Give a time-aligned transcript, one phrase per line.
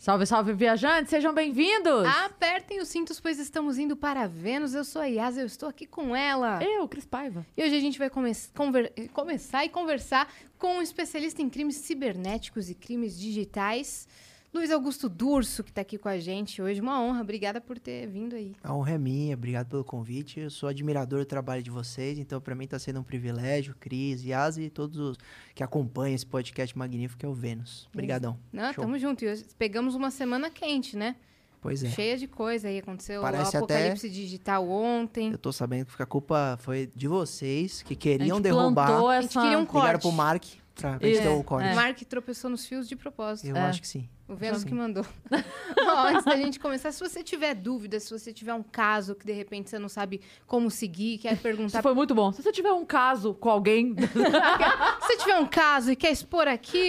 [0.00, 2.06] Salve, salve, viajantes, sejam bem-vindos!
[2.24, 4.72] Apertem os cintos, pois estamos indo para Vênus.
[4.72, 6.58] Eu sou a Yas, eu estou aqui com ela.
[6.64, 7.44] Eu, Cris Paiva.
[7.54, 8.32] E hoje a gente vai come
[9.12, 14.08] começar e conversar com um especialista em crimes cibernéticos e crimes digitais.
[14.52, 16.80] Luiz Augusto Durso, que está aqui com a gente hoje.
[16.80, 18.56] Uma honra, obrigada por ter vindo aí.
[18.64, 20.40] A honra é minha, obrigado pelo convite.
[20.40, 24.24] Eu sou admirador do trabalho de vocês, então para mim está sendo um privilégio, Cris,
[24.24, 25.18] Yas e todos os
[25.54, 27.88] que acompanham esse podcast magnífico que é o Vênus.
[27.94, 28.36] Obrigadão.
[28.52, 28.82] Não, Show.
[28.82, 29.24] tamo junto.
[29.24, 31.14] E pegamos uma semana quente, né?
[31.60, 31.90] Pois é.
[31.90, 32.78] Cheia de coisa aí.
[32.78, 34.14] Aconteceu Parece o apocalipse até...
[34.14, 35.30] digital ontem.
[35.30, 38.90] Eu tô sabendo que a culpa foi de vocês, que queriam derrubar.
[38.90, 39.10] Essa...
[39.10, 39.84] A gente queria um corte.
[39.84, 40.44] Ligaram pro Mark
[40.74, 41.68] pra, gente ter o corte.
[41.68, 41.74] É.
[41.74, 43.46] Mark tropeçou nos fios de propósito.
[43.46, 43.60] Eu é.
[43.60, 44.08] acho que sim.
[44.30, 45.04] O Vênus que mandou.
[46.06, 49.32] Antes da gente começar, se você tiver dúvida, se você tiver um caso que de
[49.32, 51.78] repente você não sabe como seguir, quer perguntar.
[51.78, 52.30] Isso foi muito bom.
[52.30, 53.92] Se você tiver um caso com alguém.
[53.98, 56.88] se você tiver um caso e quer expor aqui.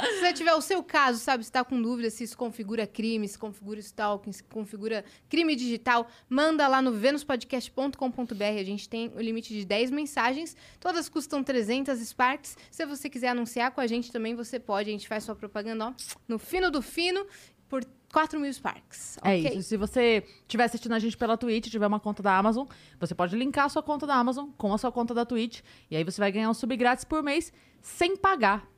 [0.00, 3.28] se você tiver o seu caso, sabe, se está com dúvida se isso configura crime,
[3.28, 8.58] se configura stalking, se configura crime digital, manda lá no venuspodcast.com.br.
[8.58, 10.56] A gente tem o limite de 10 mensagens.
[10.80, 12.56] Todas custam 300 Sparks.
[12.70, 14.88] Se você quiser anunciar com a gente também, você pode.
[14.88, 17.26] A gente faz sua propaganda, ó no fino do fino,
[17.68, 19.18] por 4 mil Sparks.
[19.18, 19.58] É okay?
[19.58, 19.68] isso.
[19.68, 22.66] Se você estiver assistindo a gente pela Twitch, tiver uma conta da Amazon,
[22.98, 25.60] você pode linkar a sua conta da Amazon com a sua conta da Twitch.
[25.90, 28.68] E aí você vai ganhar um sub grátis por mês sem pagar.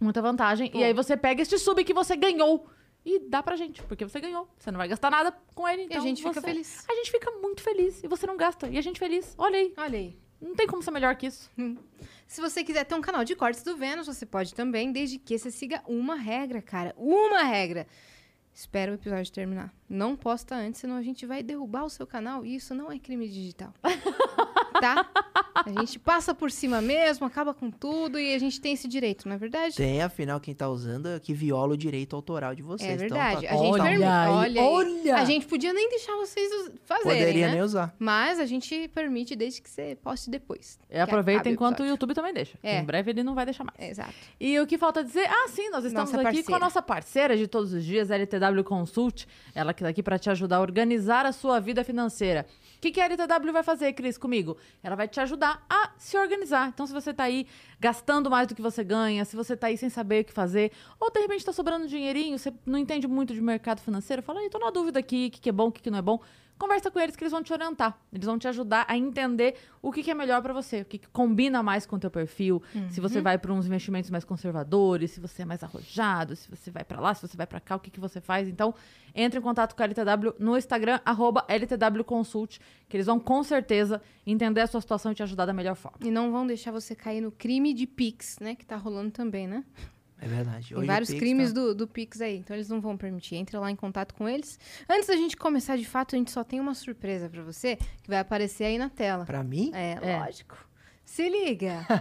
[0.00, 0.70] Muita vantagem.
[0.70, 0.78] Pô.
[0.78, 2.68] E aí você pega este sub que você ganhou
[3.04, 4.48] e dá pra gente, porque você ganhou.
[4.58, 5.82] Você não vai gastar nada com ele.
[5.82, 6.28] Então e a gente você...
[6.28, 6.84] fica feliz.
[6.88, 8.02] A gente fica muito feliz.
[8.02, 8.68] E você não gasta.
[8.68, 9.34] E a gente feliz.
[9.38, 9.72] Olha aí.
[9.76, 10.25] Olha aí.
[10.40, 11.50] Não tem como ser melhor que isso.
[11.58, 11.76] Hum.
[12.26, 15.38] Se você quiser ter um canal de cortes do Vênus, você pode também, desde que
[15.38, 16.94] você siga uma regra, cara.
[16.96, 17.86] Uma regra.
[18.52, 19.72] Espera o episódio terminar.
[19.88, 22.98] Não posta antes, senão a gente vai derrubar o seu canal e isso não é
[22.98, 23.72] crime digital.
[24.80, 25.06] tá?
[25.54, 29.26] A gente passa por cima mesmo, acaba com tudo e a gente tem esse direito,
[29.26, 29.76] não é verdade?
[29.76, 32.90] Tem, afinal, quem tá usando é que viola o direito autoral de vocês.
[32.90, 33.46] É então verdade.
[33.46, 33.84] Então, tá...
[33.84, 37.52] a gente olha, olha, olha, A gente podia nem deixar vocês fazerem, Poderia né?
[37.54, 37.94] nem usar.
[37.98, 40.78] Mas a gente permite desde que você poste depois.
[40.90, 42.58] E aproveita enquanto o, o YouTube também deixa.
[42.62, 42.78] É.
[42.78, 43.90] Em breve ele não vai deixar mais.
[43.90, 44.14] exato.
[44.38, 45.26] E o que falta dizer?
[45.28, 46.46] Ah, sim, nós estamos nossa aqui parceira.
[46.46, 49.26] com a nossa parceira de todos os dias, LTW Consult.
[49.54, 52.46] Ela que tá aqui para te ajudar a organizar a sua vida financeira.
[52.76, 54.56] O que, que a LTW vai fazer, Cris, comigo?
[54.82, 56.68] Ela vai te ajudar a se organizar.
[56.68, 57.46] Então, se você está aí
[57.80, 60.72] gastando mais do que você ganha, se você está aí sem saber o que fazer,
[61.00, 64.60] ou de repente está sobrando dinheirinho, você não entende muito de mercado financeiro, fala, estou
[64.60, 66.20] na dúvida aqui, o que, que é bom, o que, que não é bom
[66.58, 67.98] conversa com eles que eles vão te orientar.
[68.12, 70.98] Eles vão te ajudar a entender o que, que é melhor para você, o que,
[70.98, 72.90] que, combina mais com o teu perfil, uhum.
[72.90, 76.70] se você vai para uns investimentos mais conservadores, se você é mais arrojado, se você
[76.70, 78.48] vai para lá, se você vai para cá, o que, que você faz.
[78.48, 78.74] Então,
[79.14, 82.58] entre em contato com a LTW no Instagram, arroba LTWconsult,
[82.88, 85.98] que eles vão com certeza entender a sua situação e te ajudar da melhor forma.
[86.02, 88.54] E não vão deixar você cair no crime de Pix, né?
[88.54, 89.64] Que tá rolando também, né?
[90.20, 90.74] É verdade.
[90.74, 91.60] Hoje Tem vários Pix crimes tá...
[91.60, 93.36] do, do Pix aí, então eles não vão permitir.
[93.36, 94.58] Entre lá em contato com eles.
[94.88, 98.08] Antes da gente começar, de fato, a gente só tem uma surpresa para você que
[98.08, 99.24] vai aparecer aí na tela.
[99.24, 99.70] Para mim?
[99.74, 100.56] É, é, lógico.
[101.04, 101.86] Se liga!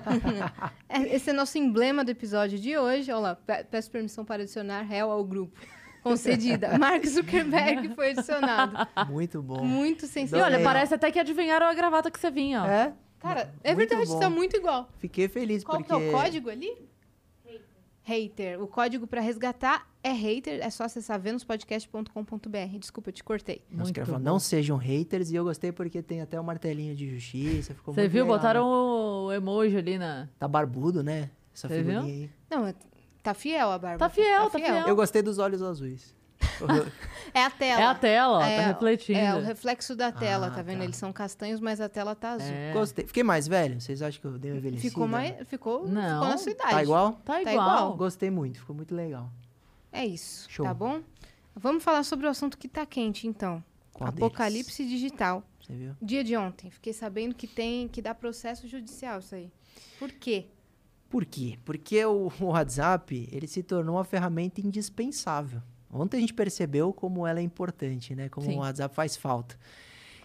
[0.87, 3.11] É, esse é nosso emblema do episódio de hoje.
[3.11, 3.37] Olha lá,
[3.69, 5.59] peço permissão para adicionar réu ao grupo.
[6.01, 6.77] Concedida.
[6.79, 8.87] Mark Zuckerberg foi adicionado.
[9.09, 9.65] Muito bom.
[9.65, 10.39] Muito sensível.
[10.39, 12.65] E olha, parece até que adivinharam a gravata que você vinha, ó.
[12.67, 12.93] É?
[13.19, 14.19] Cara, é muito verdade, bom.
[14.19, 14.87] tá muito igual.
[14.99, 15.91] Fiquei feliz Qual porque...
[15.91, 16.71] Qual é o código ali?
[18.05, 18.61] Hater.
[18.61, 20.63] O código para resgatar é hater.
[20.63, 22.77] É só acessar venuspodcast.com.br.
[22.79, 23.63] Desculpa, eu te cortei.
[23.69, 25.31] Nossa, falar, não sejam haters.
[25.31, 27.73] E eu gostei porque tem até o martelinho de justiça.
[27.73, 28.23] Ficou Você viu?
[28.23, 28.69] Legal, Botaram né?
[28.69, 30.29] o emoji ali na.
[30.37, 31.31] Tá barbudo, né?
[31.53, 32.11] Essa Você figurinha viu?
[32.11, 32.29] aí.
[32.49, 32.73] Não,
[33.23, 33.97] tá fiel a barba.
[33.97, 34.87] Tá fiel, tá, tá fiel.
[34.87, 36.14] Eu gostei dos olhos azuis.
[37.33, 37.81] É a tela.
[37.81, 39.19] É a tela, tá é, tá refletindo.
[39.19, 40.79] É, o reflexo da tela, ah, tá vendo?
[40.79, 40.83] Tá.
[40.83, 42.53] Eles são castanhos, mas a tela tá azul.
[42.53, 42.73] É.
[42.73, 43.05] Gostei.
[43.05, 43.79] Fiquei mais velho?
[43.79, 44.89] Vocês acham que eu dei uma envelhecida?
[44.89, 45.47] Ficou mais.
[45.47, 46.01] Ficou, Não.
[46.01, 46.71] ficou na sua idade.
[46.71, 47.13] Tá igual?
[47.13, 47.53] Tá, tá igual.
[47.53, 47.97] igual.
[47.97, 49.31] Gostei muito, ficou muito legal.
[49.91, 50.49] É isso.
[50.49, 50.65] Show.
[50.65, 51.01] Tá bom?
[51.55, 53.63] Vamos falar sobre o assunto que tá quente, então.
[53.93, 54.91] Qual Apocalipse deles?
[54.91, 55.43] digital.
[55.61, 55.95] Você viu?
[56.01, 56.69] Dia de ontem.
[56.69, 59.49] Fiquei sabendo que tem que dar processo judicial isso aí.
[59.97, 60.47] Por quê?
[61.09, 61.57] Por quê?
[61.63, 65.61] Porque o, o WhatsApp, ele se tornou uma ferramenta indispensável.
[65.91, 68.29] Ontem a gente percebeu como ela é importante, né?
[68.29, 68.57] Como Sim.
[68.57, 69.57] o WhatsApp faz falta.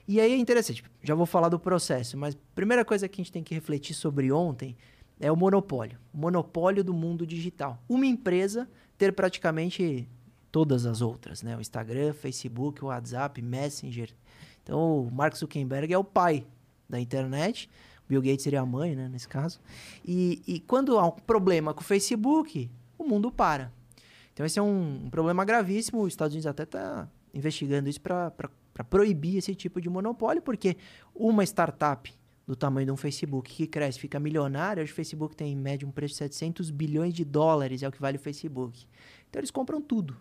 [0.09, 3.31] E aí é interessante, já vou falar do processo, mas primeira coisa que a gente
[3.31, 4.77] tem que refletir sobre ontem
[5.21, 5.99] é o monopólio.
[6.13, 7.81] O monopólio do mundo digital.
[7.89, 8.69] Uma empresa
[8.99, 10.09] ter praticamente
[10.51, 11.57] todas as outras, né?
[11.57, 14.11] O Instagram, Facebook, o WhatsApp, Messenger.
[14.63, 16.47] Então, o Mark Zuckerberg é o pai
[16.89, 17.71] da internet.
[18.05, 19.61] O Bill Gates seria a mãe, né, nesse caso.
[20.05, 22.69] E, e quando há um problema com o Facebook,
[22.99, 23.73] o mundo para.
[24.33, 26.03] Então, esse é um, um problema gravíssimo.
[26.03, 28.33] Os Estados Unidos até está investigando isso para
[28.89, 30.77] proibir esse tipo de monopólio, porque
[31.15, 32.13] uma startup
[32.51, 34.83] do tamanho de um Facebook, que cresce, fica milionário.
[34.83, 37.93] Hoje o Facebook tem em média um preço de 700 bilhões de dólares, é o
[37.93, 38.87] que vale o Facebook.
[39.29, 40.17] Então eles compram tudo.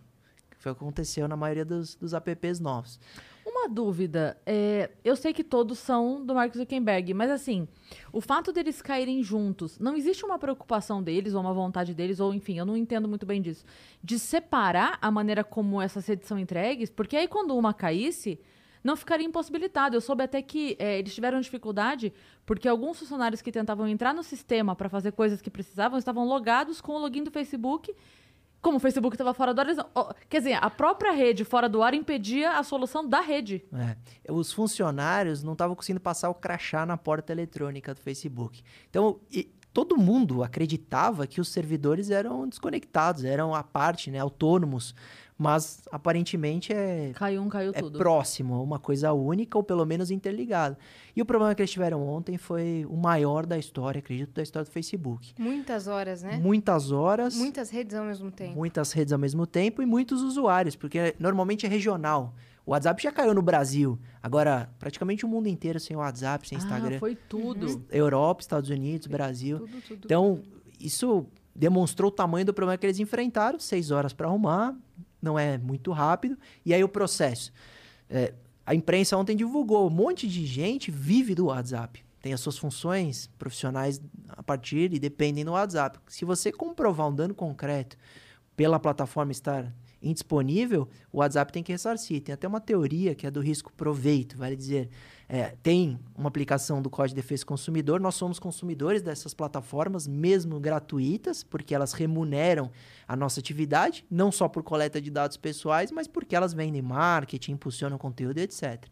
[0.59, 2.99] Foi o que aconteceu na maioria dos, dos apps novos.
[3.45, 7.67] Uma dúvida, é, eu sei que todos são do Mark Zuckerberg, mas assim,
[8.11, 12.33] o fato deles caírem juntos, não existe uma preocupação deles, ou uma vontade deles, ou
[12.33, 13.65] enfim, eu não entendo muito bem disso,
[14.03, 18.39] de separar a maneira como essas redes são entregues, porque aí quando uma caísse,
[18.83, 19.95] não ficaria impossibilitado.
[19.95, 22.13] Eu soube até que é, eles tiveram dificuldade
[22.45, 26.81] porque alguns funcionários que tentavam entrar no sistema para fazer coisas que precisavam estavam logados
[26.81, 27.93] com o login do Facebook
[28.61, 29.67] como o Facebook estava fora do ar,
[30.27, 33.63] quer dizer, a própria rede fora do ar impedia a solução da rede.
[33.73, 34.31] É.
[34.31, 38.61] Os funcionários não estavam conseguindo passar o crachá na porta eletrônica do Facebook.
[38.89, 44.93] Então, e, todo mundo acreditava que os servidores eram desconectados, eram à parte, né, autônomos
[45.39, 47.13] mas aparentemente é.
[47.15, 47.97] Caiu um, caiu é tudo.
[47.97, 50.77] próximo, uma coisa única ou pelo menos interligada.
[51.15, 54.65] E o problema que eles tiveram ontem foi o maior da história, acredito, da história
[54.65, 55.33] do Facebook.
[55.39, 56.35] Muitas horas, né?
[56.35, 57.37] Muitas horas.
[57.37, 58.53] Muitas redes ao mesmo tempo.
[58.53, 62.35] Muitas redes ao mesmo tempo e muitos usuários, porque normalmente é regional.
[62.65, 63.97] O WhatsApp já caiu no Brasil.
[64.21, 66.99] Agora, praticamente o mundo inteiro sem WhatsApp, sem ah, Instagram.
[66.99, 67.65] Foi tudo.
[67.65, 67.85] Uhum.
[67.89, 69.59] Europa, Estados Unidos, Brasil.
[69.59, 70.41] Tudo, tudo, então,
[70.77, 71.25] isso
[71.55, 73.57] demonstrou o tamanho do problema que eles enfrentaram.
[73.57, 74.75] Seis horas para arrumar,
[75.21, 76.37] não é muito rápido.
[76.65, 77.51] E aí o processo.
[78.09, 78.33] É,
[78.65, 82.03] a imprensa ontem divulgou, um monte de gente vive do WhatsApp.
[82.21, 85.99] Tem as suas funções profissionais a partir e dependem do WhatsApp.
[86.07, 87.97] Se você comprovar um dano concreto
[88.55, 92.21] pela plataforma estar indisponível, o WhatsApp tem que ressarcir.
[92.21, 94.89] Tem até uma teoria que é do risco proveito, vale dizer,
[95.31, 100.07] é, tem uma aplicação do Código de Defesa do Consumidor, nós somos consumidores dessas plataformas,
[100.07, 102.71] mesmo gratuitas, porque elas remuneram
[103.07, 107.51] a nossa atividade, não só por coleta de dados pessoais, mas porque elas vendem marketing,
[107.51, 108.83] impulsionam conteúdo, etc.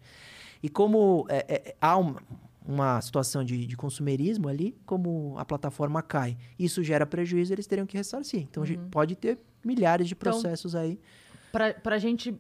[0.62, 2.22] E como é, é, há uma,
[2.63, 7.88] uma situação de, de, consumerismo ali, como a plataforma cai, isso gera prejuízo, eles teriam
[7.88, 8.42] que ressarcir.
[8.42, 8.89] Então, uhum.
[8.92, 11.00] pode ter milhares de então, processos então, aí.
[11.51, 12.38] Para a gente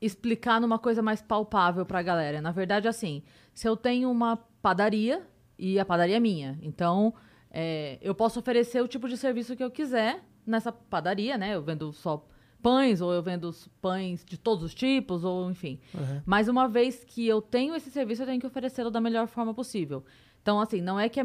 [0.00, 2.40] explicar numa coisa mais palpável para a galera.
[2.40, 3.22] Na verdade, assim,
[3.52, 5.26] se eu tenho uma padaria
[5.58, 7.14] e a padaria é minha, então
[7.50, 11.54] é, eu posso oferecer o tipo de serviço que eu quiser nessa padaria, né?
[11.54, 12.26] Eu vendo só
[12.62, 15.80] pães, ou eu vendo pães de todos os tipos, ou enfim.
[15.94, 16.22] Uhum.
[16.24, 19.52] Mas uma vez que eu tenho esse serviço, eu tenho que oferecê-lo da melhor forma
[19.54, 20.04] possível.
[20.42, 21.24] Então, assim, não é que é.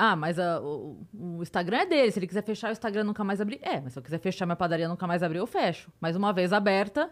[0.00, 2.12] Ah, mas a, o, o, Instagram é dele.
[2.12, 3.58] Se ele quiser fechar o Instagram nunca mais abrir.
[3.60, 5.90] É, mas se eu quiser fechar minha padaria nunca mais abrir, eu fecho.
[6.00, 7.10] Mas uma vez aberta,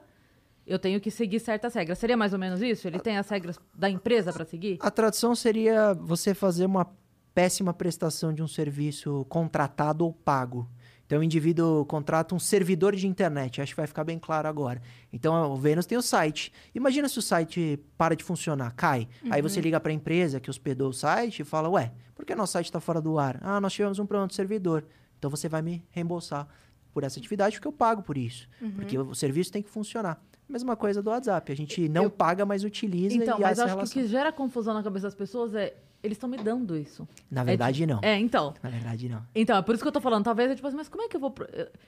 [0.65, 1.99] eu tenho que seguir certas regras.
[1.99, 2.87] Seria mais ou menos isso?
[2.87, 4.79] Ele tem as regras da empresa para seguir?
[4.81, 6.87] A tradução seria você fazer uma
[7.35, 10.71] péssima prestação de um serviço contratado ou pago.
[11.07, 13.63] Então, o indivíduo contrata um servidor de internet.
[13.63, 14.83] Acho que vai ficar bem claro agora.
[15.13, 16.53] Então, o Vênus tem o site.
[16.75, 19.09] Imagina se o site para de funcionar, cai.
[19.25, 19.33] Uhum.
[19.33, 22.35] Aí você liga para a empresa que hospedou o site e fala: Ué, por que
[22.35, 23.39] nosso site está fora do ar?
[23.41, 24.85] Ah, nós tivemos um problema de servidor.
[25.17, 26.49] Então, você vai me reembolsar
[26.93, 28.49] por essa atividade porque eu pago por isso.
[28.61, 28.73] Uhum.
[28.73, 30.21] Porque o serviço tem que funcionar.
[30.49, 31.53] Mesma coisa do WhatsApp.
[31.53, 32.11] A gente não eu...
[32.11, 33.93] paga, mas utiliza então, mas acho relação.
[33.93, 37.09] que o que gera confusão na cabeça das pessoas é eles estão me dando isso.
[37.31, 38.01] Na verdade, é, não.
[38.03, 38.55] É, então.
[38.63, 39.23] Na verdade, não.
[39.35, 40.25] Então, é por isso que eu tô falando.
[40.25, 41.35] Talvez é tipo assim, mas como é que eu vou.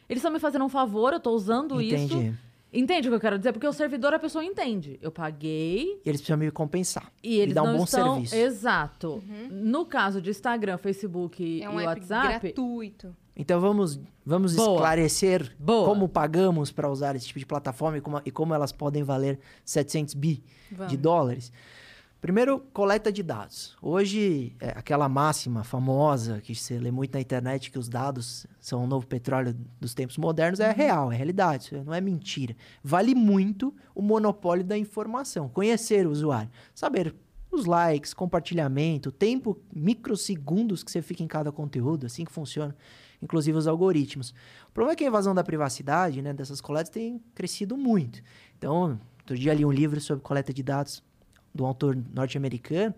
[0.08, 2.05] Eles estão me fazendo um favor, eu tô usando Entendi.
[2.05, 2.38] isso.
[2.70, 3.52] Entende o que eu quero dizer?
[3.52, 4.99] Porque o servidor a pessoa entende.
[5.00, 6.00] Eu paguei.
[6.05, 7.10] E eles precisam me compensar.
[7.22, 8.14] E eles me dar um bom estão...
[8.14, 8.34] serviço.
[8.34, 9.22] Exato.
[9.26, 9.49] Uhum.
[9.50, 12.40] No caso de Instagram, Facebook é um e WhatsApp.
[12.40, 13.16] gratuito.
[13.34, 15.87] Então vamos, vamos esclarecer Boa.
[15.87, 19.38] como pagamos para usar esse tipo de plataforma e como, e como elas podem valer
[19.65, 20.91] 700 bi vamos.
[20.91, 21.53] de dólares.
[22.20, 23.77] Primeiro, coleta de dados.
[23.81, 28.82] Hoje, é aquela máxima famosa que você lê muito na internet que os dados são
[28.82, 30.75] o novo petróleo dos tempos modernos é uhum.
[30.75, 32.56] real, é realidade, não é mentira.
[32.82, 37.15] Vale muito o monopólio da informação, conhecer o usuário, saber
[37.53, 42.77] os likes, compartilhamento, tempo, microsegundos que você fica em cada conteúdo, assim que funciona,
[43.22, 44.34] inclusive os algoritmos.
[44.69, 48.20] O problema é que a invasão da privacidade, né, dessas coletas tem crescido muito.
[48.58, 51.06] Então, outro dia li um livro sobre coleta de dados
[51.58, 52.94] do autor norte-americano,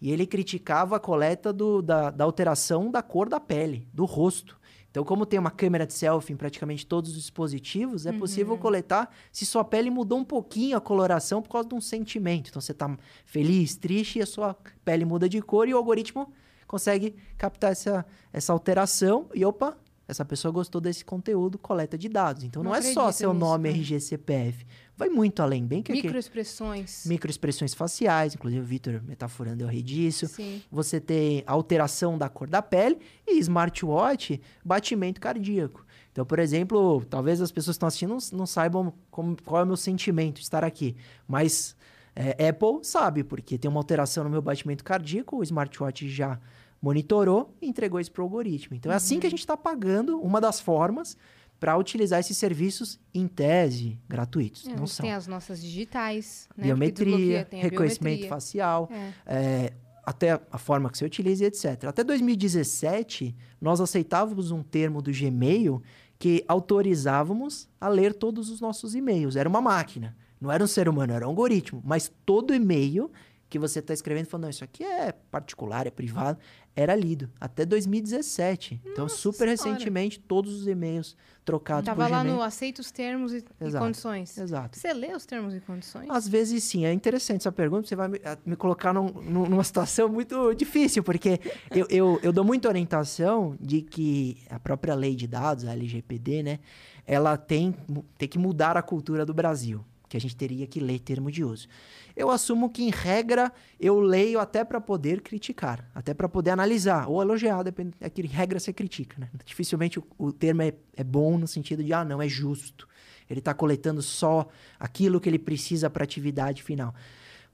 [0.00, 4.58] e ele criticava a coleta do, da, da alteração da cor da pele, do rosto.
[4.90, 8.18] Então, como tem uma câmera de selfie em praticamente todos os dispositivos, é uhum.
[8.18, 12.48] possível coletar se sua pele mudou um pouquinho a coloração por causa de um sentimento.
[12.48, 16.32] Então, você está feliz, triste e a sua pele muda de cor e o algoritmo
[16.66, 19.76] consegue captar essa, essa alteração e, opa,
[20.08, 22.44] essa pessoa gostou desse conteúdo, coleta de dados.
[22.44, 23.74] Então, não, não é só seu nisso, nome, né?
[23.76, 29.68] RG, CPF vai muito além, bem que microexpressões, microexpressões faciais, inclusive o Vitor metaforando eu
[29.68, 30.26] ri disso.
[30.26, 30.62] Sim.
[30.70, 35.84] Você tem alteração da cor da pele e smartwatch, batimento cardíaco.
[36.12, 39.64] Então, por exemplo, talvez as pessoas que estão assistindo não, não saibam como, qual é
[39.64, 40.96] o meu sentimento de estar aqui,
[41.28, 41.76] mas
[42.18, 46.40] É, Apple sabe, porque tem uma alteração no meu batimento cardíaco, o smartwatch já
[46.80, 48.76] monitorou e entregou isso para o algoritmo.
[48.76, 49.30] Então, é assim que a uhum.
[49.30, 51.16] gente está pagando, uma das formas
[51.58, 54.66] para utilizar esses serviços em tese gratuitos.
[54.66, 55.04] É, não são.
[55.04, 56.64] Tem as nossas digitais, né?
[56.64, 58.28] biometria, reconhecimento biometria.
[58.28, 59.12] facial, é.
[59.26, 59.72] É,
[60.04, 61.84] até a forma que você utiliza, etc.
[61.84, 65.82] Até 2017, nós aceitávamos um termo do Gmail
[66.18, 69.36] que autorizávamos a ler todos os nossos e-mails.
[69.36, 71.82] Era uma máquina, não era um ser humano, era um algoritmo.
[71.84, 73.10] Mas todo e-mail
[73.48, 76.38] que você está escrevendo falando, não, isso aqui é particular, é privado,
[76.74, 78.74] era lido até 2017.
[78.74, 79.72] Então, Nossa então, super senhora.
[79.72, 84.36] recentemente, todos os e-mails trocados Tava por lá no aceita os termos e, e, condições.
[84.36, 84.76] Exato.
[84.76, 86.10] Você lê os termos e condições?
[86.10, 86.84] Às vezes sim.
[86.84, 87.86] É interessante essa pergunta.
[87.88, 92.44] Você vai me, me colocar num, numa situação muito difícil, porque eu, eu, eu dou
[92.44, 96.58] muita orientação de que a própria lei de dados, a LGPD, né?
[97.06, 97.74] Ela tem,
[98.18, 99.84] tem que mudar a cultura do Brasil.
[100.08, 101.68] Que a gente teria que ler termo de uso
[102.16, 107.08] eu assumo que, em regra, eu leio até para poder criticar, até para poder analisar,
[107.08, 109.20] ou elogiar, depende, é que, em regra, você critica.
[109.20, 109.28] Né?
[109.44, 112.88] Dificilmente o, o termo é, é bom no sentido de, ah, não, é justo.
[113.28, 114.48] Ele está coletando só
[114.80, 116.94] aquilo que ele precisa para a atividade final.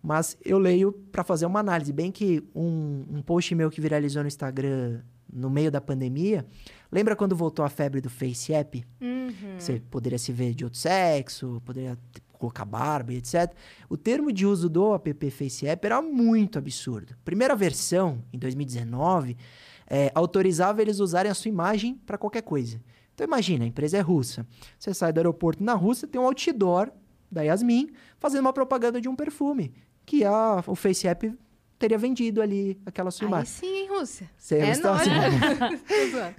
[0.00, 1.92] Mas eu leio para fazer uma análise.
[1.92, 5.00] Bem que um, um post meu que viralizou no Instagram
[5.32, 6.44] no meio da pandemia,
[6.90, 8.84] lembra quando voltou a febre do Face App?
[9.00, 9.32] Uhum.
[9.58, 11.96] Você poderia se ver de outro sexo, poderia
[12.42, 13.54] colocar barba e etc.
[13.88, 17.14] O termo de uso do app Face App era muito absurdo.
[17.24, 19.36] Primeira versão, em 2019,
[19.86, 22.80] é, autorizava eles usarem a sua imagem para qualquer coisa.
[23.14, 24.44] Então imagina, a empresa é russa.
[24.76, 26.90] Você sai do aeroporto na Rússia, tem um outdoor
[27.30, 29.72] da Yasmin fazendo uma propaganda de um perfume,
[30.04, 31.32] que a, o Face App
[31.82, 33.46] teria vendido ali aquela sua imagem.
[33.46, 34.30] sim, hein, Rússia?
[34.36, 34.72] Você é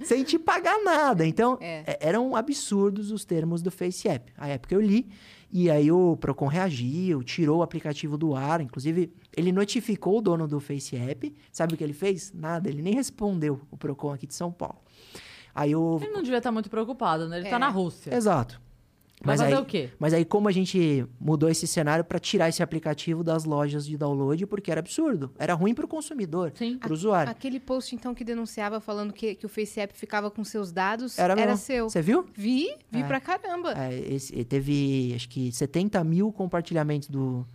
[0.02, 1.26] Sem te pagar nada.
[1.26, 1.84] Então, é.
[1.86, 1.98] é.
[2.00, 4.32] eram absurdos os termos do Face App.
[4.38, 5.06] A época eu li
[5.56, 10.48] e aí o Procon reagiu, tirou o aplicativo do ar, inclusive ele notificou o dono
[10.48, 11.32] do Face App.
[11.52, 12.32] Sabe o que ele fez?
[12.34, 14.80] Nada, ele nem respondeu o Procon aqui de São Paulo.
[15.54, 16.00] Aí o...
[16.02, 17.36] Ele não devia estar muito preocupado, né?
[17.36, 17.60] Ele está é.
[17.60, 18.12] na Rússia.
[18.12, 18.60] Exato.
[19.24, 19.90] Mas fazer aí, o quê?
[19.98, 23.96] Mas aí, como a gente mudou esse cenário para tirar esse aplicativo das lojas de
[23.96, 25.32] download, porque era absurdo.
[25.38, 27.30] Era ruim para o consumidor, para o usuário.
[27.30, 31.38] Aquele post, então, que denunciava falando que, que o FaceApp ficava com seus dados, era,
[31.40, 31.88] era seu.
[31.88, 32.26] Você viu?
[32.34, 33.04] Vi, vi é.
[33.04, 33.72] pra caramba.
[33.76, 37.46] É, esse, teve, acho que, 70 mil compartilhamentos do,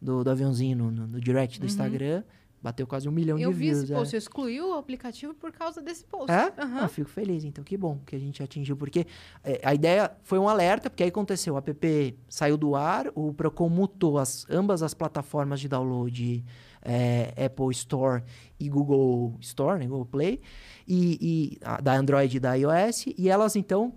[0.00, 1.68] do, do aviãozinho no, no, no direct do uhum.
[1.68, 2.22] Instagram.
[2.62, 3.78] Bateu quase um milhão eu de views.
[3.78, 4.16] Eu vi esse post, é.
[4.16, 6.30] eu excluí o aplicativo por causa desse post.
[6.30, 6.44] É?
[6.62, 6.78] Uhum.
[6.78, 9.06] Ah, fico feliz, então que bom que a gente atingiu, porque
[9.42, 13.34] é, a ideia foi um alerta, porque aí aconteceu, o app saiu do ar, o
[13.34, 16.44] Procon mutou as, ambas as plataformas de download,
[16.82, 18.22] é, Apple Store
[18.60, 20.40] e Google Store, né, Google Play,
[20.86, 23.92] e, e a, da Android e da iOS, e elas então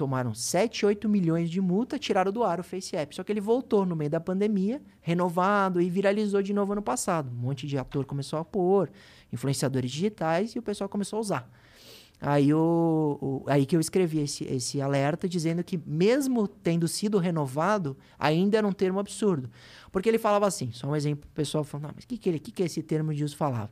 [0.00, 3.14] tomaram 7, 8 milhões de multa, tiraram do ar o Face App.
[3.14, 7.30] Só que ele voltou no meio da pandemia, renovado e viralizou de novo ano passado.
[7.30, 8.90] Um monte de ator começou a pôr,
[9.30, 11.50] influenciadores digitais, e o pessoal começou a usar.
[12.18, 17.18] Aí, o, o, aí que eu escrevi esse, esse alerta dizendo que, mesmo tendo sido
[17.18, 19.50] renovado, ainda era um termo absurdo.
[19.92, 22.38] Porque ele falava assim, só um exemplo, o pessoal falando, ah, mas o que, que,
[22.38, 23.70] que, que esse termo de uso falava?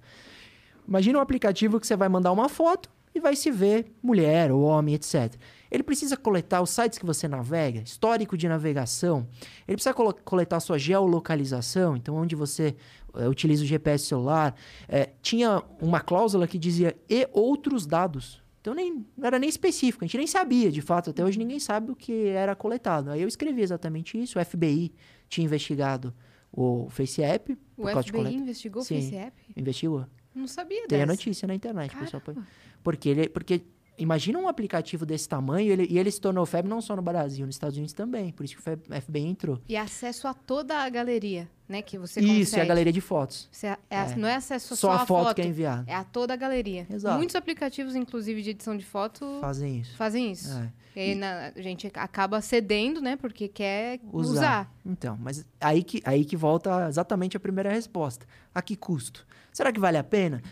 [0.87, 4.61] Imagina um aplicativo que você vai mandar uma foto e vai se ver mulher ou
[4.61, 5.35] homem, etc.
[5.71, 9.27] Ele precisa coletar os sites que você navega, histórico de navegação.
[9.67, 12.75] Ele precisa coletar sua geolocalização, então onde você
[13.15, 14.55] é, utiliza o GPS celular.
[14.89, 18.43] É, tinha uma cláusula que dizia e outros dados.
[18.61, 21.59] Então nem, não era nem específico, a gente nem sabia, de fato, até hoje ninguém
[21.59, 23.11] sabe o que era coletado.
[23.11, 24.93] Aí eu escrevi exatamente isso, o FBI
[25.29, 26.13] tinha investigado
[26.53, 27.57] o FaceApp.
[27.77, 29.33] O FBI investigou o FaceApp?
[29.57, 30.07] investigou.
[30.35, 32.21] Não sabia Tem a notícia na internet, Caramba.
[32.21, 32.47] pessoal.
[32.83, 33.63] Porque, ele, porque
[33.99, 37.45] Imagina um aplicativo desse tamanho ele, e ele se tornou febre não só no Brasil,
[37.45, 38.33] nos Estados Unidos também.
[38.33, 39.61] Por isso que o FBI entrou.
[39.69, 41.83] E acesso a toda a galeria, né?
[41.83, 42.61] Que você Isso, consegue.
[42.61, 43.49] é a galeria de fotos.
[43.62, 45.85] É, é, não é acesso só, só a foto, foto que é enviada.
[45.90, 46.87] É a toda a galeria.
[46.88, 47.17] Exato.
[47.17, 49.97] Muitos aplicativos, inclusive de edição de foto, fazem isso.
[49.97, 50.52] Fazem isso.
[50.52, 50.73] É.
[50.97, 53.17] E aí na, a gente acaba cedendo, né?
[53.17, 54.33] Porque quer usar.
[54.33, 54.75] usar.
[54.85, 58.26] Então, mas aí que, aí que volta exatamente a primeira resposta.
[58.55, 59.26] A que custo?
[59.52, 60.43] Será que vale a pena?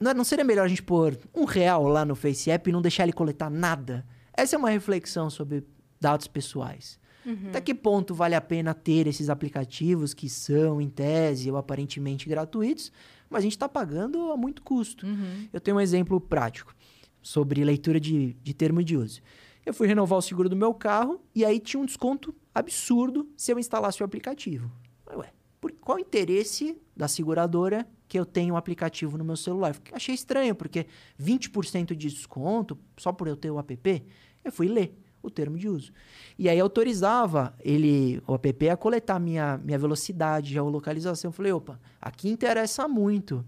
[0.00, 3.12] Não seria melhor a gente pôr um real lá no FaceApp e não deixar ele
[3.12, 4.06] coletar nada?
[4.32, 5.64] Essa é uma reflexão sobre
[6.00, 6.98] dados pessoais.
[7.24, 7.48] Uhum.
[7.48, 12.28] Até que ponto vale a pena ter esses aplicativos que são, em tese, ou aparentemente
[12.28, 12.92] gratuitos,
[13.28, 15.06] mas a gente está pagando a muito custo.
[15.06, 15.48] Uhum.
[15.52, 16.74] Eu tenho um exemplo prático
[17.20, 19.20] sobre leitura de, de termo de uso.
[19.66, 23.52] Eu fui renovar o seguro do meu carro e aí tinha um desconto absurdo se
[23.52, 24.70] eu instalasse o aplicativo.
[25.14, 25.30] Ué,
[25.60, 29.76] por, qual o interesse da seguradora que eu tenho um aplicativo no meu celular.
[29.92, 30.86] Achei estranho, porque
[31.20, 34.04] 20% de desconto só por eu ter o app.
[34.42, 34.98] Eu fui ler.
[35.20, 35.92] o termo de uso.
[36.38, 41.28] E aí autorizava ele, o app, a coletar minha, minha velocidade, geolocalização.
[41.28, 43.44] Eu falei, opa, aqui interessa muito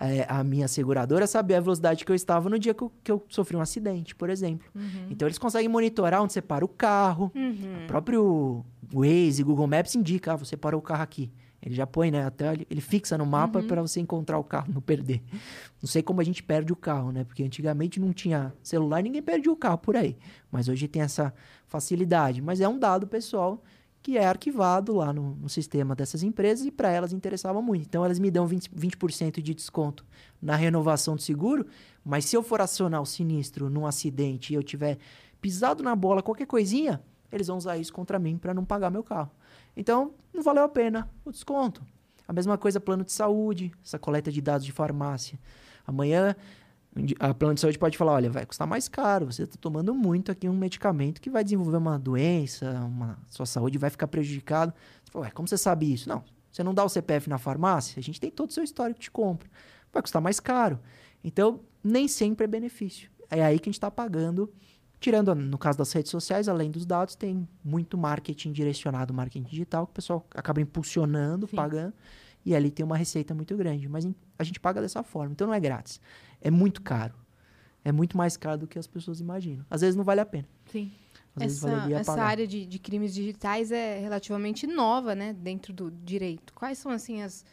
[0.00, 3.10] é, a minha seguradora saber a velocidade que eu estava no dia que eu, que
[3.10, 4.68] eu sofri um acidente, por exemplo.
[4.74, 5.08] Uhum.
[5.10, 7.32] Então eles conseguem monitorar onde você para o carro.
[7.34, 7.84] Uhum.
[7.84, 11.30] O próprio Waze, Google Maps indica, ah, você parou o carro aqui.
[11.60, 12.24] Ele já põe, né?
[12.24, 13.66] Até ele fixa no mapa uhum.
[13.66, 15.22] para você encontrar o carro, não perder.
[15.82, 17.24] Não sei como a gente perde o carro, né?
[17.24, 20.16] Porque antigamente não tinha celular, ninguém perdia o carro por aí.
[20.50, 21.32] Mas hoje tem essa
[21.66, 22.40] facilidade.
[22.40, 23.62] Mas é um dado pessoal
[24.02, 27.84] que é arquivado lá no, no sistema dessas empresas e para elas interessava muito.
[27.86, 30.06] Então elas me dão 20%, 20 de desconto
[30.40, 31.66] na renovação do seguro,
[32.04, 34.98] mas se eu for acionar o sinistro num acidente e eu tiver
[35.40, 39.02] pisado na bola qualquer coisinha, eles vão usar isso contra mim para não pagar meu
[39.02, 39.30] carro.
[39.78, 41.86] Então, não valeu a pena o desconto.
[42.26, 45.38] A mesma coisa plano de saúde, essa coleta de dados de farmácia.
[45.86, 46.34] Amanhã
[47.20, 50.32] a plano de saúde pode falar, olha, vai custar mais caro, você está tomando muito
[50.32, 54.74] aqui um medicamento que vai desenvolver uma doença, uma, sua saúde vai ficar prejudicada.
[55.04, 56.08] Você fala, ué, como você sabe isso?
[56.08, 58.98] Não, você não dá o CPF na farmácia, a gente tem todo o seu histórico
[58.98, 59.48] de compra.
[59.92, 60.80] Vai custar mais caro.
[61.22, 63.08] Então, nem sempre é benefício.
[63.30, 64.52] É aí que a gente está pagando
[65.00, 69.86] Tirando, no caso das redes sociais, além dos dados, tem muito marketing direcionado, marketing digital,
[69.86, 71.54] que o pessoal acaba impulsionando, Sim.
[71.54, 71.94] pagando,
[72.44, 73.88] e ali tem uma receita muito grande.
[73.88, 76.00] Mas a gente paga dessa forma, então não é grátis.
[76.40, 77.14] É muito caro.
[77.84, 79.64] É muito mais caro do que as pessoas imaginam.
[79.70, 80.48] Às vezes não vale a pena.
[80.66, 80.90] Sim.
[81.38, 86.52] essa, essa área de, de crimes digitais é relativamente nova, né, dentro do direito.
[86.52, 87.44] Quais são, assim, as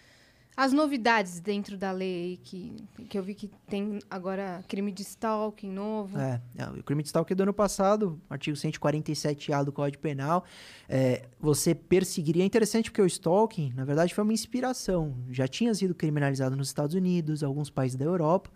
[0.58, 2.76] as novidades dentro da lei que,
[3.10, 6.18] que eu vi que tem agora crime de stalking novo.
[6.18, 10.46] É, é o crime de stalking do ano passado, artigo 147A do Código Penal,
[10.88, 12.44] é, você perseguiria.
[12.44, 15.16] É interessante porque o stalking, na verdade, foi uma inspiração.
[15.30, 18.50] Já tinha sido criminalizado nos Estados Unidos, alguns países da Europa,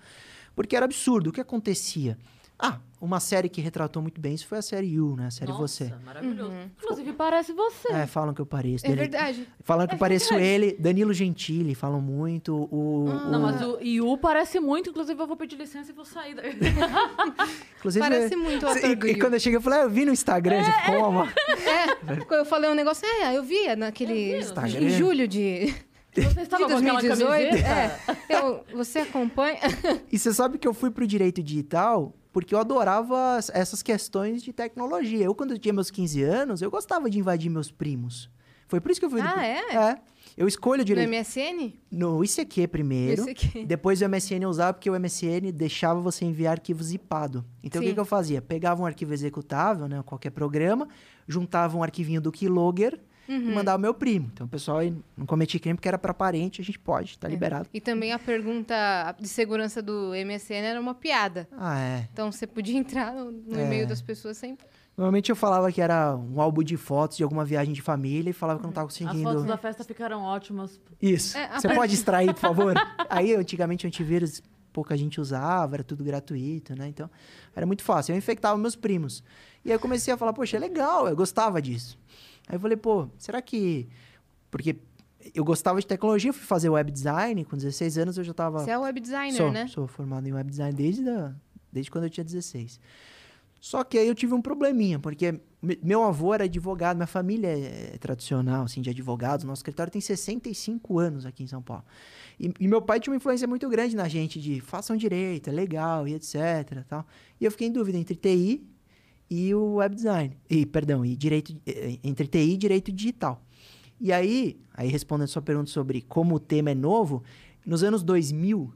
[0.56, 1.30] porque era absurdo.
[1.30, 2.18] O que acontecia?
[2.60, 5.28] Ah, uma série que retratou muito bem isso foi a série You, né?
[5.28, 5.94] A série Nossa, Você.
[6.06, 6.52] maravilhoso.
[6.52, 6.70] Uhum.
[6.84, 7.94] Inclusive, parece você.
[7.94, 8.86] É, falam que eu pareço.
[8.86, 9.48] É verdade.
[9.64, 10.76] Falam que é eu pareço ele.
[10.78, 12.68] Danilo Gentili, falam muito.
[12.70, 13.28] O, ah.
[13.28, 13.32] o...
[13.32, 14.90] Não, mas o You parece muito.
[14.90, 16.52] Inclusive, eu vou pedir licença e vou sair daí.
[17.80, 20.04] inclusive, parece muito o ator e, e, quando eu cheguei, eu falei, ah, eu vi
[20.04, 20.58] no Instagram.
[20.58, 21.24] É, você como?
[21.24, 24.12] É, eu falei um negócio, é, eu vi naquele...
[24.12, 24.82] Eu vi Instagram.
[24.82, 25.74] Em julho de...
[26.14, 27.56] Você estava de 2018?
[27.56, 28.00] É.
[28.30, 29.60] Eu, você acompanha?
[30.12, 34.54] e você sabe que eu fui pro direito digital porque eu adorava essas questões de
[34.54, 35.26] tecnologia.
[35.26, 38.30] Eu, quando eu tinha meus 15 anos, eu gostava de invadir meus primos.
[38.68, 39.20] Foi por isso que eu fui...
[39.20, 39.40] Ah, do...
[39.40, 39.76] é?
[39.76, 39.98] É.
[40.38, 41.10] Eu escolho direito...
[41.10, 41.74] No MSN?
[41.92, 43.28] No ICQ primeiro.
[43.28, 43.66] ICQ.
[43.66, 47.44] Depois o MSN eu usava porque o MSN deixava você enviar arquivo zipado.
[47.64, 47.88] Então, Sim.
[47.88, 48.42] o que, que eu fazia?
[48.42, 50.88] Pegava um arquivo executável, né, qualquer programa,
[51.28, 53.52] juntava um arquivinho do Keylogger uhum.
[53.52, 54.30] e mandar o meu primo.
[54.34, 54.80] Então, o pessoal
[55.16, 57.32] não cometia crime porque era para parente, a gente pode, tá é.
[57.32, 57.70] liberado.
[57.74, 58.76] E também a pergunta
[59.20, 61.48] de segurança do MSN era uma piada.
[61.58, 62.08] Ah, é.
[62.12, 63.64] Então, você podia entrar no, no é.
[63.64, 64.66] e-mail das pessoas sempre.
[64.98, 68.34] Normalmente eu falava que era um álbum de fotos de alguma viagem de família e
[68.34, 69.16] falava que eu não tava conseguindo.
[69.16, 70.78] As fotos da festa ficaram ótimas.
[71.02, 71.38] Isso.
[71.38, 72.74] É, Você pode extrair, por favor?
[73.10, 74.42] Aí, antigamente, o antivírus
[74.74, 76.88] pouca gente usava, era tudo gratuito, né?
[76.88, 77.10] Então,
[77.56, 78.14] era muito fácil.
[78.14, 79.24] Eu infectava meus primos.
[79.64, 81.98] E aí eu comecei a falar, poxa, é legal, eu gostava disso.
[82.50, 83.88] Aí eu falei, pô, será que.
[84.50, 84.76] Porque
[85.36, 88.60] eu gostava de tecnologia, fui fazer web design, com 16 anos eu já estava.
[88.60, 89.68] Você é web designer, sou, né?
[89.68, 91.36] Sou formado em web design desde, da,
[91.72, 92.80] desde quando eu tinha 16.
[93.62, 95.40] Só que aí eu tive um probleminha, porque
[95.84, 99.46] meu avô era advogado, minha família é, é tradicional, assim, de advogados.
[99.46, 101.84] Nosso escritório tem 65 anos aqui em São Paulo.
[102.40, 105.54] E, e, meu pai tinha uma influência muito grande na gente de façam direito, é
[105.54, 106.86] legal e etc.
[106.88, 107.06] Tal.
[107.40, 108.66] E eu fiquei em dúvida entre TI
[109.30, 110.36] e o web design.
[110.50, 111.56] E, perdão, e direito,
[112.04, 113.42] entre TI e direito digital.
[114.00, 117.24] E aí, aí respondendo a sua pergunta sobre como o tema é novo,
[117.66, 118.74] nos anos 2000,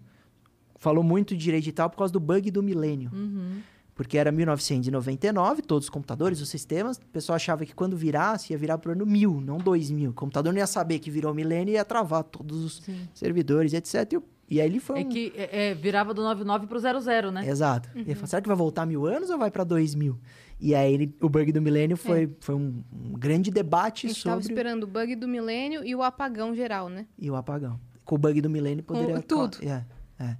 [0.75, 3.09] falou muito de direito digital por causa do bug do milênio.
[3.13, 3.61] Uhum.
[3.95, 8.57] Porque era 1999, todos os computadores, os sistemas, o pessoal achava que quando virasse, ia
[8.57, 10.09] virar para o ano 1000, não 2000.
[10.09, 13.07] O computador não ia saber que virou milênio e ia travar todos os Sim.
[13.13, 14.13] servidores, etc.
[14.13, 14.99] E o e aí ele foi.
[14.99, 17.47] É que é, é virava do 99 pro 00, né?
[17.47, 17.89] Exato.
[17.95, 18.01] Uhum.
[18.01, 20.17] Ele falou: será que vai voltar mil anos ou vai para 2000?
[20.63, 22.29] E aí ele, o bug do milênio foi, é.
[22.39, 24.11] foi um, um, grande debate sobre.
[24.11, 24.39] A gente sobre.
[24.39, 27.05] estava esperando o bug do milênio e o apagão geral, né?
[27.19, 27.77] E o apagão.
[28.05, 29.15] Com o bug do milênio poderia.
[29.15, 29.57] Com tudo.
[29.61, 29.83] É,
[30.17, 30.37] é.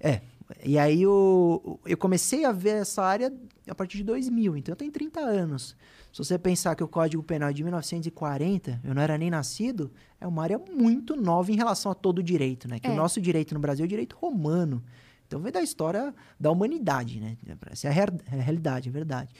[0.00, 0.22] é.
[0.64, 3.30] E aí eu, eu comecei a ver essa área
[3.68, 5.76] a partir de 2000, então eu tenho 30 anos.
[6.10, 9.92] Se você pensar que o Código Penal é de 1940, eu não era nem nascido,
[10.18, 12.78] é uma área muito nova em relação a todo o direito, né?
[12.78, 12.90] Que é.
[12.90, 14.82] o nosso direito no Brasil é o direito romano.
[15.28, 17.36] Então vem da história da humanidade, né?
[17.70, 19.32] Essa é a, realidade, é verdade.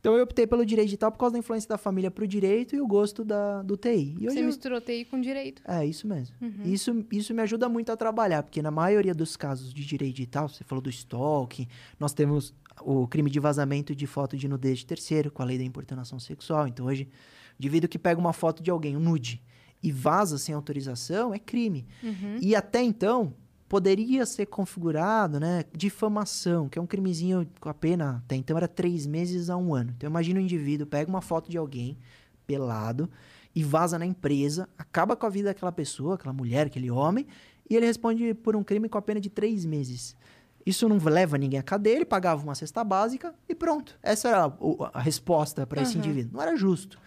[0.00, 2.74] Então eu optei pelo direito digital por causa da influência da família para o direito
[2.74, 4.16] e o gosto da, do TI.
[4.20, 5.62] E Você misturou TI com direito.
[5.64, 6.36] É, isso mesmo.
[6.40, 6.64] Uhum.
[6.64, 10.48] Isso, isso me ajuda muito a trabalhar, porque na maioria dos casos de direito digital,
[10.48, 11.66] você falou do stalking,
[11.98, 15.58] nós temos o crime de vazamento de foto de nudez de terceiro, com a lei
[15.58, 16.66] da importunação sexual.
[16.66, 19.42] Então hoje, o indivíduo que pega uma foto de alguém, um nude,
[19.82, 21.86] e vaza sem autorização, é crime.
[22.02, 22.38] Uhum.
[22.40, 23.34] E até então,
[23.68, 28.66] poderia ser configurado, né, difamação, que é um crimezinho com a pena, até então era
[28.66, 29.92] três meses a um ano.
[29.96, 31.98] Então imagina um indivíduo pega uma foto de alguém
[32.46, 33.10] pelado
[33.54, 37.26] e vaza na empresa, acaba com a vida daquela pessoa, aquela mulher, aquele homem,
[37.68, 40.16] e ele responde por um crime com a pena de três meses.
[40.64, 43.98] Isso não leva ninguém à cadeia, ele pagava uma cesta básica e pronto.
[44.02, 44.52] Essa era a,
[44.94, 45.86] a resposta para uhum.
[45.86, 46.32] esse indivíduo.
[46.34, 46.98] Não era justo.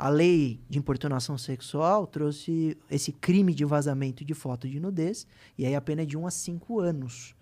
[0.00, 5.26] A lei de importunação sexual trouxe esse crime de vazamento de foto de nudez,
[5.58, 7.34] e aí a pena é de 1 a 5 anos.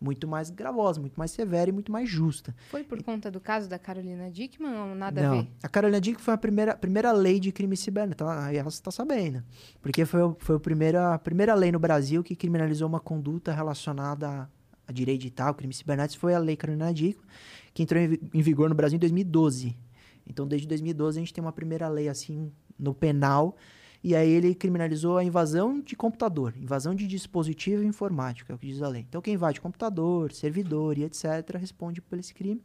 [0.00, 2.56] Muito mais gravosa, muito mais severa e muito mais justa.
[2.70, 5.48] Foi por conta do caso da Carolina Dickman ou nada Não, a ver?
[5.62, 8.24] A Carolina Dickman foi a primeira, primeira lei de crime cibernético.
[8.24, 9.44] Então, aí ela está sabendo.
[9.82, 14.26] Porque foi, foi a, primeira, a primeira lei no Brasil que criminalizou uma conduta relacionada
[14.26, 14.48] a,
[14.88, 16.18] a direito digital, crime cibernético.
[16.18, 17.26] Foi a lei Carolina Dickman,
[17.74, 19.84] que entrou em, em vigor no Brasil em 2012.
[20.26, 23.56] Então, desde 2012, a gente tem uma primeira lei assim no penal.
[24.02, 28.66] E aí ele criminalizou a invasão de computador, invasão de dispositivo informático, é o que
[28.66, 29.04] diz a lei.
[29.08, 32.62] Então, quem invade computador, servidor e etc., responde por esse crime.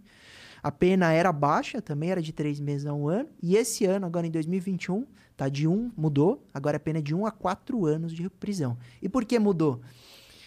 [0.62, 3.30] A pena era baixa, também era de três meses a um ano.
[3.42, 6.46] E esse ano, agora em 2021, tá de um, mudou.
[6.54, 8.78] Agora a pena é de um a quatro anos de prisão.
[9.02, 9.82] E por que mudou?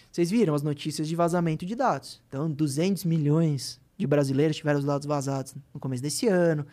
[0.09, 2.21] Vocês viram as notícias de vazamento de dados.
[2.29, 6.65] Então, 200 milhões de brasileiros tiveram os dados vazados no começo desse ano.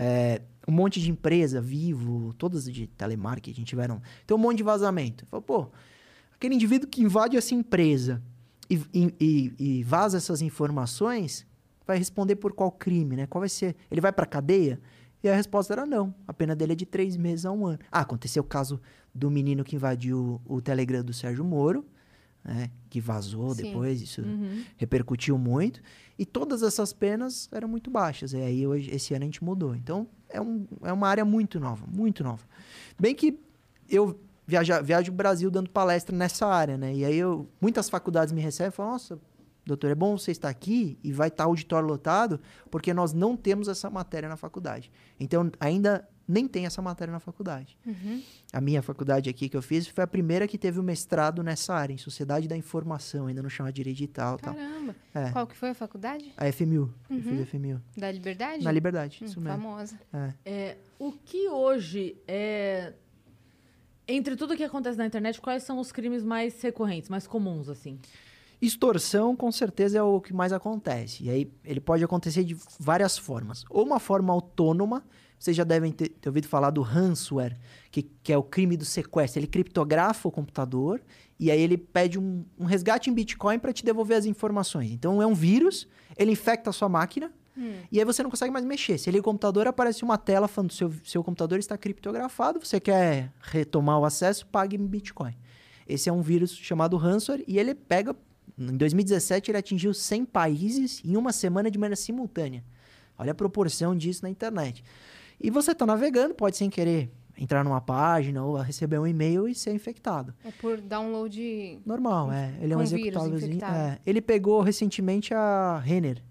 [0.00, 4.00] É, um monte de empresa, Vivo, todas de telemarketing tiveram.
[4.24, 5.26] Tem um monte de vazamento.
[5.26, 5.66] Falei, pô,
[6.34, 8.22] aquele indivíduo que invade essa empresa
[8.70, 11.44] e, e, e, vaza essas informações
[11.84, 13.26] vai responder por qual crime, né?
[13.26, 13.74] Qual vai ser?
[13.90, 14.80] Ele vai para cadeia?
[15.20, 16.14] E a resposta era não.
[16.28, 17.78] A pena dele é de três meses a um ano.
[17.90, 18.80] Ah, aconteceu o caso
[19.12, 21.84] do menino que invadiu o Telegram do Sérgio Moro
[22.48, 23.64] né, que vazou Sim.
[23.64, 24.64] depois, isso uhum.
[24.76, 25.80] repercutiu muito.
[26.18, 28.32] E todas essas penas eram muito baixas.
[28.32, 29.74] E aí hoje, esse ano a gente mudou.
[29.74, 32.44] Então é, um, é uma área muito nova, muito nova.
[32.98, 33.38] Bem que
[33.88, 36.94] eu viaja, viajo o Brasil dando palestra nessa área, né?
[36.94, 39.18] E aí eu, muitas faculdades me recebem e falam, nossa,
[39.68, 43.68] doutor, é bom você estar aqui e vai estar auditório lotado, porque nós não temos
[43.68, 44.90] essa matéria na faculdade.
[45.20, 47.78] Então, ainda nem tem essa matéria na faculdade.
[47.86, 48.22] Uhum.
[48.52, 51.42] A minha faculdade aqui que eu fiz foi a primeira que teve o um mestrado
[51.42, 54.38] nessa área, em Sociedade da Informação, ainda não chama Direito Digital.
[54.38, 54.94] Caramba!
[55.14, 55.30] É.
[55.30, 56.32] Qual que foi a faculdade?
[56.36, 56.92] A FMU.
[57.08, 57.16] Uhum.
[57.16, 57.80] Eu fiz a FMU.
[57.96, 58.62] Da Liberdade?
[58.62, 59.58] Na Liberdade, hum, isso mesmo.
[59.58, 59.98] Famosa.
[60.12, 60.32] É.
[60.44, 60.76] é.
[60.98, 62.92] o que hoje é...
[64.06, 67.98] Entre tudo que acontece na internet, quais são os crimes mais recorrentes, mais comuns, assim?
[68.60, 71.24] Extorsão, com certeza, é o que mais acontece.
[71.24, 73.64] E aí, ele pode acontecer de várias formas.
[73.70, 75.04] Ou uma forma autônoma,
[75.38, 77.56] vocês já devem ter, ter ouvido falar do ransomware,
[77.90, 79.38] que, que, é o crime do sequestro.
[79.38, 81.00] Ele criptografa o computador
[81.38, 84.90] e aí ele pede um, um resgate em Bitcoin para te devolver as informações.
[84.90, 87.74] Então, é um vírus, ele infecta a sua máquina hum.
[87.92, 88.98] e aí você não consegue mais mexer.
[88.98, 93.32] Se ele o computador, aparece uma tela falando seu, seu computador está criptografado, você quer
[93.40, 95.36] retomar o acesso, pague em Bitcoin.
[95.86, 98.14] Esse é um vírus chamado ransomware e ele pega
[98.58, 102.64] em 2017, ele atingiu 100 países em uma semana de maneira simultânea.
[103.16, 104.82] Olha a proporção disso na internet.
[105.40, 109.54] E você está navegando, pode sem querer entrar numa página ou receber um e-mail e
[109.54, 110.34] ser infectado.
[110.44, 112.52] É por download normal, é.
[112.60, 113.64] Ele é um executávelzinho.
[113.64, 113.98] É.
[114.04, 116.22] Ele pegou recentemente a Renner,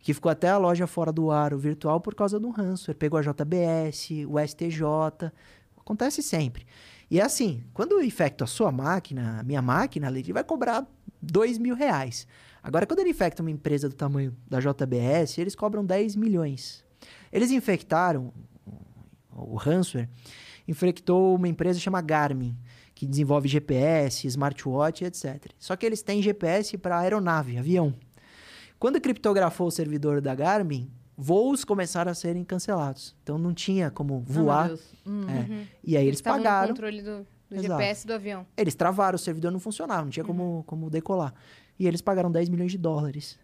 [0.00, 2.98] que ficou até a loja fora do ar, o virtual, por causa do ransomware.
[2.98, 5.30] Pegou a JBS, o STJ.
[5.76, 6.66] Acontece sempre.
[7.10, 10.86] E é assim, quando infecta a sua máquina, a minha máquina, ele vai cobrar
[11.20, 12.26] dois mil reais.
[12.62, 16.84] Agora, quando ele infecta uma empresa do tamanho da JBS, eles cobram 10 milhões.
[17.32, 18.32] Eles infectaram,
[19.32, 20.08] o ransomware,
[20.66, 22.56] infectou uma empresa chamada Garmin,
[22.94, 25.52] que desenvolve GPS, smartwatch, etc.
[25.58, 27.94] Só que eles têm GPS para aeronave, avião.
[28.78, 33.14] Quando criptografou o servidor da Garmin, voos começaram a serem cancelados.
[33.22, 34.70] Então não tinha como voar.
[35.04, 35.26] Hum.
[35.28, 35.40] É.
[35.40, 35.66] Uhum.
[35.82, 36.68] E aí eles, eles pagaram.
[36.68, 38.46] No controle do do GPS do avião.
[38.56, 40.62] Eles travaram, o servidor não funcionava, não tinha como, uhum.
[40.62, 41.32] como decolar.
[41.78, 43.38] E eles pagaram 10 milhões de dólares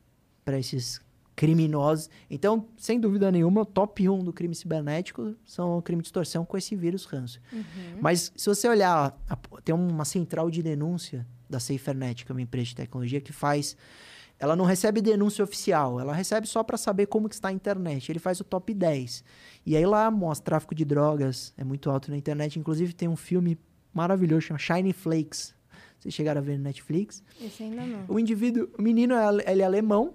[0.45, 1.01] para esses
[1.35, 2.11] criminosos.
[2.31, 6.45] Então, sem dúvida nenhuma, o top 1 do crime cibernético são o crime de extorsão
[6.45, 7.41] com esse vírus ransom.
[7.53, 7.63] Uhum.
[8.01, 9.17] Mas se você olhar,
[9.65, 13.77] tem uma central de denúncia da SaferNet, que é uma empresa de tecnologia que faz
[14.45, 18.13] ela não recebe denúncia oficial, ela recebe só para saber como que está a internet.
[18.13, 19.25] Ele faz o top 10.
[19.65, 22.59] E aí lá mostra tráfico de drogas, é muito alto na internet.
[22.59, 23.59] Inclusive tem um filme
[23.93, 25.55] maravilhoso, chama Shiny Flakes.
[25.99, 27.23] Vocês chegaram a ver no Netflix?
[27.41, 28.05] Esse ainda não.
[28.07, 30.13] O indivíduo, o menino, é ele é alemão,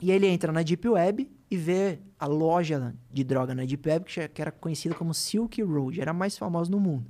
[0.00, 4.06] E ele entra na Deep Web e vê a loja de droga na Deep Web,
[4.32, 7.06] que era conhecida como Silk Road, era a mais famosa no mundo.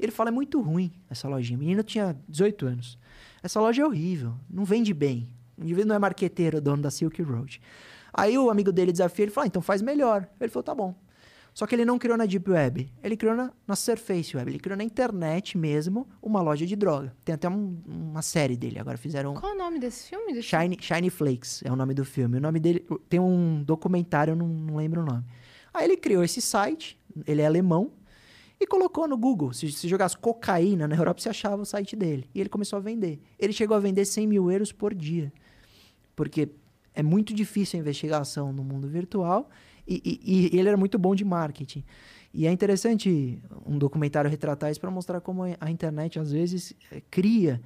[0.00, 1.56] Ele fala, é muito ruim essa lojinha.
[1.56, 2.98] O menino tinha 18 anos.
[3.42, 5.28] Essa loja é horrível, não vende bem.
[5.58, 7.60] O indivíduo não é marqueteiro, dono da Silk Road.
[8.12, 10.28] Aí o amigo dele desafia, ele falou, ah, então faz melhor.
[10.40, 10.94] Ele falou, tá bom.
[11.54, 14.58] Só que ele não criou na Deep Web, ele criou na, na Surface Web, ele
[14.58, 17.14] criou na internet mesmo uma loja de droga.
[17.24, 19.34] Tem até um, uma série dele, agora fizeram...
[19.34, 20.32] Qual é o nome desse filme?
[20.32, 22.38] Deixa Shiny, Shiny Flakes é o nome do filme.
[22.38, 22.84] O nome dele...
[23.08, 25.24] Tem um documentário, eu não, não lembro o nome.
[25.72, 27.92] Aí ele criou esse site, ele é alemão,
[28.60, 29.52] e colocou no Google.
[29.52, 32.28] Se, se jogasse cocaína na Europa, você achava o site dele.
[32.34, 33.20] E ele começou a vender.
[33.38, 35.32] Ele chegou a vender 100 mil euros por dia.
[36.14, 36.48] Porque
[36.94, 39.50] é muito difícil a investigação no mundo virtual
[39.86, 41.84] e, e, e, ele era muito bom de marketing.
[42.32, 47.00] E é interessante um documentário retratar isso para mostrar como a internet, às vezes, eh,
[47.10, 47.60] cria,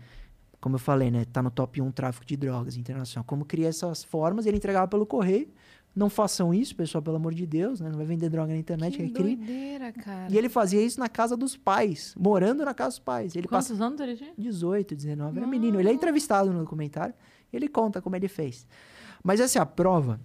[0.60, 1.24] como eu falei, né?
[1.24, 3.24] Tá no top 1 tráfico de drogas internacional.
[3.24, 5.48] Como cria essas formas, ele entregava pelo correio.
[5.96, 7.88] Não façam isso, pessoal, pelo amor de Deus, né?
[7.88, 9.36] Não vai vender droga na internet, que é crime.
[9.36, 10.30] Doideira, cara.
[10.30, 13.34] E ele fazia isso na casa dos pais, morando na casa dos pais.
[13.34, 13.84] Ele Quantos passa...
[13.84, 14.32] anos ele tinha?
[14.36, 15.80] 18, 19, era menino.
[15.80, 17.14] Ele é entrevistado no documentário,
[17.52, 18.66] ele conta como ele fez.
[19.22, 20.20] Mas essa é a prova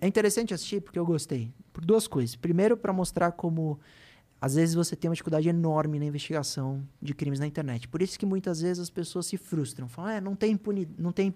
[0.00, 1.52] é interessante assistir porque eu gostei.
[1.72, 2.36] Por duas coisas.
[2.36, 3.78] Primeiro, para mostrar como
[4.40, 7.88] às vezes você tem uma dificuldade enorme na investigação de crimes na internet.
[7.88, 9.88] Por isso que muitas vezes as pessoas se frustram.
[9.88, 11.34] Falam, é, não tem impunidade, não tem...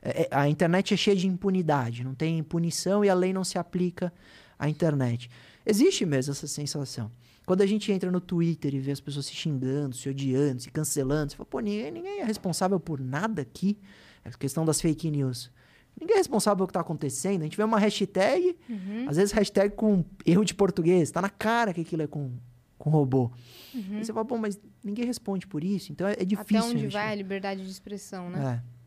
[0.00, 3.44] É, é, a internet é cheia de impunidade, não tem punição e a lei não
[3.44, 4.12] se aplica
[4.58, 5.28] à internet.
[5.66, 7.10] Existe mesmo essa sensação.
[7.44, 10.70] Quando a gente entra no Twitter e vê as pessoas se xingando, se odiando, se
[10.70, 13.78] cancelando, você fala, pô, ninguém, ninguém é responsável por nada aqui.
[14.34, 15.50] A questão das fake news.
[16.00, 17.40] Ninguém é responsável pelo que está acontecendo.
[17.42, 19.06] A gente vê uma hashtag, uhum.
[19.08, 21.02] às vezes hashtag com erro de português.
[21.02, 22.30] Está na cara que aquilo é com,
[22.78, 23.30] com robô.
[23.74, 24.02] Uhum.
[24.02, 25.90] você fala, bom, mas ninguém responde por isso.
[25.90, 26.58] Então é, é difícil.
[26.58, 28.62] Até onde vai a liberdade de expressão, né?
[28.74, 28.78] É.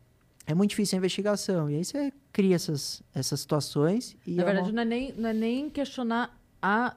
[0.52, 1.70] É muito difícil a investigação.
[1.70, 4.16] E aí você cria essas, essas situações.
[4.26, 4.72] na é verdade, uma...
[4.72, 6.96] não, é nem, não é nem questionar a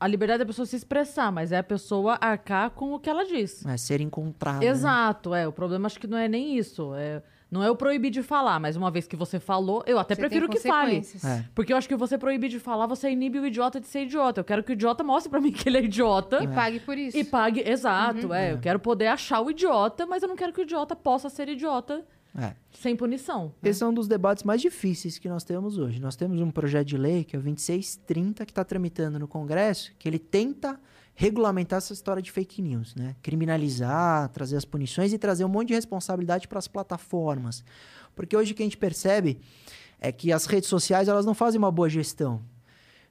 [0.00, 3.24] a liberdade da pessoa se expressar, mas é a pessoa arcar com o que ela
[3.24, 3.66] diz.
[3.66, 4.64] É ser encontrada.
[4.64, 5.42] Exato, né?
[5.42, 5.48] é.
[5.48, 6.94] O problema acho que não é nem isso.
[6.94, 10.14] É não é o proibir de falar, mas uma vez que você falou, eu até
[10.14, 11.02] você prefiro que fale.
[11.24, 11.44] É.
[11.54, 14.40] Porque eu acho que você proibir de falar, você inibe o idiota de ser idiota.
[14.40, 16.42] Eu quero que o idiota mostre para mim que ele é idiota.
[16.42, 16.48] E é.
[16.48, 17.16] pague por isso.
[17.16, 18.34] E pague, exato, uhum.
[18.34, 18.52] é.
[18.52, 18.60] Eu é.
[18.60, 22.04] quero poder achar o idiota, mas eu não quero que o idiota possa ser idiota
[22.36, 22.54] é.
[22.72, 23.52] Sem punição.
[23.60, 23.70] Né?
[23.70, 26.00] Esse é um dos debates mais difíceis que nós temos hoje.
[26.00, 29.92] Nós temos um projeto de lei, que é o 2630, que está tramitando no Congresso,
[29.98, 30.78] que ele tenta
[31.20, 33.16] regulamentar essa história de fake news, né?
[33.20, 37.64] Criminalizar, trazer as punições e trazer um monte de responsabilidade para as plataformas.
[38.14, 39.40] Porque hoje o que a gente percebe
[39.98, 42.40] é que as redes sociais elas não fazem uma boa gestão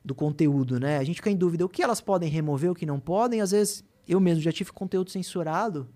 [0.05, 0.99] do conteúdo, né?
[0.99, 3.41] A gente fica em dúvida o que elas podem remover, o que não podem.
[3.41, 5.89] Às vezes eu mesmo já tive conteúdo censurado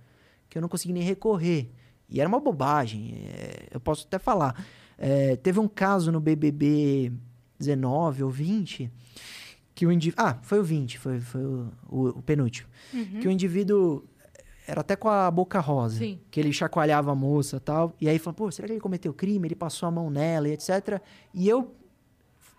[0.50, 1.71] que eu não consegui nem recorrer.
[2.10, 3.24] E era uma bobagem.
[3.26, 4.62] É, eu posso até falar.
[4.97, 7.13] É, teve um caso no BBB
[7.58, 8.91] 19 ou 20
[9.82, 10.24] que o indivíduo.
[10.24, 12.70] Ah, foi o 20, foi, foi o, o, o penúltimo.
[12.94, 13.20] Uhum.
[13.20, 14.08] Que o indivíduo
[14.67, 15.98] era até com a boca rosa.
[15.98, 16.20] Sim.
[16.30, 17.96] Que ele chacoalhava a moça e tal.
[18.00, 19.48] E aí falou, pô, será que ele cometeu crime?
[19.48, 21.02] Ele passou a mão nela e etc.
[21.34, 21.76] E eu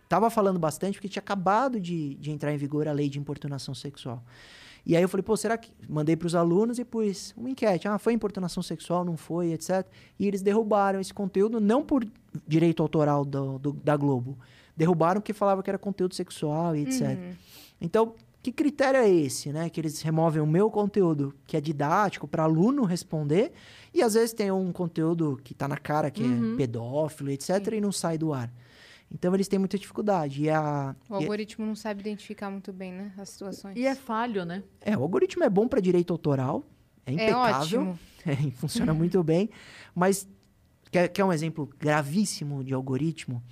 [0.08, 3.72] tava falando bastante porque tinha acabado de, de entrar em vigor a lei de importunação
[3.72, 4.24] sexual.
[4.84, 5.70] E aí eu falei, pô, será que.
[5.88, 7.86] Mandei para os alunos e pus uma enquete.
[7.86, 9.86] Ah, foi importunação sexual, não foi, etc.
[10.18, 12.04] E eles derrubaram esse conteúdo, não por
[12.48, 14.36] direito autoral do, do da Globo,
[14.76, 17.00] derrubaram porque falava que era conteúdo sexual e etc.
[17.00, 17.34] Uhum.
[17.80, 19.70] Então, que critério é esse, né?
[19.70, 23.52] Que eles removem o meu conteúdo, que é didático, para aluno responder,
[23.94, 26.54] e às vezes tem um conteúdo que está na cara, que é uhum.
[26.54, 27.76] é pedófilo, etc., Sim.
[27.76, 28.52] e não sai do ar.
[29.14, 30.44] Então eles têm muita dificuldade.
[30.44, 33.12] E a, o algoritmo e, não sabe identificar muito bem, né?
[33.16, 33.76] As situações.
[33.76, 34.62] E é falho, né?
[34.80, 36.64] É, o algoritmo é bom para direito autoral,
[37.06, 39.50] é impecável, é é, funciona muito bem,
[39.94, 40.26] mas
[40.90, 43.42] quer, quer um exemplo gravíssimo de algoritmo?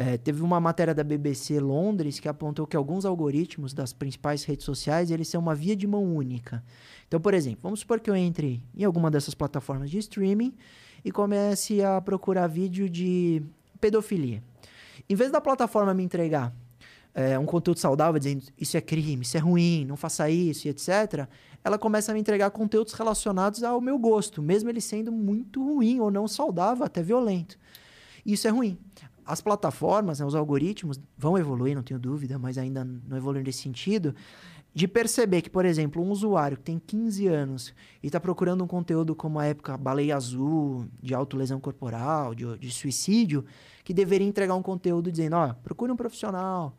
[0.00, 4.64] É, teve uma matéria da BBC Londres que apontou que alguns algoritmos das principais redes
[4.64, 6.62] sociais eles são uma via de mão única.
[7.08, 10.54] Então, por exemplo, vamos supor que eu entre em alguma dessas plataformas de streaming
[11.04, 13.42] e comece a procurar vídeo de
[13.80, 14.40] pedofilia.
[15.10, 16.54] Em vez da plataforma me entregar
[17.12, 20.70] é, um conteúdo saudável, dizendo isso é crime, isso é ruim, não faça isso e
[20.70, 21.26] etc.,
[21.64, 25.98] ela começa a me entregar conteúdos relacionados ao meu gosto, mesmo ele sendo muito ruim
[25.98, 27.58] ou não saudável, até violento.
[28.24, 28.78] Isso é ruim.
[29.28, 33.60] As plataformas, né, os algoritmos vão evoluir, não tenho dúvida, mas ainda não evoluem nesse
[33.60, 34.14] sentido
[34.74, 38.66] de perceber que, por exemplo, um usuário que tem 15 anos e está procurando um
[38.66, 43.44] conteúdo como a época baleia azul, de autolesão corporal, de, de suicídio,
[43.82, 46.76] que deveria entregar um conteúdo dizendo, ó, oh, procure um profissional.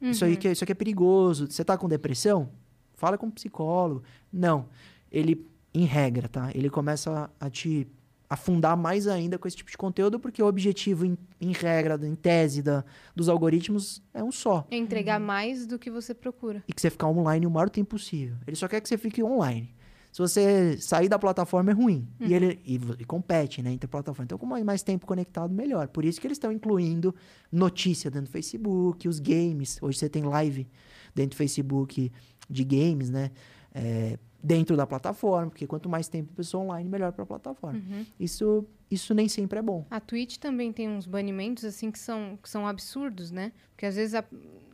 [0.00, 0.10] Uhum.
[0.10, 1.46] Isso, aí que, é, isso aqui é perigoso.
[1.48, 2.50] Você está com depressão?
[2.94, 4.02] Fala com um psicólogo.
[4.32, 4.66] Não.
[5.12, 6.50] Ele, em regra, tá?
[6.54, 7.86] Ele começa a, a te
[8.30, 12.14] afundar mais ainda com esse tipo de conteúdo, porque o objetivo, em, em regra, em
[12.14, 14.64] tese da, dos algoritmos, é um só.
[14.70, 16.62] É entregar mais do que você procura.
[16.68, 18.36] E que você ficar online o maior tempo possível.
[18.46, 19.74] Ele só quer que você fique online.
[20.12, 22.06] Se você sair da plataforma é ruim.
[22.20, 22.26] Uhum.
[22.28, 24.26] E ele e, e, compete, né, entre plataformas.
[24.26, 25.88] Então, com mais tempo conectado, melhor.
[25.88, 27.12] Por isso que eles estão incluindo
[27.50, 29.78] notícia dentro do Facebook, os games.
[29.82, 30.68] Hoje você tem live
[31.14, 32.12] dentro do Facebook
[32.48, 33.32] de games, né?
[33.74, 37.78] É, dentro da plataforma, porque quanto mais tempo a pessoa online, melhor para a plataforma.
[37.78, 38.06] Uhum.
[38.18, 39.86] Isso, isso nem sempre é bom.
[39.90, 43.52] A Twitch também tem uns banimentos assim que são, que são absurdos, né?
[43.70, 44.24] Porque às vezes a,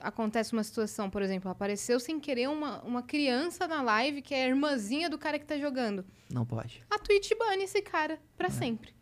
[0.00, 4.44] acontece uma situação, por exemplo, apareceu sem querer uma, uma criança na live que é
[4.44, 6.05] a irmãzinha do cara que está jogando.
[6.33, 6.83] Não pode.
[6.90, 8.50] A Twitch bane esse cara para é.
[8.50, 8.94] sempre.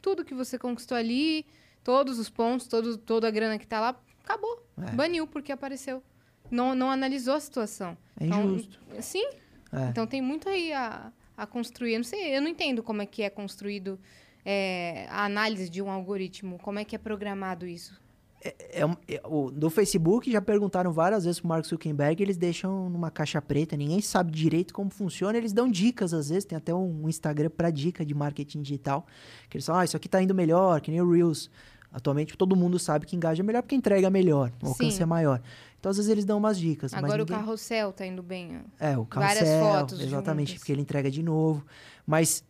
[0.00, 1.44] Tudo que você conquistou ali,
[1.84, 4.64] todos os pontos, todo, toda a grana que está lá, acabou.
[4.78, 4.92] É.
[4.92, 6.02] Baniu porque apareceu.
[6.50, 7.96] Não, não analisou a situação.
[8.18, 8.80] É injusto.
[8.88, 9.28] Então, sim,
[9.72, 9.88] é.
[9.88, 11.94] Então tem muito aí a, a construir.
[11.94, 13.98] Eu não sei, eu não entendo como é que é construído
[14.44, 18.00] é, a análise de um algoritmo, como é que é programado isso.
[18.44, 22.88] É, é, é, o, do Facebook já perguntaram várias vezes pro Mark Zuckerberg, eles deixam
[22.88, 26.72] numa caixa preta, ninguém sabe direito como funciona, eles dão dicas às vezes, tem até
[26.72, 29.04] um, um Instagram para dica de marketing digital,
[29.50, 31.50] que eles falam, ah, isso aqui tá indo melhor, que nem o Reels.
[31.92, 35.02] Atualmente todo mundo sabe que engaja melhor porque entrega melhor, o alcance Sim.
[35.02, 35.40] é maior.
[35.86, 36.92] Então, às vezes, eles dão umas dicas.
[36.92, 37.36] Agora ninguém...
[37.36, 38.60] o carrossel tá indo bem.
[38.80, 39.46] É, o carrossel.
[39.46, 40.00] Várias fotos.
[40.00, 41.64] Exatamente, porque ele entrega de novo.
[42.04, 42.42] Mas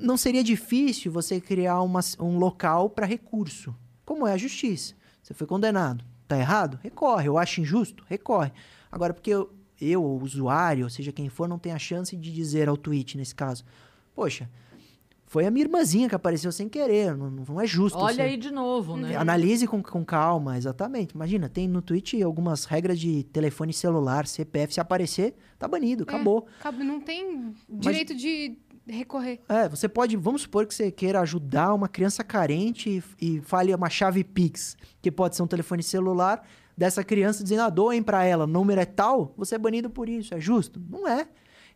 [0.00, 3.72] não seria difícil você criar uma, um local para recurso,
[4.04, 4.94] como é a justiça.
[5.22, 6.04] Você foi condenado.
[6.26, 6.76] Tá errado?
[6.82, 7.28] Recorre.
[7.28, 8.02] Eu acho injusto?
[8.08, 8.50] Recorre.
[8.90, 9.48] Agora, porque eu,
[9.80, 13.16] eu, o usuário, ou seja, quem for, não tem a chance de dizer ao tweet,
[13.16, 13.64] nesse caso,
[14.12, 14.50] poxa,
[15.26, 17.98] foi a minha irmãzinha que apareceu sem querer, não, não é justo.
[17.98, 19.16] Olha aí de novo, né?
[19.16, 21.14] Analise com, com calma, exatamente.
[21.14, 26.04] Imagina, tem no Twitch algumas regras de telefone celular, CPF, se aparecer, tá banido, é,
[26.04, 26.46] acabou.
[26.78, 29.40] Não tem direito Mas, de recorrer.
[29.48, 33.74] É, você pode, vamos supor que você queira ajudar uma criança carente e, e fale
[33.74, 38.24] uma chave Pix, que pode ser um telefone celular, dessa criança dizendo, ah, doem para
[38.24, 40.80] ela, o número é tal, você é banido por isso, é justo?
[40.88, 41.26] Não é.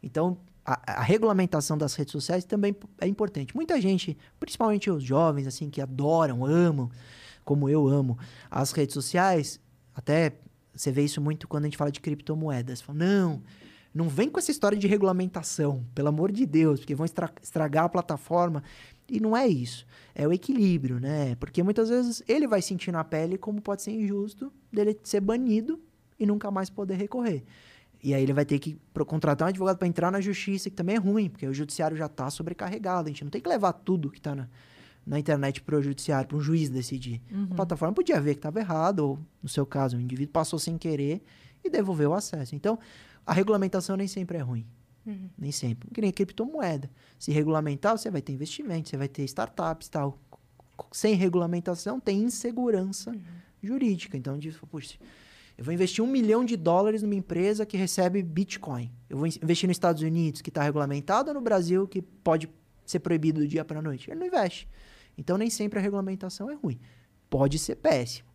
[0.02, 3.54] Então, a, a, regulamentação das redes sociais também é importante.
[3.54, 6.90] Muita gente, principalmente os jovens, assim, que adoram, amam,
[7.44, 8.18] como eu amo,
[8.50, 9.60] as redes sociais,
[9.94, 10.32] até
[10.74, 12.80] você vê isso muito quando a gente fala de criptomoedas.
[12.80, 13.42] Fala, não,
[13.92, 17.84] não vem com essa história de regulamentação, pelo amor de Deus, porque vão estra estragar
[17.84, 18.62] a plataforma.
[19.08, 19.84] E não é isso.
[20.14, 21.34] É o equilíbrio, né?
[21.36, 25.80] Porque muitas vezes ele vai sentir na pele como pode ser injusto dele ser banido
[26.18, 27.44] e nunca mais poder recorrer.
[28.02, 30.96] E aí ele vai ter que contratar um advogado para entrar na justiça, que também
[30.96, 33.08] é ruim, porque o judiciário já está sobrecarregado.
[33.08, 34.48] A gente não tem que levar tudo que está na,
[35.06, 37.20] na internet para o judiciário, para um juiz decidir.
[37.30, 37.48] Uhum.
[37.50, 40.78] A plataforma podia ver que estava errado, ou, no seu caso, o indivíduo passou sem
[40.78, 41.22] querer
[41.62, 42.54] e devolveu o acesso.
[42.54, 42.78] Então,
[43.26, 44.66] a regulamentação nem sempre é ruim.
[45.04, 45.28] Uhum.
[45.36, 45.90] Nem sempre.
[45.90, 46.90] Que nem criptomoeda.
[47.18, 50.18] Se regulamentar, você vai ter investimento, você vai ter startups e tal.
[50.90, 53.20] Sem regulamentação, tem insegurança uhum.
[53.62, 54.16] jurídica.
[54.16, 54.96] Então, diz, puxa
[55.60, 58.90] eu vou investir um milhão de dólares numa empresa que recebe Bitcoin.
[59.10, 62.48] Eu vou investir nos Estados Unidos, que está regulamentado, ou no Brasil, que pode
[62.86, 64.10] ser proibido do dia para a noite.
[64.10, 64.66] Ele não investe.
[65.18, 66.80] Então, nem sempre a regulamentação é ruim.
[67.28, 68.26] Pode ser péssimo.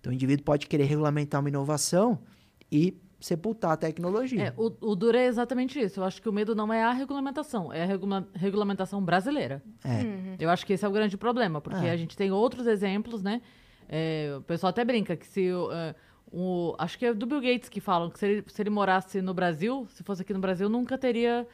[0.00, 2.18] Então, o indivíduo pode querer regulamentar uma inovação
[2.68, 4.48] e sepultar a tecnologia.
[4.48, 6.00] É, o, o duro é exatamente isso.
[6.00, 9.62] Eu acho que o medo não é a regulamentação, é a regula regulamentação brasileira.
[9.84, 10.02] É.
[10.02, 10.36] Uhum.
[10.36, 11.92] Eu acho que esse é o grande problema, porque é.
[11.92, 13.40] a gente tem outros exemplos, né?
[13.88, 15.48] É, o pessoal até brinca que se...
[15.52, 15.94] Uh,
[16.32, 19.20] o, acho que é do Bill Gates que falam que se ele, se ele morasse
[19.20, 21.46] no Brasil, se fosse aqui no Brasil, nunca teria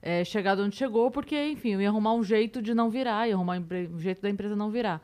[0.00, 3.58] é, chegado onde chegou, porque, enfim, ia arrumar um jeito de não virar, ia arrumar
[3.58, 5.02] um jeito da empresa não virar.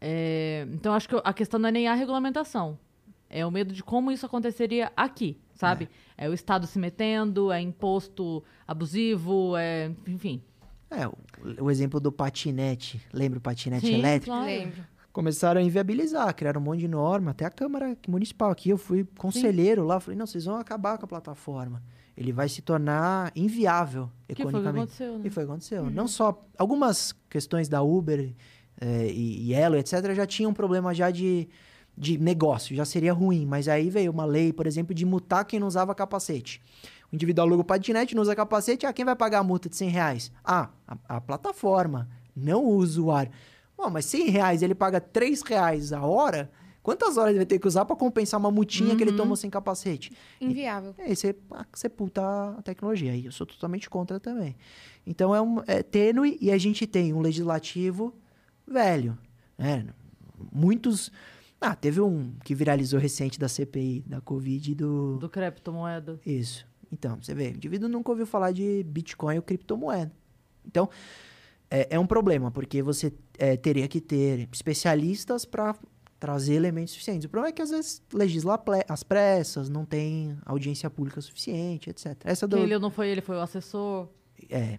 [0.00, 2.76] É, então, acho que a questão não é nem a regulamentação.
[3.30, 5.88] É o medo de como isso aconteceria aqui, sabe?
[6.18, 10.42] É, é o Estado se metendo, é imposto abusivo, é, enfim.
[10.90, 11.14] É, o,
[11.60, 13.00] o exemplo do patinete.
[13.12, 14.36] Lembra o patinete Sim, elétrico?
[14.36, 14.46] Claro.
[14.46, 18.76] Lembro começaram a inviabilizar, criaram um monte de norma, até a Câmara Municipal aqui, eu
[18.76, 19.88] fui conselheiro Sim.
[19.88, 21.82] lá, falei, não, vocês vão acabar com a plataforma.
[22.14, 24.94] Ele vai se tornar inviável que economicamente.
[24.94, 25.22] Foi que aconteceu, né?
[25.24, 25.82] E foi o que aconteceu.
[25.84, 25.90] Uhum.
[25.90, 28.34] Não só algumas questões da Uber
[28.78, 31.48] é, e, Elo, etc., já tinham um problema já de,
[31.96, 33.46] de negócio, já seria ruim.
[33.46, 36.60] Mas aí veio uma lei, por exemplo, de multar quem não usava capacete.
[37.10, 39.76] O indivíduo aluga o patinete, não usa capacete, ah, quem vai pagar a multa de
[39.76, 40.32] 100 reais?
[40.44, 43.32] Ah, a, a plataforma, não o usuário.
[43.76, 46.50] Bom, mas 100 reais ele paga 3 reais a hora,
[46.82, 48.96] quantas horas ele vai ter que usar para compensar uma multinha uhum.
[48.96, 49.16] que ele uhum.
[49.16, 50.12] tomou sem capacete?
[50.40, 50.94] Inviável.
[50.98, 51.36] E, aí você
[51.74, 52.22] sepulta
[52.58, 53.14] a tecnologia.
[53.14, 54.56] E eu sou totalmente contra também.
[55.06, 58.14] Então é, um, é tênue e a gente tem um legislativo
[58.66, 59.16] velho.
[59.58, 59.86] Né?
[60.52, 61.10] Muitos.
[61.60, 65.16] Ah, teve um que viralizou recente da CPI, da Covid do.
[65.18, 66.20] Do criptomoeda.
[66.24, 66.66] Isso.
[66.92, 70.12] Então, você vê, o indivíduo nunca ouviu falar de Bitcoin ou criptomoeda.
[70.64, 70.88] Então,
[71.70, 75.74] é, é um problema, porque você é, teria que ter especialistas para
[76.18, 77.26] trazer elementos suficientes.
[77.26, 82.16] O problema é que às vezes legisla as pressas, não tem audiência pública suficiente, etc.
[82.24, 82.56] Essa do...
[82.58, 84.08] Ele não foi ele, foi o assessor.
[84.48, 84.78] É,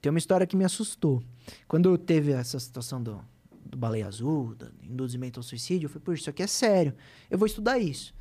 [0.00, 1.22] tem uma história que me assustou.
[1.68, 3.20] Quando teve essa situação do,
[3.64, 6.94] do baleia azul, do induzimento ao suicídio, eu falei, por isso aqui é sério,
[7.30, 8.14] eu vou estudar isso.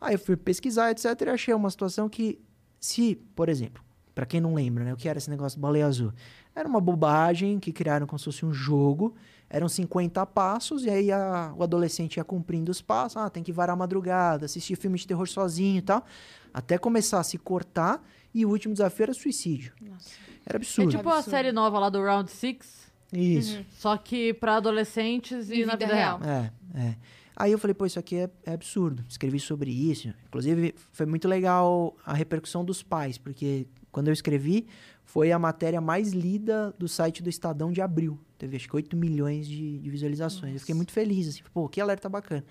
[0.00, 2.38] Aí eu fui pesquisar, etc, e achei uma situação que,
[2.78, 3.82] se, por exemplo,
[4.18, 6.12] para quem não lembra, né, o que era esse negócio do baleia azul?
[6.52, 9.14] Era uma bobagem que criaram como se fosse um jogo,
[9.48, 13.52] eram 50 passos, e aí a, o adolescente ia cumprindo os passos, ah, tem que
[13.52, 16.04] varar a madrugada, assistir filme de terror sozinho e tal,
[16.52, 18.04] até começar a se cortar,
[18.34, 19.72] e o último desafio era suicídio.
[19.80, 20.10] Nossa.
[20.44, 20.88] Era absurdo.
[20.88, 21.28] É tipo absurdo.
[21.28, 22.90] a série nova lá do Round Six.
[23.12, 23.58] Isso.
[23.58, 23.64] Uhum.
[23.70, 26.18] Só que para adolescentes e, e na vida real.
[26.18, 26.42] real.
[26.74, 26.96] É, é.
[27.36, 29.04] Aí eu falei, pô, isso aqui é, é, absurdo.
[29.08, 30.12] Escrevi sobre isso.
[30.26, 34.64] Inclusive, foi muito legal a repercussão dos pais, porque quando eu escrevi,
[35.02, 38.16] foi a matéria mais lida do site do Estadão de abril.
[38.38, 40.52] Teve acho que 8 milhões de, de visualizações.
[40.52, 40.54] Nossa.
[40.54, 42.44] Eu fiquei muito feliz, assim, pô, que alerta bacana.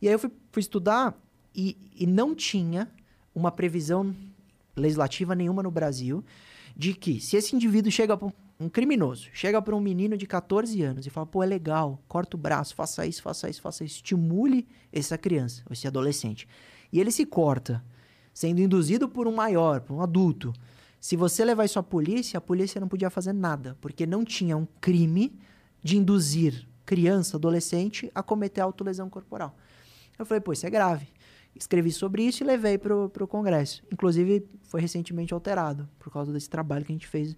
[0.00, 1.14] E aí eu fui, fui estudar
[1.54, 2.90] e, e não tinha
[3.34, 4.16] uma previsão
[4.74, 6.24] legislativa nenhuma no Brasil
[6.74, 10.80] de que se esse indivíduo chega para um criminoso, chega para um menino de 14
[10.80, 13.96] anos e fala, pô, é legal, corta o braço, faça isso, faça isso, faça isso,
[13.96, 16.48] estimule essa criança, esse adolescente.
[16.90, 17.84] E ele se corta,
[18.32, 20.54] sendo induzido por um maior, por um adulto.
[21.06, 24.56] Se você levar isso à polícia, a polícia não podia fazer nada, porque não tinha
[24.56, 25.38] um crime
[25.80, 29.56] de induzir criança, adolescente, a cometer autolesão corporal.
[30.18, 31.06] Eu falei, pô, isso é grave
[31.58, 33.82] escrevi sobre isso e levei para o Congresso.
[33.90, 37.36] Inclusive, foi recentemente alterado por causa desse trabalho que a gente fez.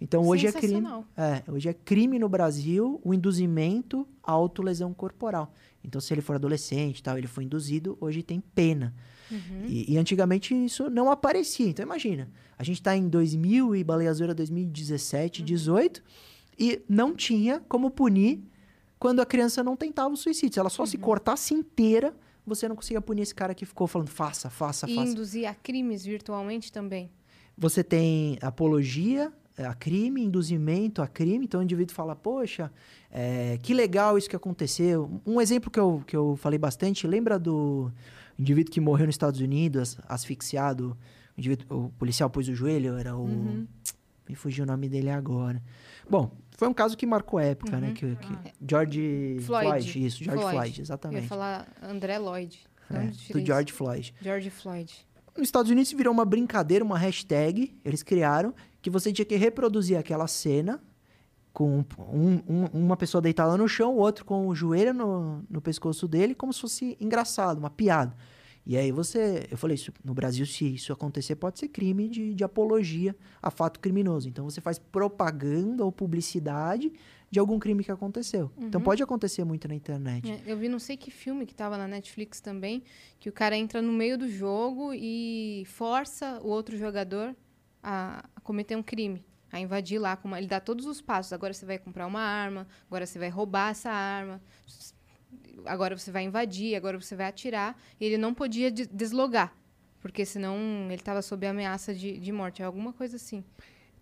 [0.00, 0.86] Então, hoje é crime.
[1.16, 5.52] É, hoje é crime no Brasil o induzimento à autolesão corporal.
[5.82, 8.94] Então, se ele for adolescente tal, ele foi induzido, hoje tem pena.
[9.30, 9.64] Uhum.
[9.66, 11.68] E, e, antigamente isso não aparecia.
[11.68, 15.46] Então, imagina, a gente está em 2000 e Baleia Azul era 2017, uhum.
[15.46, 16.02] 18,
[16.58, 18.40] e não tinha como punir
[18.98, 20.54] quando a criança não tentava o suicídio.
[20.54, 20.86] Se ela só uhum.
[20.86, 22.14] se cortasse inteira,
[22.46, 25.08] você não consiga punir esse cara que ficou falando faça, faça, e faça.
[25.08, 27.10] E induzir a crimes virtualmente também.
[27.58, 31.44] Você tem apologia a crime, induzimento a crime.
[31.44, 32.70] Então o indivíduo fala, poxa,
[33.10, 35.20] é, que legal isso que aconteceu.
[35.24, 37.90] Um exemplo que eu, que eu falei bastante, lembra do
[38.38, 40.96] indivíduo que morreu nos Estados Unidos, asfixiado?
[41.36, 43.24] O, indivíduo, o policial pôs o joelho, era o...
[43.24, 43.66] Uhum.
[44.28, 45.62] Me fugiu o nome dele agora.
[46.10, 47.88] Bom, foi um caso que marcou época, né?
[47.88, 48.08] uhum.
[48.08, 48.16] né?
[48.16, 48.52] Que, que ah.
[48.68, 49.68] George Floyd.
[49.68, 50.06] Floyd.
[50.06, 51.18] Isso, George Floyd, Floyd exatamente.
[51.18, 52.58] Eu ia falar André Lloyd.
[52.90, 54.14] É, do George Floyd.
[54.20, 55.06] George Floyd.
[55.36, 59.98] Nos Estados Unidos virou uma brincadeira, uma hashtag, eles criaram, que você tinha que reproduzir
[59.98, 60.80] aquela cena
[61.56, 65.58] com um, um, uma pessoa deitada no chão, o outro com o joelho no, no
[65.58, 68.14] pescoço dele, como se fosse engraçado, uma piada.
[68.66, 72.34] E aí você, eu falei, isso, no Brasil, se isso acontecer, pode ser crime de,
[72.34, 74.28] de apologia a fato criminoso.
[74.28, 76.92] Então você faz propaganda ou publicidade
[77.30, 78.50] de algum crime que aconteceu.
[78.52, 78.68] Então, uhum.
[78.68, 80.30] Então pode acontecer muito na internet.
[80.30, 82.82] É, eu vi não sei que filme que estava na Netflix também,
[83.18, 87.34] que o cara entra no meio do jogo e força o outro jogador
[87.82, 89.24] a, a cometer um crime.
[89.56, 91.32] A invadir lá, uma, ele dá todos os passos.
[91.32, 94.40] Agora você vai comprar uma arma, agora você vai roubar essa arma
[95.64, 97.76] agora você vai invadir, agora você vai atirar.
[98.00, 99.54] E ele não podia de deslogar,
[100.00, 103.44] porque senão ele estava sob ameaça de, de morte, alguma coisa assim.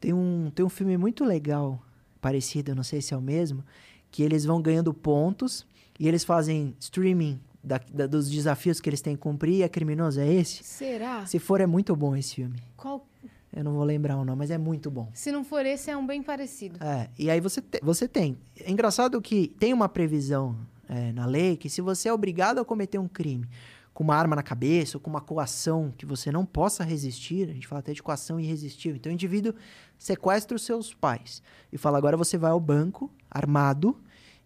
[0.01, 1.83] Tem um, tem um filme muito legal,
[2.21, 3.65] parecido, não sei se é o mesmo,
[4.11, 5.67] que eles vão ganhando pontos
[5.99, 9.63] e eles fazem streaming da, da, dos desafios que eles têm que cumprir.
[9.63, 10.63] É criminoso, é esse?
[10.63, 11.25] Será?
[11.27, 12.59] Se for, é muito bom esse filme.
[12.77, 13.07] Qual?
[13.55, 15.09] Eu não vou lembrar o nome, mas é muito bom.
[15.15, 16.83] Se não for esse, é um bem parecido.
[16.83, 18.37] É, e aí você, te, você tem.
[18.59, 20.57] É engraçado que tem uma previsão
[20.89, 23.49] é, na lei que se você é obrigado a cometer um crime
[23.93, 27.53] com uma arma na cabeça ou com uma coação que você não possa resistir, a
[27.53, 28.97] gente fala até de coação irresistível.
[28.97, 29.55] Então o indivíduo
[29.97, 31.41] sequestra os seus pais
[31.73, 33.97] e fala: agora você vai ao banco armado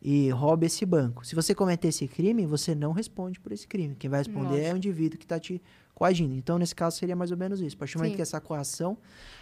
[0.01, 1.27] e rouba esse banco.
[1.27, 3.97] Se você cometer esse crime, você não responde por esse crime.
[3.97, 4.61] Quem vai responder Nossa.
[4.61, 5.61] é o indivíduo que está te
[5.99, 6.33] coagindo.
[6.33, 7.75] Então, nesse caso, seria mais ou menos isso.
[7.75, 8.97] A partir do momento que essa coação,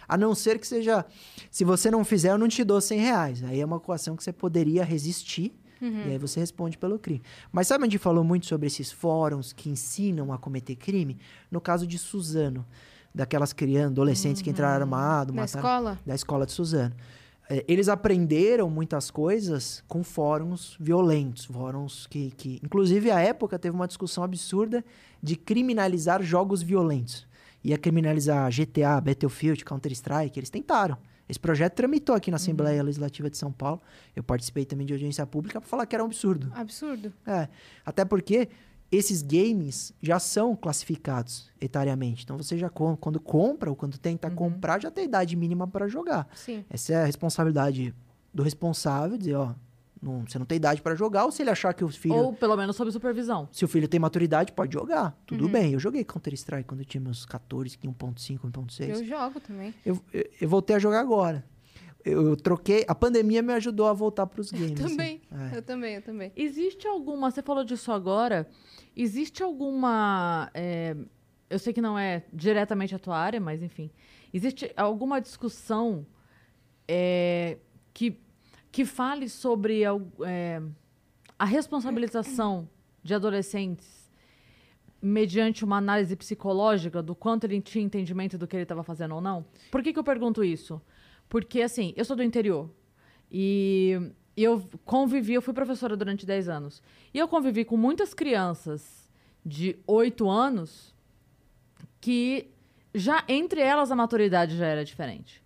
[0.07, 1.05] a não ser que seja,
[1.51, 3.43] se você não fizer, eu não te dou 100 reais.
[3.43, 6.07] Aí é uma coação que você poderia resistir Uhum.
[6.07, 7.21] E aí você responde pelo crime.
[7.51, 11.19] Mas sabe onde falou muito sobre esses fóruns que ensinam a cometer crime?
[11.51, 12.65] No caso de Suzano,
[13.13, 14.45] daquelas crianças, adolescentes uhum.
[14.45, 14.95] que entraram uhum.
[14.95, 15.35] armados.
[15.35, 15.99] Da mataram, escola?
[16.03, 16.95] Da escola de Suzano.
[17.49, 22.59] É, eles aprenderam muitas coisas com fóruns violentos, fóruns que, que...
[22.63, 24.83] Inclusive, à época, teve uma discussão absurda
[25.23, 27.25] de criminalizar jogos violentos.
[27.63, 30.97] Ia criminalizar GTA, Battlefield, Counter-Strike, eles tentaram.
[31.29, 32.85] Esse projeto tramitou aqui na Assembleia uhum.
[32.85, 33.81] Legislativa de São Paulo.
[34.15, 36.51] Eu participei também de audiência pública para falar que era um absurdo.
[36.55, 37.11] Absurdo.
[37.25, 37.49] É.
[37.85, 38.47] Até porque
[38.91, 42.23] esses games já são classificados etariamente.
[42.23, 44.35] Então você já quando compra ou quando tenta uhum.
[44.35, 46.27] comprar já tem idade mínima para jogar.
[46.35, 46.63] Sim.
[46.69, 47.93] Essa é a responsabilidade
[48.33, 49.53] do responsável, dizer, ó,
[50.01, 52.15] não, você não tem idade para jogar, ou se ele achar que o filho.
[52.15, 53.49] Ou pelo menos sob supervisão.
[53.51, 55.17] Se o filho tem maturidade, pode jogar.
[55.25, 55.51] Tudo uhum.
[55.51, 55.73] bem.
[55.73, 58.89] Eu joguei Counter-Strike quando eu tinha meus 14, 1.5, 1.6.
[58.89, 59.73] Eu jogo também.
[59.85, 61.43] Eu, eu, eu, voltei a jogar agora.
[62.05, 62.85] Eu, troquei.
[62.87, 64.79] A pandemia me ajudou a voltar para os games.
[64.79, 65.21] Eu também.
[65.29, 65.55] Assim.
[65.55, 65.57] É.
[65.57, 66.31] Eu também, eu também.
[66.35, 67.29] Existe alguma.
[67.29, 68.47] Você falou disso agora.
[68.95, 70.49] Existe alguma.
[70.53, 70.95] É,
[71.49, 73.91] eu sei que não é diretamente a tua área, mas enfim.
[74.33, 76.05] Existe alguma discussão
[76.87, 77.57] é,
[77.93, 78.19] que
[78.71, 80.61] que fale sobre é,
[81.39, 82.69] a responsabilização
[83.01, 84.07] de adolescentes
[85.01, 89.21] mediante uma análise psicológica do quanto ele tinha entendimento do que ele estava fazendo ou
[89.21, 89.45] não?
[89.71, 90.81] Por que, que eu pergunto isso?
[91.29, 92.69] Porque, assim, eu sou do interior
[93.31, 96.81] e eu convivi, eu fui professora durante 10 anos,
[97.13, 99.09] e eu convivi com muitas crianças
[99.45, 100.95] de 8 anos
[101.99, 102.51] que
[102.93, 105.43] já entre elas a maturidade já era diferente.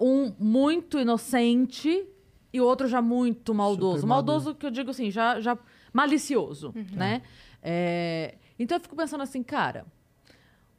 [0.00, 2.06] Um muito inocente
[2.52, 4.06] e o outro já muito maldoso.
[4.06, 5.58] maldoso que eu digo assim, já, já
[5.92, 6.86] malicioso, uhum.
[6.92, 7.22] né?
[7.62, 9.86] É, então eu fico pensando assim, cara,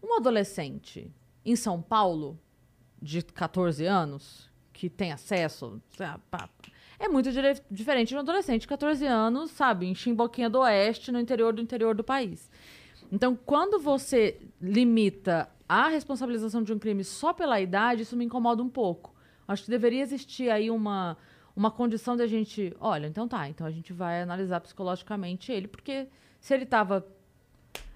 [0.01, 1.11] um adolescente
[1.45, 2.39] em São Paulo
[3.03, 5.81] de 14 anos que tem acesso
[6.97, 7.29] é muito
[7.69, 11.61] diferente de um adolescente de 14 anos, sabe, em Chimboquinha do Oeste, no interior do
[11.61, 12.49] interior do país.
[13.11, 18.63] Então, quando você limita a responsabilização de um crime só pela idade, isso me incomoda
[18.63, 19.13] um pouco.
[19.45, 21.17] Acho que deveria existir aí uma
[21.55, 26.07] uma condição da gente, olha, então tá, então a gente vai analisar psicologicamente ele, porque
[26.39, 27.05] se ele estava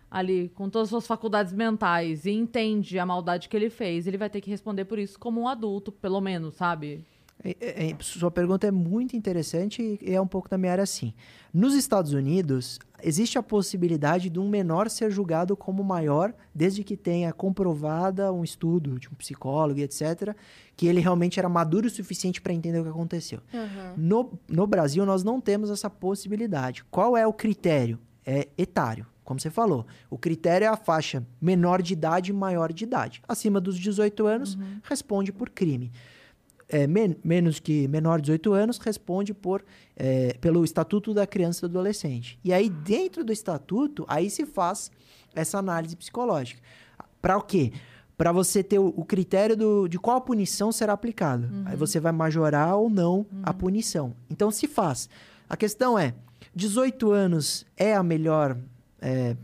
[0.10, 4.18] ali com todas as suas faculdades mentais e entende a maldade que ele fez, ele
[4.18, 7.06] vai ter que responder por isso como um adulto, pelo menos, sabe?
[7.44, 10.84] É, é, é, sua pergunta é muito interessante e é um pouco da minha área
[10.84, 11.14] assim.
[11.54, 16.98] Nos Estados Unidos, existe a possibilidade de um menor ser julgado como maior, desde que
[16.98, 20.36] tenha comprovada um estudo de um psicólogo, etc.,
[20.76, 23.40] que ele realmente era maduro o suficiente para entender o que aconteceu.
[23.54, 23.94] Uhum.
[23.98, 26.84] No, no Brasil, nós não temos essa possibilidade.
[26.86, 28.00] Qual é o critério?
[28.26, 29.06] É etário.
[29.28, 33.22] Como você falou, o critério é a faixa menor de idade e maior de idade.
[33.28, 34.80] Acima dos 18 anos, uhum.
[34.82, 35.92] responde por crime
[36.70, 39.64] é, men menos que menor de 18 anos responde por,
[39.96, 42.40] é, pelo Estatuto da Criança e do Adolescente.
[42.44, 44.92] E aí, dentro do Estatuto, aí se faz
[45.34, 46.62] essa análise psicológica.
[47.22, 47.72] Para o quê?
[48.18, 51.48] Para você ter o, o critério do, de qual punição será aplicada.
[51.48, 51.64] Uhum.
[51.66, 53.42] Aí você vai majorar ou não uhum.
[53.44, 54.14] a punição.
[54.30, 55.10] Então, se faz.
[55.50, 56.14] A questão é,
[56.56, 58.58] 18 anos é a melhor
[59.02, 59.36] é,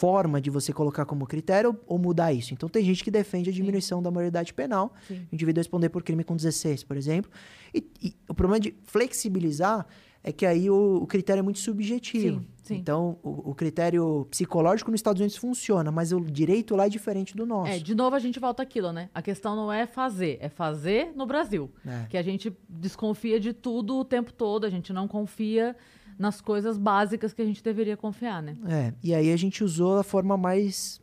[0.00, 2.54] forma de você colocar como critério ou mudar isso.
[2.54, 4.04] Então tem gente que defende a diminuição Sim.
[4.04, 5.26] da maioridade penal, Sim.
[5.30, 7.30] o indivíduo responder por crime com 16, por exemplo.
[7.74, 9.86] E, e, o problema de flexibilizar
[10.24, 12.40] é que aí o, o critério é muito subjetivo.
[12.40, 12.76] Sim, sim.
[12.76, 17.36] Então, o, o, critério psicológico nos Estados Unidos funciona, mas o direito lá é diferente
[17.36, 17.70] do nosso.
[17.70, 19.10] É, de novo a gente volta aquilo, né?
[19.14, 21.70] A questão não é fazer, é fazer no Brasil.
[21.86, 22.06] É.
[22.08, 25.76] Que a gente desconfia de tudo o tempo todo, a gente não confia
[26.20, 28.54] nas coisas básicas que a gente deveria confiar, né?
[28.68, 31.00] É, e aí a gente usou a forma mais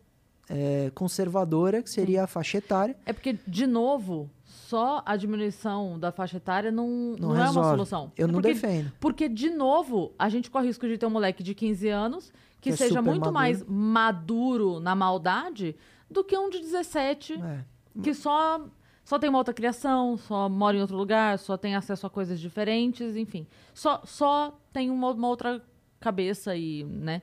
[0.48, 2.96] é, conservadora, que seria a faixa etária.
[3.04, 7.64] É porque, de novo, só a diminuição da faixa etária não, não, não é uma
[7.64, 8.12] solução.
[8.16, 8.92] Eu é não defendo.
[9.00, 12.32] Porque, de novo, a gente corre o risco de ter um moleque de 15 anos
[12.62, 13.34] que, que é seja muito maduro.
[13.34, 15.76] mais maduro na maldade
[16.08, 17.64] do que um de 17 é.
[18.04, 18.64] que só
[19.08, 22.42] só tem uma outra criação, só mora em outro lugar, só tem acesso a coisas
[22.42, 23.48] diferentes, enfim.
[23.74, 25.64] Só, só tem uma, uma outra
[25.98, 27.22] cabeça e, né?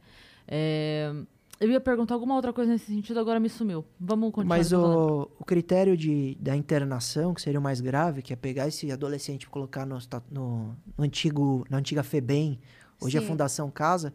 [0.49, 1.12] É,
[1.61, 3.85] eu ia perguntar alguma outra coisa nesse sentido, agora me sumiu.
[4.01, 4.57] Vamos continuar.
[4.57, 8.66] Mas o, o, critério de, da internação, que seria o mais grave, que é pegar
[8.66, 9.99] esse adolescente e colocar no,
[10.30, 12.59] no, no, antigo, na antiga FEBEM,
[12.99, 13.22] hoje Sim.
[13.22, 14.14] é a Fundação Casa,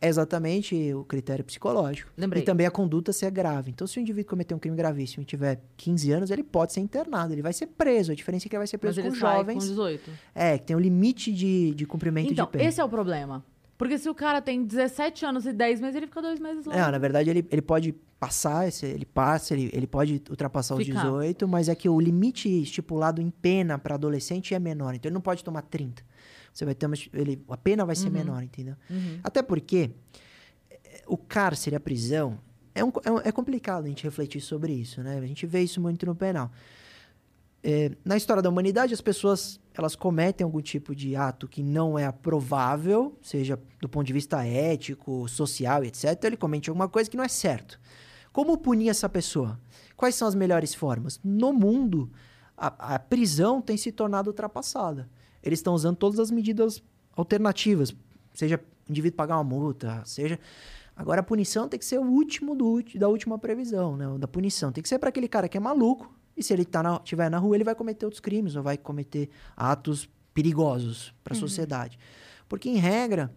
[0.00, 2.10] é exatamente o critério psicológico.
[2.16, 2.42] Lembrei.
[2.42, 3.70] E também a conduta ser grave.
[3.70, 6.80] Então, se o indivíduo cometer um crime gravíssimo e tiver 15 anos, ele pode ser
[6.80, 8.10] internado, ele vai ser preso.
[8.10, 9.64] A diferença é que ele vai ser preso Mas com jovens.
[9.64, 10.10] com 18.
[10.34, 12.64] É, que tem um limite de, de cumprimento então, de pena.
[12.64, 13.44] esse é o problema.
[13.76, 16.76] Porque se o cara tem 17 anos e 10 meses, ele fica dois meses lá.
[16.76, 21.48] É, na verdade, ele, ele pode passar, ele passa, ele, ele pode ultrapassar os 18,
[21.48, 24.94] mas é que o limite estipulado em pena para adolescente é menor.
[24.94, 26.09] Então, ele não pode tomar 30
[26.60, 28.12] você vai ter uma, ele, a pena vai ser uhum.
[28.12, 28.76] menor, entendeu?
[28.90, 29.18] Uhum.
[29.24, 29.90] Até porque
[30.70, 32.38] eh, o cárcere, a prisão,
[32.74, 35.18] é, um, é, é, complicado a gente refletir sobre isso, né?
[35.18, 36.50] A gente vê isso muito no penal.
[37.62, 41.98] É, na história da humanidade, as pessoas elas cometem algum tipo de ato que não
[41.98, 46.22] é aprovável, seja do ponto de vista ético, social, etc.
[46.24, 47.80] Ele comete alguma coisa que não é certo.
[48.32, 49.58] Como punir essa pessoa?
[49.96, 51.18] Quais são as melhores formas?
[51.24, 52.10] No mundo,
[52.56, 55.08] a, a prisão tem se tornado ultrapassada
[55.42, 56.82] eles estão usando todas as medidas
[57.16, 57.94] alternativas,
[58.34, 60.38] seja o indivíduo pagar uma multa, seja.
[60.96, 64.06] Agora a punição tem que ser o último do, da última previsão, né?
[64.18, 64.70] Da punição.
[64.70, 67.30] Tem que ser para aquele cara que é maluco, e se ele tá na, tiver
[67.30, 71.40] na rua, ele vai cometer outros crimes, ou vai cometer atos perigosos para a uhum.
[71.40, 71.98] sociedade.
[72.48, 73.32] Porque, em regra,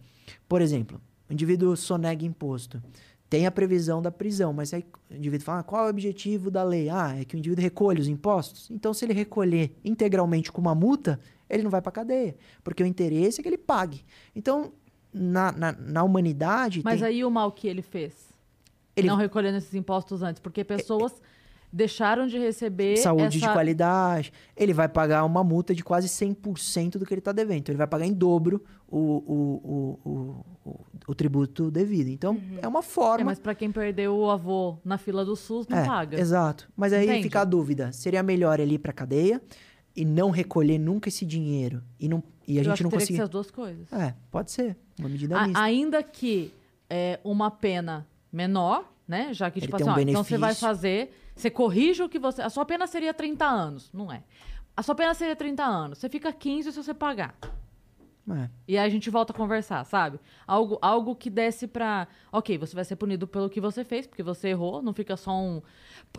[0.48, 2.82] por exemplo, o indivíduo sonega imposto.
[3.28, 6.50] Tem a previsão da prisão, mas aí o indivíduo fala: ah, qual é o objetivo
[6.50, 6.88] da lei?
[6.88, 8.70] Ah, é que o indivíduo recolhe os impostos.
[8.70, 11.18] Então, se ele recolher integralmente com uma multa,
[11.54, 14.04] ele não vai para cadeia, porque o interesse é que ele pague.
[14.34, 14.72] Então,
[15.12, 16.82] na, na, na humanidade.
[16.84, 17.08] Mas tem...
[17.08, 18.34] aí o mal que ele fez?
[18.96, 19.08] Ele...
[19.08, 21.12] Não recolhendo esses impostos antes, porque pessoas.
[21.12, 21.44] É, é
[21.74, 22.96] deixaram de receber.
[22.98, 23.48] Saúde essa...
[23.48, 24.32] de qualidade.
[24.56, 27.58] Ele vai pagar uma multa de quase 100% do que ele está devendo.
[27.58, 30.74] Então, ele vai pagar em dobro o, o, o, o,
[31.08, 32.08] o tributo devido.
[32.08, 32.58] Então, uhum.
[32.62, 33.22] é uma forma.
[33.22, 36.20] É, mas para quem perdeu o avô na fila do SUS, não é, paga.
[36.20, 36.68] Exato.
[36.76, 37.24] Mas aí Entende?
[37.24, 39.42] fica a dúvida: seria melhor ele ir para cadeia
[39.96, 43.12] e não recolher nunca esse dinheiro e, não, e a Eu gente não conseguir.
[43.12, 43.92] Que ser as duas coisas.
[43.92, 44.76] É, pode ser.
[44.98, 46.52] Uma medida a, Ainda que
[46.88, 49.32] é, uma pena menor, né?
[49.32, 52.42] Já que, tipo assim, um ó, então você vai fazer você corrige o que você.
[52.42, 53.90] A sua pena seria 30 anos.
[53.92, 54.22] Não é.
[54.76, 55.98] A sua pena seria 30 anos.
[55.98, 57.34] Você fica 15 se você pagar.
[58.30, 58.48] É.
[58.66, 60.18] E aí a gente volta a conversar, sabe?
[60.46, 62.08] Algo, algo que desse pra.
[62.32, 65.32] Ok, você vai ser punido pelo que você fez, porque você errou, não fica só
[65.32, 65.60] um.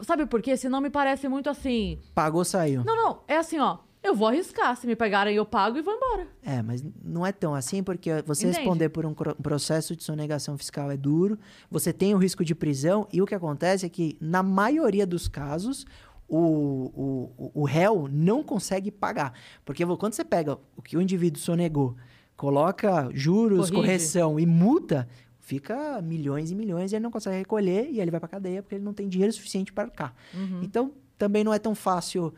[0.04, 0.56] Sabe por quê?
[0.56, 2.00] Senão me parece muito assim.
[2.14, 2.84] Pagou, saiu.
[2.84, 3.20] Não, não.
[3.28, 3.80] É assim, ó.
[4.06, 4.78] Eu vou arriscar.
[4.78, 6.28] Se me pegarem, eu pago e vou embora.
[6.44, 8.60] É, mas não é tão assim, porque você Entende?
[8.60, 11.40] responder por um processo de sonegação fiscal é duro,
[11.72, 15.28] você tem o risco de prisão, e o que acontece é que, na maioria dos
[15.28, 15.88] casos,
[16.28, 19.34] o, o, o réu não consegue pagar.
[19.64, 21.96] Porque quando você pega o que o indivíduo sonegou,
[22.36, 23.74] coloca juros, Corrige.
[23.74, 25.08] correção e multa,
[25.40, 28.76] fica milhões e milhões e ele não consegue recolher e ele vai para cadeia porque
[28.76, 30.14] ele não tem dinheiro suficiente para cá.
[30.34, 30.62] Uhum.
[30.64, 32.34] Então, também não é tão fácil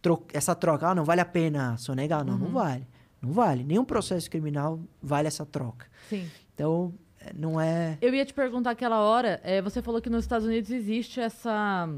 [0.00, 2.24] tro essa troca, ah, não vale a pena sonegar.
[2.24, 2.38] Não, uhum.
[2.40, 2.86] não vale.
[3.20, 3.62] Não vale.
[3.62, 5.86] Nenhum processo criminal vale essa troca.
[6.08, 6.28] Sim.
[6.54, 7.98] Então, é, não é.
[8.00, 11.88] Eu ia te perguntar aquela hora, é, você falou que nos Estados Unidos existe essa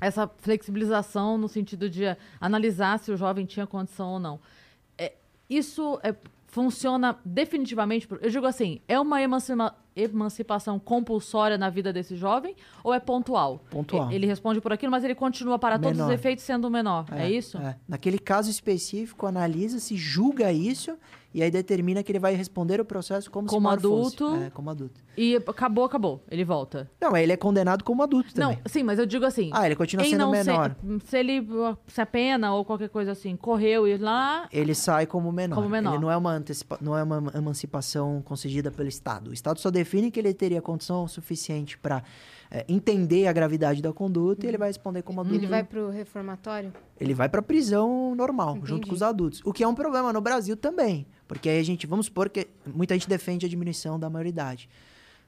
[0.00, 2.04] essa flexibilização no sentido de
[2.40, 4.40] analisar se o jovem tinha condição ou não.
[4.98, 5.12] É,
[5.48, 6.14] isso é,
[6.48, 8.08] funciona definitivamente?
[8.20, 13.60] Eu digo assim, é uma emancipa emancipação compulsória na vida desse jovem ou é pontual?
[13.70, 14.10] Pontual.
[14.10, 15.92] Ele responde por aquilo, mas ele continua para menor.
[15.92, 17.06] todos os efeitos sendo menor.
[17.12, 17.58] É, é isso?
[17.58, 17.76] É.
[17.86, 20.98] Naquele caso específico, analisa se julga isso
[21.34, 24.30] e aí determina que ele vai responder o processo como, como se adulto.
[24.30, 24.44] Fosse.
[24.44, 25.00] É, como adulto.
[25.16, 26.22] E acabou, acabou.
[26.30, 26.88] Ele volta.
[27.00, 28.56] Não, ele é condenado como adulto também.
[28.56, 29.50] Não, sim, mas eu digo assim.
[29.52, 30.76] Ah, ele continua sendo menor.
[31.00, 31.44] Se, se ele
[31.88, 34.48] se a pena ou qualquer coisa assim, correu e lá.
[34.52, 35.56] Ele sai como menor.
[35.56, 35.94] Como menor.
[35.94, 36.78] Ele não é uma antecipa...
[36.80, 39.30] não é uma emancipação concedida pelo Estado.
[39.30, 42.04] O Estado só define que ele teria condição suficiente para
[42.54, 45.40] é, entender a gravidade da conduta e ele vai responder como adulto.
[45.40, 46.72] Ele vai para o reformatório?
[47.00, 48.68] Ele vai para prisão normal, Entendi.
[48.68, 49.42] junto com os adultos.
[49.44, 51.04] O que é um problema no Brasil também.
[51.26, 54.68] Porque aí a gente, vamos supor que muita gente defende a diminuição da maioridade.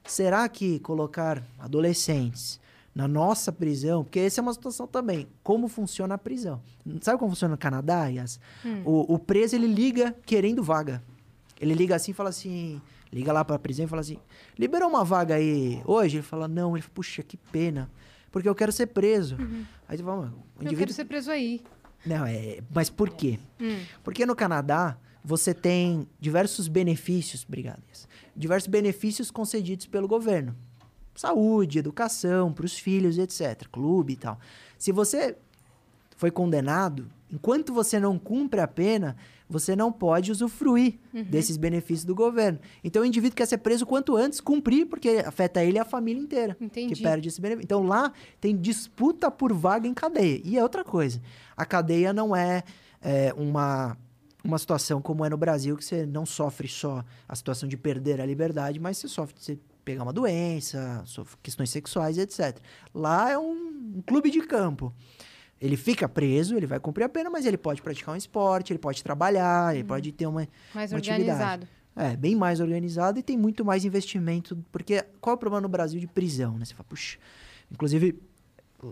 [0.05, 2.61] Será que colocar adolescentes
[2.95, 6.61] na nossa prisão, porque essa é uma situação também, como funciona a prisão.
[7.01, 8.39] Sabe como funciona no Canadá, Yas?
[8.65, 8.83] Hum.
[8.85, 11.03] O, o preso, ele liga querendo vaga.
[11.59, 12.81] Ele liga assim e fala assim,
[13.11, 14.17] liga lá para a prisão e fala assim,
[14.57, 16.17] liberou uma vaga aí hoje?
[16.17, 16.75] Ele fala, não.
[16.75, 17.89] Ele fala, puxa, que pena,
[18.31, 19.35] porque eu quero ser preso.
[19.37, 19.65] Uhum.
[19.87, 20.73] Aí você fala, o indivíduo...
[20.73, 21.61] Eu quero ser preso aí.
[22.05, 22.59] Não, é...
[22.73, 23.39] Mas por quê?
[23.59, 23.79] Hum.
[24.03, 27.81] Porque no Canadá, você tem diversos benefícios, obrigado,
[28.35, 30.55] diversos benefícios concedidos pelo governo.
[31.15, 33.67] Saúde, educação, para os filhos, etc.
[33.71, 34.39] Clube e tal.
[34.77, 35.35] Se você
[36.15, 39.17] foi condenado, enquanto você não cumpre a pena,
[39.49, 41.23] você não pode usufruir uhum.
[41.23, 42.59] desses benefícios do governo.
[42.83, 46.21] Então, o indivíduo quer ser preso quanto antes, cumprir, porque afeta ele e a família
[46.21, 46.57] inteira.
[46.59, 46.95] Entendi.
[46.95, 47.65] Que perde esse benefício.
[47.65, 50.41] Então, lá tem disputa por vaga em cadeia.
[50.43, 51.21] E é outra coisa.
[51.55, 52.63] A cadeia não é,
[53.01, 53.97] é uma
[54.43, 58.21] uma situação como é no Brasil, que você não sofre só a situação de perder
[58.21, 61.03] a liberdade, mas você sofre de você pegar uma doença,
[61.43, 62.57] questões sexuais, etc.
[62.93, 64.93] Lá é um, um clube de campo.
[65.59, 68.79] Ele fica preso, ele vai cumprir a pena, mas ele pode praticar um esporte, ele
[68.79, 69.87] pode trabalhar, ele uhum.
[69.87, 71.63] pode ter uma, mais uma organizado.
[71.63, 71.67] Atividade.
[71.95, 74.55] É, bem mais organizado e tem muito mais investimento.
[74.71, 76.65] Porque qual é o problema no Brasil de prisão, né?
[76.65, 77.17] Você fala, puxa.
[77.71, 78.21] Inclusive,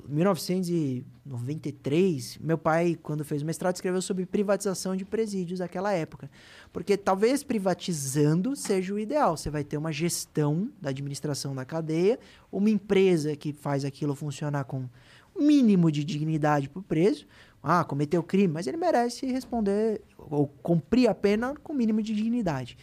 [0.08, 6.32] 1993, meu pai, quando fez o mestrado, escreveu sobre privatização de presídios naquela época.
[6.74, 9.38] Porque talvez privatizando seja o ideal.
[9.38, 12.20] Você vai ter uma gestão da administração da cadeia,
[12.52, 14.90] uma empresa que faz aquilo funcionar com
[15.38, 17.26] mínimo de dignidade para o preso.
[17.62, 22.78] Ah, cometeu crime, mas ele merece responder ou cumprir a pena com mínimo de dignidade.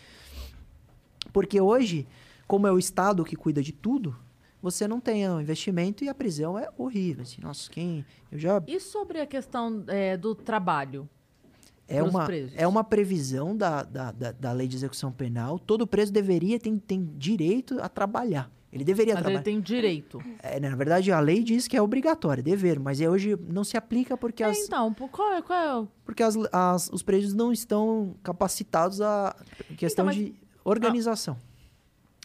[1.32, 2.07] Porque hoje,
[2.46, 4.16] como é o Estado que cuida de tudo,
[4.61, 7.22] você não tem o investimento e a prisão é horrível.
[7.22, 8.05] Assim, nossa, quem.
[8.30, 8.62] Eu já...
[8.66, 11.09] E sobre a questão é, do trabalho?
[11.88, 15.59] É uma, é uma previsão da, da, da, da, lei de execução penal.
[15.59, 18.50] Todo preso deveria ter tem direito a trabalhar.
[18.72, 19.36] Ele deveria mas trabalhar.
[19.40, 20.22] ele tem direito.
[20.42, 23.76] É, na verdade, a lei diz que é obrigatório, dever, mas é hoje não se
[23.76, 24.58] aplica porque é, as.
[24.60, 25.88] Então, qual é, qual é?
[26.06, 29.36] Porque as, as, os presídios não estão capacitados a
[29.76, 30.16] questão então, mas...
[30.16, 31.36] de organização.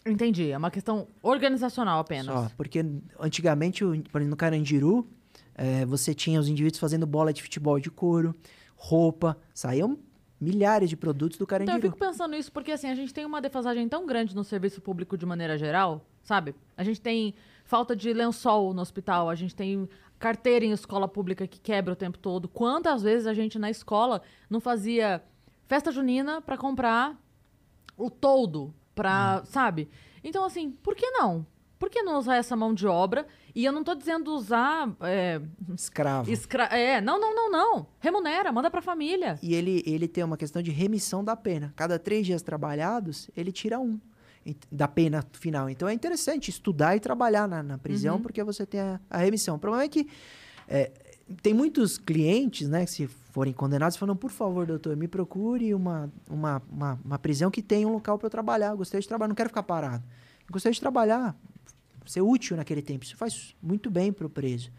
[0.06, 2.34] Ah, entendi, é uma questão organizacional apenas.
[2.34, 2.82] Só, porque
[3.20, 5.06] antigamente, no Carandiru,
[5.54, 8.34] é, você tinha os indivíduos fazendo bola de futebol de couro,
[8.74, 9.98] roupa, saíam
[10.40, 11.76] milhares de produtos do Carandiru.
[11.76, 14.44] Então eu fico pensando nisso porque assim, a gente tem uma defasagem tão grande no
[14.44, 16.54] serviço público de maneira geral, sabe?
[16.76, 21.46] A gente tem falta de lençol no hospital, a gente tem carteira em escola pública
[21.46, 22.46] que quebra o tempo todo.
[22.46, 24.20] Quantas vezes a gente na escola
[24.50, 25.22] não fazia
[25.66, 27.18] festa junina para comprar
[27.96, 29.46] o todo, para, hum.
[29.46, 29.88] sabe?
[30.22, 31.46] Então assim, por que não?
[31.78, 33.26] Por que não usar essa mão de obra?
[33.54, 34.94] E eu não estou dizendo usar.
[35.00, 35.40] É,
[35.74, 36.30] Escravo.
[36.30, 37.86] Escra é, não, não, não, não.
[38.00, 39.38] Remunera, manda para a família.
[39.42, 41.72] E ele, ele tem uma questão de remissão da pena.
[41.76, 43.98] Cada três dias trabalhados, ele tira um
[44.70, 45.68] da pena final.
[45.68, 48.22] Então é interessante estudar e trabalhar na, na prisão, uhum.
[48.22, 49.56] porque você tem a, a, remissão.
[49.56, 50.08] O problema é que
[50.68, 50.90] é,
[51.42, 56.12] tem muitos clientes, né, que se forem condenados, falam, por favor, doutor, me procure uma,
[56.28, 58.70] uma, uma, uma prisão que tenha um local para eu trabalhar.
[58.70, 60.02] Eu gostaria de trabalhar, não quero ficar parado.
[60.46, 61.36] Eu gostaria de trabalhar
[62.08, 63.04] ser útil naquele tempo.
[63.04, 64.70] Isso faz muito bem para o preso.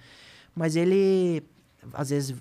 [0.55, 1.43] Mas ele,
[1.93, 2.35] às vezes,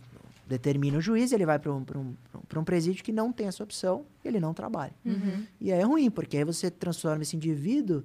[0.48, 2.14] determina o juiz, ele vai para um, um,
[2.56, 4.94] um presídio que não tem essa opção, ele não trabalha.
[5.04, 5.44] Uhum.
[5.60, 8.02] E aí é ruim, porque aí você transforma esse indivíduo,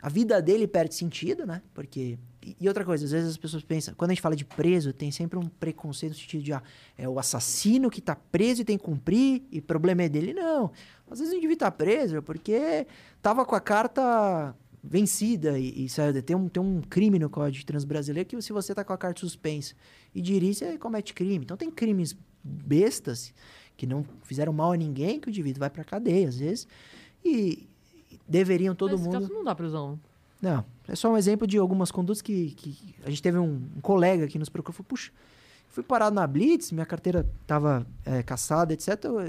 [0.00, 1.62] a vida dele perde sentido, né?
[1.74, 2.18] Porque.
[2.60, 5.10] E outra coisa, às vezes as pessoas pensam, quando a gente fala de preso, tem
[5.10, 6.62] sempre um preconceito no sentido de, ah,
[6.96, 10.32] é o assassino que está preso e tem que cumprir, e o problema é dele.
[10.32, 10.70] Não.
[11.10, 12.86] Às vezes o indivíduo está preso porque
[13.16, 16.22] estava com a carta vencida e, e saiu.
[16.22, 18.92] Tem um, tem um crime no Código de Trânsito Brasileiro que se você está com
[18.92, 19.74] a carta suspensa
[20.14, 21.44] e dirige, você comete crime.
[21.44, 23.34] Então tem crimes bestas
[23.76, 26.66] que não fizeram mal a ninguém que o indivíduo vai para cadeia às vezes
[27.24, 27.68] e
[28.26, 29.20] deveriam todo Nesse mundo.
[29.20, 29.98] Caso não dá prisão.
[30.40, 33.80] Não, é só um exemplo de algumas condutas que, que a gente teve um, um
[33.80, 35.10] colega que nos procurou, falou, puxa,
[35.68, 38.88] fui parado na Blitz, minha carteira estava é, caçada, etc.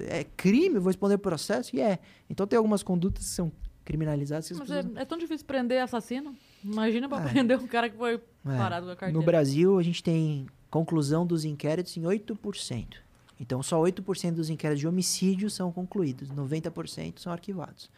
[0.09, 1.75] É crime, vou responder processo?
[1.75, 1.99] E é.
[2.29, 3.51] Então tem algumas condutas que são
[3.87, 4.51] criminalizados.
[4.51, 6.35] Mas é, é, tão difícil prender assassino.
[6.61, 7.29] Imagina para é.
[7.31, 8.19] prender um cara que foi é.
[8.57, 9.17] parado com a carteira.
[9.17, 12.97] No Brasil, a gente tem conclusão dos inquéritos em 8%.
[13.39, 16.29] Então, só 8% dos inquéritos de homicídio são concluídos.
[16.29, 17.89] 90% são arquivados.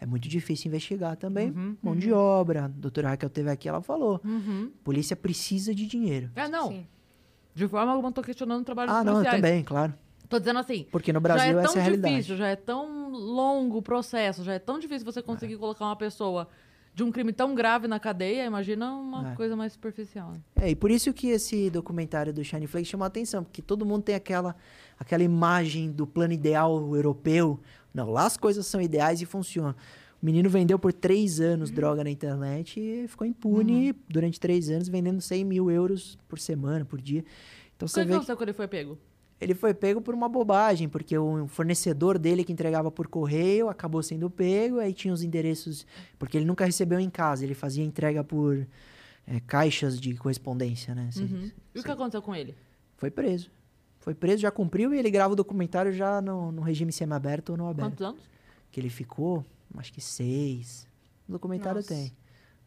[0.00, 1.50] É muito difícil investigar também.
[1.50, 1.98] Uhum, Mão uhum.
[2.00, 2.64] de obra.
[2.64, 4.20] A doutora Raquel teve aqui, ela falou.
[4.24, 4.72] Uhum.
[4.82, 6.28] Polícia precisa de dinheiro.
[6.34, 6.70] É, não.
[6.70, 6.86] Sim.
[7.54, 9.94] De forma alguma, estou questionando o trabalho Ah, não, eu também, claro.
[10.28, 10.86] Tô dizendo assim.
[10.90, 12.14] Porque no Brasil já é essa é a realidade.
[12.14, 15.58] Difícil, já é tão longo o processo, já é tão difícil você conseguir é.
[15.58, 16.48] colocar uma pessoa
[16.96, 19.34] de um crime tão grave na cadeia, imagina uma é.
[19.34, 20.34] coisa mais superficial.
[20.56, 23.84] É, e por isso que esse documentário do Shine Flake chamou a atenção, porque todo
[23.84, 24.56] mundo tem aquela,
[24.98, 27.60] aquela imagem do plano ideal europeu.
[27.92, 29.74] Não, lá as coisas são ideais e funcionam.
[30.22, 31.76] O menino vendeu por três anos uhum.
[31.76, 33.96] droga na internet e ficou impune uhum.
[34.08, 37.22] durante três anos, vendendo 100 mil euros por semana, por dia.
[37.76, 38.40] Então, você vê aconteceu que...
[38.40, 38.98] quando ele foi pego?
[39.40, 44.02] Ele foi pego por uma bobagem, porque o fornecedor dele que entregava por correio acabou
[44.02, 45.86] sendo pego, aí tinha os endereços,
[46.18, 48.66] porque ele nunca recebeu em casa, ele fazia entrega por
[49.26, 51.10] é, caixas de correspondência, né?
[51.16, 51.50] Uhum.
[51.74, 52.54] E o que aconteceu com ele?
[52.96, 53.50] Foi preso.
[54.00, 57.58] Foi preso, já cumpriu e ele grava o documentário já no, no regime semi-aberto ou
[57.58, 57.88] no aberto.
[57.88, 58.22] Quantos anos?
[58.70, 59.44] Que ele ficou,
[59.76, 60.86] acho que seis.
[61.28, 61.88] O documentário Nossa.
[61.88, 62.12] tem.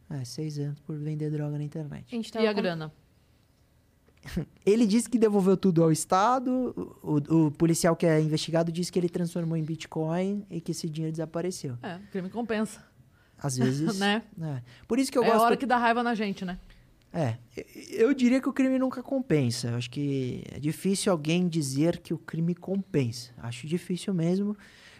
[0.09, 2.13] É, seis anos por vender droga na internet.
[2.13, 2.61] e a com...
[2.61, 2.91] grana?
[4.65, 6.73] Ele disse que devolveu tudo ao Estado.
[7.01, 10.89] O, o, policial que é investigado disse que ele transformou em Bitcoin e que esse
[10.89, 11.77] dinheiro desapareceu.
[11.81, 12.83] É, crime compensa.
[13.37, 13.97] Às vezes.
[13.97, 14.23] né?
[14.41, 14.61] É.
[14.87, 15.39] Por isso que eu é gosto.
[15.39, 16.59] É a hora que dá raiva na gente, né?
[17.11, 17.37] É.
[17.91, 19.69] Eu diria que o crime nunca compensa.
[19.69, 23.31] Eu acho que é difícil alguém dizer que o crime compensa.
[23.37, 24.55] Acho difícil mesmo.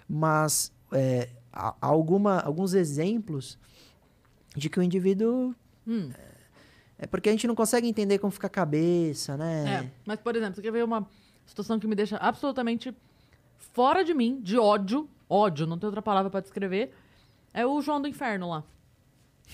[0.07, 3.59] Mas é, há alguma, alguns exemplos
[4.55, 5.53] de que o indivíduo.
[5.86, 6.28] Hum é
[7.08, 9.84] porque a gente não consegue entender como fica a cabeça, né?
[9.86, 11.08] É, mas, por exemplo, você quer ver uma
[11.45, 12.93] situação que me deixa absolutamente
[13.58, 16.93] fora de mim, de ódio, ódio, não tem outra palavra para descrever,
[17.54, 18.64] é o João do Inferno lá.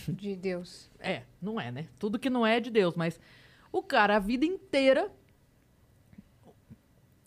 [0.07, 0.89] De Deus.
[0.99, 1.87] É, não é, né?
[1.97, 3.19] Tudo que não é, é de Deus, mas
[3.71, 5.11] o cara a vida inteira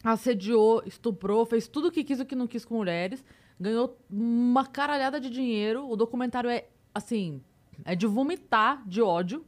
[0.02, 3.24] assediou, estuprou, fez tudo o que quis e o que não quis com mulheres,
[3.58, 7.42] ganhou uma caralhada de dinheiro, o documentário é, assim,
[7.84, 9.44] é de vomitar de ódio,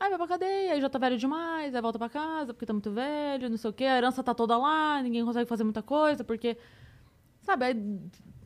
[0.00, 2.72] Aí vai pra cadeia, aí já tá velho demais, aí volta pra casa porque tá
[2.72, 5.82] muito velho, não sei o quê, a herança tá toda lá, ninguém consegue fazer muita
[5.82, 6.56] coisa, porque.
[7.42, 7.74] Sabe, aí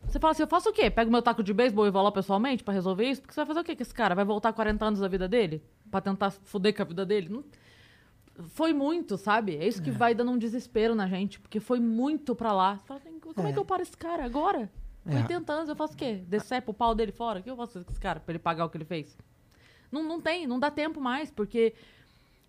[0.07, 0.91] você fala assim, eu faço o quê?
[0.91, 3.21] Pego meu taco de beisebol e vou lá pessoalmente pra resolver isso?
[3.21, 4.15] Porque você vai fazer o quê com esse cara?
[4.15, 5.63] Vai voltar 40 anos da vida dele?
[5.91, 7.29] Pra tentar foder com a vida dele?
[7.29, 7.45] Não...
[8.49, 9.57] Foi muito, sabe?
[9.57, 9.93] É isso que é.
[9.93, 12.79] vai dando um desespero na gente, porque foi muito pra lá.
[12.79, 14.71] Você fala assim, como é, é que eu paro esse cara agora?
[15.07, 15.17] É.
[15.17, 16.23] 80 anos, eu faço o quê?
[16.27, 17.41] Decepo o pau dele fora?
[17.41, 19.17] O que eu faço com esse cara pra ele pagar o que ele fez?
[19.93, 21.75] Não, não tem, não dá tempo mais, porque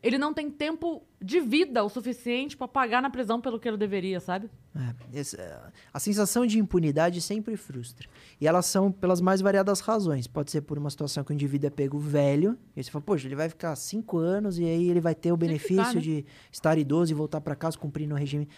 [0.04, 3.78] ele não tem tempo de vida o suficiente para pagar na prisão pelo que ele
[3.78, 4.50] deveria, sabe?
[4.76, 5.60] É, é,
[5.94, 8.10] a sensação de impunidade sempre frustra.
[8.42, 10.28] E elas são pelas mais variadas razões.
[10.28, 13.28] Pode ser por uma situação que o indivíduo é pego velho, e você fala, poxa,
[13.28, 16.02] ele vai ficar cinco anos e aí ele vai ter o benefício ficar, né?
[16.02, 18.50] de estar idoso e voltar para casa cumprindo o regime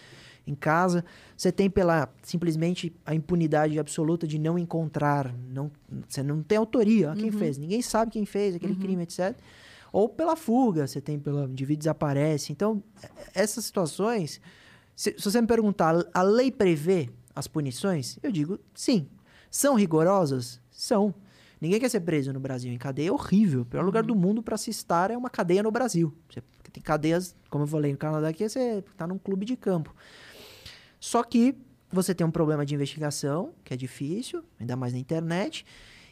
[0.47, 1.03] em casa.
[1.35, 5.71] Você tem pela simplesmente a impunidade absoluta de não encontrar, não,
[6.07, 7.13] você não tem autoria.
[7.15, 7.37] Quem uhum.
[7.37, 7.57] fez?
[7.57, 8.79] Ninguém sabe quem fez aquele uhum.
[8.79, 9.35] crime, etc.
[9.91, 12.51] Ou pela fuga, você tem pelo indivíduo desaparece.
[12.51, 12.83] Então,
[13.33, 14.41] essas situações,
[14.95, 18.19] se, se você me perguntar, a lei prevê as punições?
[18.21, 19.07] Eu digo sim.
[19.49, 20.59] São rigorosas?
[20.69, 21.13] São.
[21.61, 23.61] Ninguém quer ser preso no Brasil em cadeia, é horrível.
[23.61, 23.85] O pior uhum.
[23.85, 26.13] lugar do mundo para se estar é uma cadeia no Brasil.
[26.29, 26.41] Você
[26.71, 29.95] tem cadeias, como eu falei no Canadá, que você está num clube de campo.
[31.05, 31.55] Só que
[31.91, 35.63] você tem um problema de investigação, que é difícil, ainda mais na internet,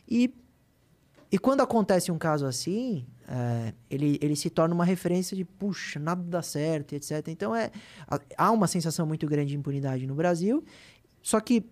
[0.08, 0.32] e
[1.32, 6.00] e quando acontece um caso assim, é, ele, ele se torna uma referência de, puxa,
[6.00, 7.28] nada dá certo, etc.
[7.30, 7.72] Então, é,
[8.38, 10.64] há uma sensação muito grande de impunidade no Brasil.
[11.24, 11.66] Só que,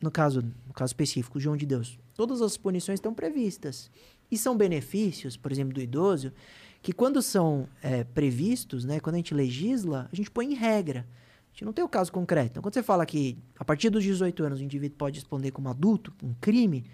[0.00, 3.90] no caso, no caso específico, João de Deus, todas as punições estão previstas.
[4.30, 6.32] E são benefícios, por exemplo, do idoso,
[6.80, 11.06] que quando são é, previstos, né, quando a gente legisla, a gente põe em regra.
[11.52, 12.52] A gente não tem o caso concreto.
[12.52, 15.68] Então, quando você fala que a partir dos 18 anos o indivíduo pode responder como
[15.68, 16.84] adulto, um crime,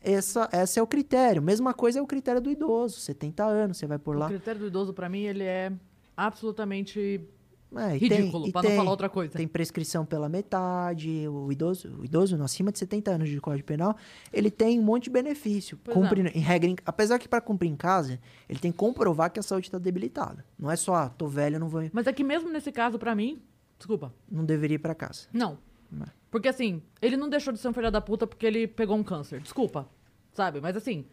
[0.00, 1.40] essa, esse é o critério.
[1.40, 2.98] Mesma coisa é o critério do idoso.
[2.98, 4.26] 70 anos, você vai por lá.
[4.26, 5.72] O critério do idoso, para mim, ele é
[6.16, 7.20] absolutamente
[7.76, 9.32] é, ridículo, para não falar outra coisa.
[9.32, 11.26] Tem prescrição pela metade.
[11.28, 13.96] O idoso, o idoso acima de 70 anos de Código Penal,
[14.32, 15.78] ele tem um monte de benefício.
[15.92, 19.40] Cumpre, em regra, em, apesar que para cumprir em casa, ele tem que comprovar que
[19.40, 20.44] a saúde está debilitada.
[20.58, 21.82] Não é só, ah, tô velho, não vou...
[21.92, 23.42] Mas é que mesmo nesse caso, para mim...
[23.84, 24.14] Desculpa.
[24.30, 25.28] Não deveria ir para casa.
[25.30, 25.58] Não.
[25.92, 26.06] não.
[26.30, 29.04] Porque assim, ele não deixou de ser um filho da puta porque ele pegou um
[29.04, 29.42] câncer.
[29.42, 29.86] Desculpa,
[30.32, 30.58] sabe?
[30.58, 31.04] Mas assim,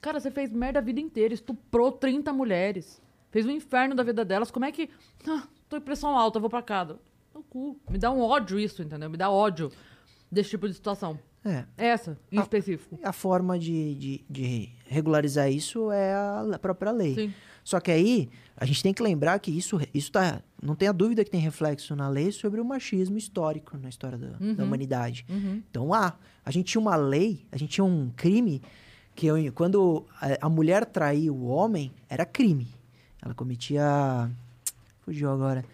[0.00, 4.24] cara, você fez merda a vida inteira, estuprou 30 mulheres, fez um inferno da vida
[4.24, 4.50] delas.
[4.50, 4.88] Como é que.
[5.28, 6.98] Ah, tô em pressão alta, vou pra casa.
[7.34, 7.78] No cu.
[7.90, 9.10] Me dá um ódio isso, entendeu?
[9.10, 9.70] Me dá ódio
[10.30, 11.18] desse tipo de situação.
[11.44, 11.66] É.
[11.76, 12.98] Essa, em a, específico.
[13.02, 17.14] A forma de, de, de, regularizar isso é a própria lei.
[17.14, 17.34] Sim.
[17.64, 20.42] Só que aí, a gente tem que lembrar que isso, isso tá.
[20.62, 24.36] Não tenha dúvida que tem reflexo na lei sobre o machismo histórico na história da,
[24.40, 24.54] uhum.
[24.54, 25.24] da humanidade.
[25.28, 25.62] Uhum.
[25.70, 28.62] Então, ah, a gente tinha uma lei, a gente tinha um crime
[29.14, 32.68] que eu, quando a, a mulher traía o homem, era crime.
[33.20, 34.30] Ela cometia.
[35.00, 35.64] Fugiu agora.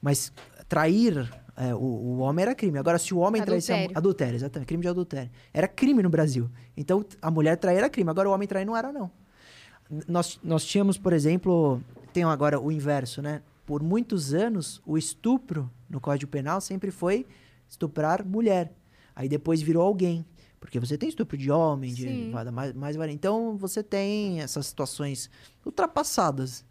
[0.00, 0.32] Mas
[0.68, 2.78] trair é, o, o, homem era crime.
[2.78, 5.30] Agora, se o homem traísse a adultério, exatamente, crime de adultério.
[5.52, 6.50] Era crime no Brasil.
[6.76, 8.10] Então, a mulher trair era crime.
[8.10, 9.10] Agora, o homem trair não era, não.
[10.08, 11.82] Nós, nós tínhamos, por exemplo,
[12.12, 13.42] tem agora o inverso, né?
[13.66, 17.26] Por muitos anos, o estupro no Código Penal sempre foi
[17.68, 18.72] estuprar mulher.
[19.14, 20.24] Aí depois virou alguém.
[20.58, 25.28] Porque você tem estupro de homem, de mais, mais Então você tem essas situações
[25.66, 26.64] ultrapassadas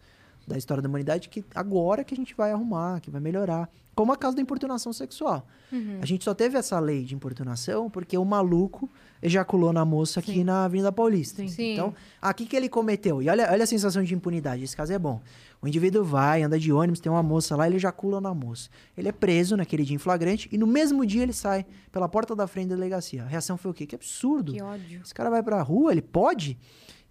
[0.48, 3.70] da história da humanidade que agora que a gente vai arrumar, que vai melhorar.
[3.94, 5.46] Como a caso da importunação sexual.
[5.72, 6.00] Uhum.
[6.02, 8.90] A gente só teve essa lei de importunação porque o maluco
[9.22, 10.44] ejaculou na moça aqui Sim.
[10.46, 11.46] na Avenida Paulista.
[11.48, 11.74] Sim.
[11.74, 13.22] Então, aqui que ele cometeu.
[13.22, 14.64] E olha, olha a sensação de impunidade.
[14.64, 15.22] Esse caso é bom.
[15.62, 18.70] O indivíduo vai, anda de ônibus, tem uma moça lá, ele ejacula na moça.
[18.98, 22.36] Ele é preso naquele dia em flagrante e no mesmo dia ele sai pela porta
[22.36, 23.24] da frente da delegacia.
[23.24, 23.86] A reação foi o quê?
[23.86, 24.54] Que absurdo.
[24.54, 25.02] Que ódio.
[25.04, 26.58] Esse cara vai pra rua, ele pode?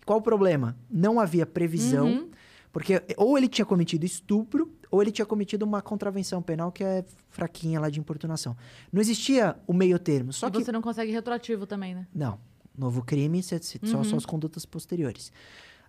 [0.04, 0.76] Qual o problema?
[0.90, 2.06] Não havia previsão.
[2.06, 2.28] Uhum.
[2.72, 7.04] Porque ou ele tinha cometido estupro, ou ele tinha cometido uma contravenção penal que é
[7.28, 8.56] fraquinha lá de importunação.
[8.92, 10.32] Não existia o meio termo.
[10.32, 12.06] Só e que você não consegue retroativo também, né?
[12.14, 12.38] Não.
[12.76, 13.88] Novo crime, uhum.
[13.88, 15.32] só, só as condutas posteriores.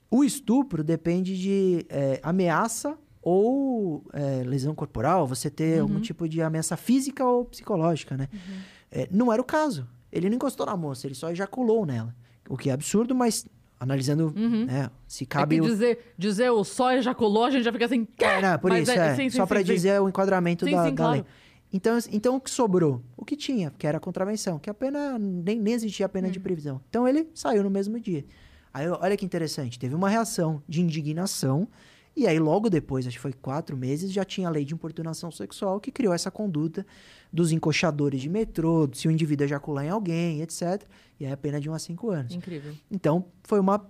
[0.10, 5.84] O estupro depende de é, ameaça ou é, lesão corporal, você ter uhum.
[5.84, 8.28] algum tipo de ameaça física ou psicológica, né?
[8.34, 8.60] Uhum.
[8.92, 9.88] É, não era o caso.
[10.12, 12.14] Ele não encostou na moça, ele só ejaculou nela.
[12.50, 13.46] O que é absurdo, mas
[13.82, 14.66] analisando uhum.
[14.66, 15.58] né, se cabe.
[15.58, 18.08] É dizer, dizer o só ejaculou, a gente já fica assim.
[18.20, 20.84] É, não, por Mas isso, é, é sim, sim, só para dizer o enquadramento da,
[20.84, 21.12] da claro.
[21.14, 21.26] lei.
[21.74, 23.02] Então, então, o que sobrou?
[23.18, 26.30] O que tinha, que era a contravenção, que a pena, nem, nem existia a pena
[26.30, 26.44] de uhum.
[26.44, 26.82] previsão.
[26.90, 28.24] Então, ele saiu no mesmo dia.
[28.72, 31.68] Aí, olha que interessante, teve uma reação de indignação,
[32.16, 35.32] e aí, logo depois, acho que foi quatro meses, já tinha a lei de importunação
[35.32, 36.86] sexual que criou essa conduta
[37.32, 40.84] dos encoxadores de metrô, se o indivíduo ejacular em alguém, etc.
[41.20, 42.36] E aí a pena de 1 a 5 anos.
[42.36, 42.74] Incrível.
[42.90, 43.90] Então, foi uma.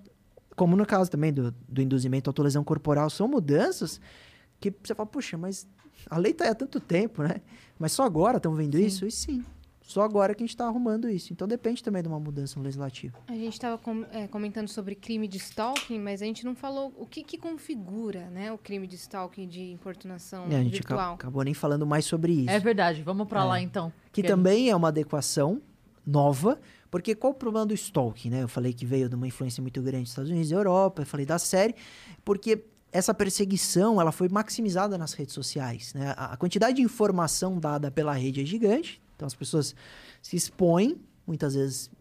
[0.56, 4.00] Como no caso também do, do induzimento à autolesão corporal, são mudanças
[4.60, 5.68] que você fala, puxa, mas
[6.08, 7.42] a lei está aí há tanto tempo, né?
[7.80, 8.86] Mas só agora estão vendo sim.
[8.86, 9.08] isso?
[9.08, 9.44] E sim,
[9.92, 11.34] só agora que a gente está arrumando isso.
[11.34, 13.18] Então depende também de uma mudança no legislativo.
[13.28, 16.94] A gente estava com, é, comentando sobre crime de stalking, mas a gente não falou
[16.98, 21.16] o que, que configura né, o crime de stalking de importunação é, a gente virtual.
[21.16, 22.50] acabou nem falando mais sobre isso.
[22.50, 23.46] É verdade, vamos para é.
[23.46, 23.92] lá então.
[24.14, 25.62] Que, também é uma adequação
[26.06, 28.44] nova, Porque qual o problema do stalking, né?
[28.44, 31.06] Eu falei que veio de uma influência muito grande dos Estados Unidos e Europa, eu
[31.06, 31.76] falei da série,
[32.24, 35.94] porque essa perseguição ela foi maximizada nas redes sociais.
[35.94, 36.14] Né?
[36.18, 39.76] A quantidade de informação dada pela rede é gigante, então as pessoas
[40.20, 41.92] se expõem, muitas vezes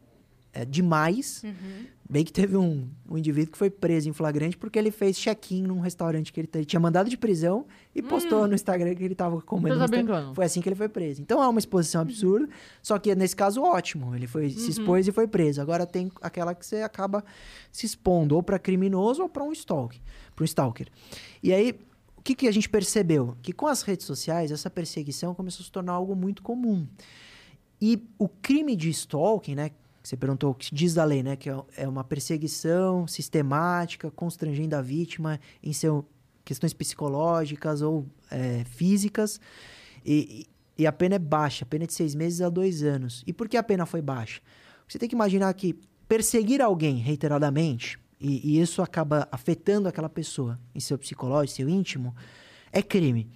[0.55, 1.43] é, demais.
[1.45, 1.85] Uhum.
[2.09, 5.63] Bem que teve um, um indivíduo que foi preso em flagrante porque ele fez check-in
[5.63, 8.49] num restaurante que ele, ele, tinha mandado de prisão e postou hum.
[8.49, 9.79] no Instagram que ele estava comendo.
[9.79, 11.23] Tá foi assim que ele foi preso.
[11.23, 12.51] Então é uma exposição absurda, uhum.
[12.83, 14.17] só que nesse caso ótimo.
[14.17, 14.51] Ele foi, uhum.
[14.51, 15.61] se expôs e foi preso.
[15.61, 17.23] Agora tem aquela que você acaba
[17.71, 20.01] se expondo ou para criminoso ou para um stalker,
[20.35, 20.89] para um stalker.
[21.43, 21.79] E aí
[22.21, 23.35] o que, que a gente percebeu?
[23.41, 26.87] Que com as redes sociais essa perseguição começou a se tornar algo muito comum.
[27.81, 29.71] E o crime de stalking, né,
[30.03, 31.35] você perguntou o que diz da lei, né?
[31.35, 36.07] Que é, é uma perseguição sistemática, constrangendo a vítima em seu
[36.45, 39.41] questões psicológicas ou é, físicas.
[40.05, 40.47] E,
[40.77, 43.23] e a pena é baixa, a pena é de seis meses a dois anos.
[43.27, 44.43] E por que a pena foi baixa?
[44.87, 45.75] Você tem que imaginar que
[46.07, 52.15] perseguir alguém reiteradamente, e, e isso acaba afetando aquela pessoa em seu psicológico, seu íntimo,
[52.71, 53.31] é crime.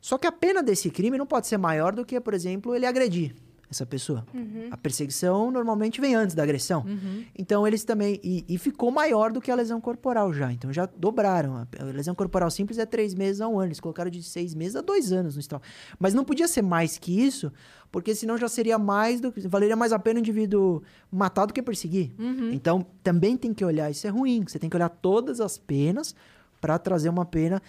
[0.00, 2.86] Só que a pena desse crime não pode ser maior do que, por exemplo, ele
[2.86, 3.34] agredir
[3.70, 4.24] essa pessoa.
[4.32, 4.68] Uhum.
[4.70, 6.84] A perseguição normalmente vem antes da agressão.
[6.86, 7.24] Uhum.
[7.36, 8.20] Então eles também.
[8.22, 10.52] E, e, ficou maior do que a lesão corporal já.
[10.52, 11.66] Então já dobraram.
[11.78, 13.68] A lesão corporal simples é três meses a um ano.
[13.68, 15.62] Eles colocaram de seis meses a dois anos no estado.
[15.98, 17.52] Mas não podia ser mais que isso,
[17.90, 19.46] porque senão já seria mais do que.
[19.48, 22.12] Valeria mais a pena o indivíduo matar do que perseguir.
[22.18, 22.50] Uhum.
[22.52, 23.90] Então também tem que olhar.
[23.90, 24.44] Isso é ruim.
[24.46, 26.14] Você tem que olhar todas as penas
[26.60, 27.62] para trazer uma pena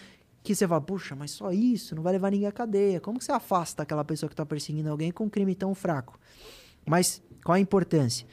[0.47, 3.01] que você fala, puxa, mas só isso, não vai levar ninguém à cadeia.
[3.01, 6.17] Como que você afasta aquela pessoa que está perseguindo alguém com um crime tão fraco?
[6.85, 8.25] Mas qual a importância?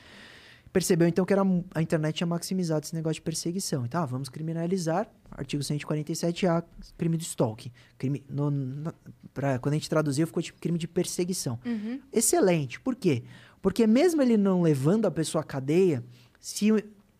[0.72, 1.42] Percebeu então que era,
[1.74, 3.84] a internet tinha maximizado esse negócio de perseguição.
[3.84, 6.64] Então, ah, vamos criminalizar, artigo 147A,
[6.96, 7.72] crime de stalking.
[7.98, 8.94] Crime, no, no,
[9.32, 11.58] pra, quando a gente traduziu, ficou tipo crime de perseguição.
[11.64, 12.00] Uhum.
[12.12, 12.80] Excelente.
[12.80, 13.24] Por quê?
[13.60, 16.04] Porque mesmo ele não levando a pessoa à cadeia,
[16.38, 16.70] se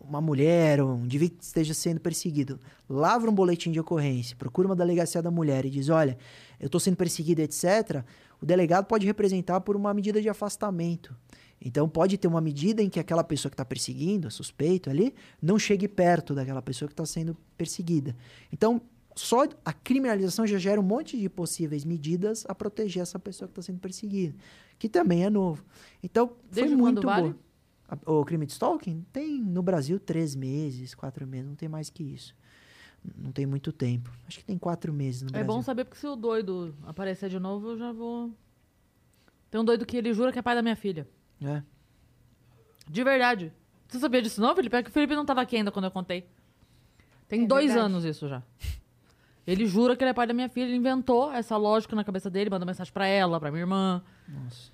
[0.08, 4.68] uma mulher ou um indivíduo que esteja sendo perseguido lavra um boletim de ocorrência, procura
[4.68, 6.16] uma delegacia da mulher e diz: Olha,
[6.60, 8.04] eu estou sendo perseguido, etc.,
[8.40, 11.14] o delegado pode representar por uma medida de afastamento.
[11.60, 15.58] Então, pode ter uma medida em que aquela pessoa que está perseguindo, suspeito ali, não
[15.58, 18.14] chegue perto daquela pessoa que está sendo perseguida.
[18.52, 18.82] Então,
[19.16, 23.52] só a criminalização já gera um monte de possíveis medidas a proteger essa pessoa que
[23.52, 24.34] está sendo perseguida,
[24.78, 25.64] que também é novo.
[26.02, 27.28] Então, Desde foi muito vale?
[27.28, 27.34] bom.
[28.06, 32.02] O crime de stalking tem no Brasil três meses, quatro meses, não tem mais que
[32.02, 32.34] isso.
[33.16, 34.10] Não tem muito tempo.
[34.26, 35.44] Acho que tem quatro meses no é Brasil.
[35.44, 38.32] É bom saber porque se o doido aparecer de novo, eu já vou.
[39.50, 41.06] Tem um doido que ele jura que é pai da minha filha.
[41.42, 41.62] É.
[42.88, 43.52] De verdade.
[43.86, 44.74] Você sabia disso não, Felipe?
[44.76, 46.26] É que o Felipe não estava aqui ainda quando eu contei.
[47.28, 47.86] Tem é dois verdade.
[47.86, 48.42] anos isso já.
[49.46, 52.30] Ele jura que ele é pai da minha filha, ele inventou essa lógica na cabeça
[52.30, 54.02] dele, mandou mensagem para ela, para minha irmã.
[54.26, 54.72] Nossa.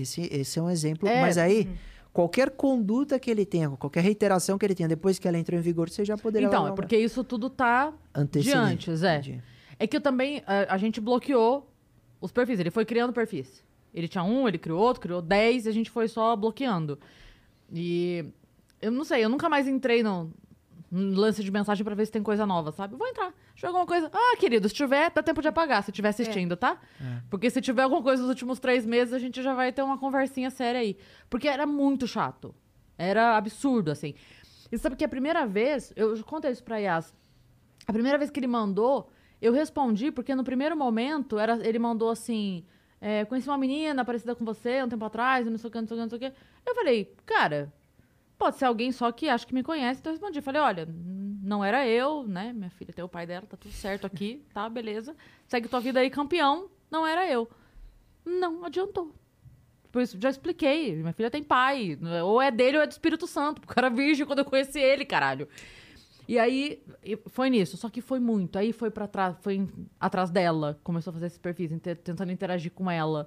[0.00, 1.08] Esse, esse é um exemplo.
[1.08, 1.20] É.
[1.20, 1.76] Mas aí, uhum.
[2.12, 5.62] qualquer conduta que ele tenha, qualquer reiteração que ele tenha depois que ela entrou em
[5.62, 6.48] vigor, você já poderia...
[6.48, 7.92] Então, é porque isso tudo tá
[8.30, 9.18] de antes, é.
[9.18, 9.42] Entendi.
[9.78, 11.68] É que eu também, a, a, gente bloqueou
[12.20, 12.60] os perfis.
[12.60, 13.62] Ele foi criando perfis.
[13.92, 16.98] Ele tinha um, ele criou outro, criou dez, e a gente foi só bloqueando.
[17.72, 18.24] E
[18.80, 20.32] eu não sei, eu nunca mais entrei no,
[20.94, 22.94] lance de mensagem para ver se tem coisa nova, sabe?
[22.94, 23.32] Vou entrar.
[23.48, 24.08] Se tiver alguma coisa.
[24.12, 26.56] Ah, querido, se tiver, dá tempo de apagar, se tiver assistindo, é.
[26.56, 26.78] tá?
[27.00, 27.20] É.
[27.28, 29.98] Porque se tiver alguma coisa nos últimos três meses, a gente já vai ter uma
[29.98, 30.96] conversinha séria aí.
[31.28, 32.54] Porque era muito chato.
[32.96, 34.14] Era absurdo, assim.
[34.70, 37.14] E sabe que a primeira vez, eu contei isso pra Yas.
[37.86, 39.10] A primeira vez que ele mandou,
[39.42, 42.64] eu respondi, porque no primeiro momento, era, ele mandou assim.
[43.00, 45.86] É, conheci uma menina parecida com você um tempo atrás, não sei o que, não
[45.86, 46.38] sei o que, não sei o que.
[46.66, 47.72] Eu falei, cara,
[48.44, 50.00] Pode ser alguém só que acho que me conhece.
[50.00, 50.42] Então eu respondi.
[50.42, 52.52] Falei, olha, não era eu, né?
[52.52, 54.68] Minha filha tem o pai dela, tá tudo certo aqui, tá?
[54.68, 55.16] Beleza.
[55.48, 56.68] Segue tua vida aí, campeão.
[56.90, 57.48] Não era eu.
[58.22, 59.14] Não adiantou.
[59.90, 60.94] Por isso, já expliquei.
[60.96, 61.98] Minha filha tem pai.
[62.22, 63.62] Ou é dele ou é do Espírito Santo.
[63.62, 65.48] O cara virgem quando eu conheci ele, caralho.
[66.28, 66.84] E aí,
[67.28, 67.78] foi nisso.
[67.78, 68.58] Só que foi muito.
[68.58, 69.66] Aí foi para trás, foi
[69.98, 70.78] atrás dela.
[70.84, 73.26] Começou a fazer esse perfil, tentando interagir com ela.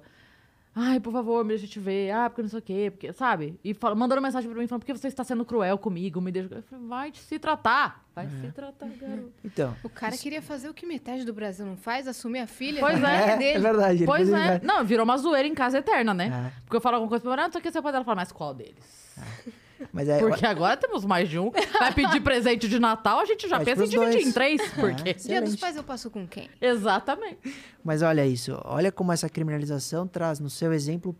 [0.74, 2.10] Ai, por favor, me deixa te ver.
[2.10, 2.90] Ah, porque não sei o quê.
[2.90, 3.58] Porque, sabe?
[3.64, 6.20] E fala, mandando mensagem pra mim falando, por que você está sendo cruel comigo?
[6.20, 6.54] Me deixa...
[6.54, 8.04] Eu falei, vai se tratar.
[8.14, 8.28] Vai é.
[8.28, 9.32] se tratar, garoto.
[9.44, 9.76] Então.
[9.82, 10.22] O cara isso...
[10.22, 12.80] queria fazer o que metade do Brasil não faz, assumir a filha.
[12.80, 13.30] Pois é.
[13.30, 13.58] É, dele.
[13.58, 14.04] é verdade.
[14.04, 14.60] Pois é.
[14.62, 16.52] Não, virou uma zoeira em casa eterna, né?
[16.54, 16.60] É.
[16.64, 18.04] Porque eu falo alguma coisa pra ela, ah, não sei o que, seu pai dela
[18.04, 19.18] fala, mas qual deles?
[19.18, 19.67] É.
[19.92, 21.50] Mas é, Porque agora temos mais de um.
[21.78, 24.26] Vai pedir presente de Natal, a gente já pensa em dividir dois.
[24.26, 24.60] em três.
[24.60, 25.14] É, porque...
[25.14, 26.48] Dia dos pais eu passo com quem?
[26.60, 27.38] Exatamente.
[27.84, 28.58] Mas olha isso.
[28.64, 31.16] Olha como essa criminalização traz no seu exemplo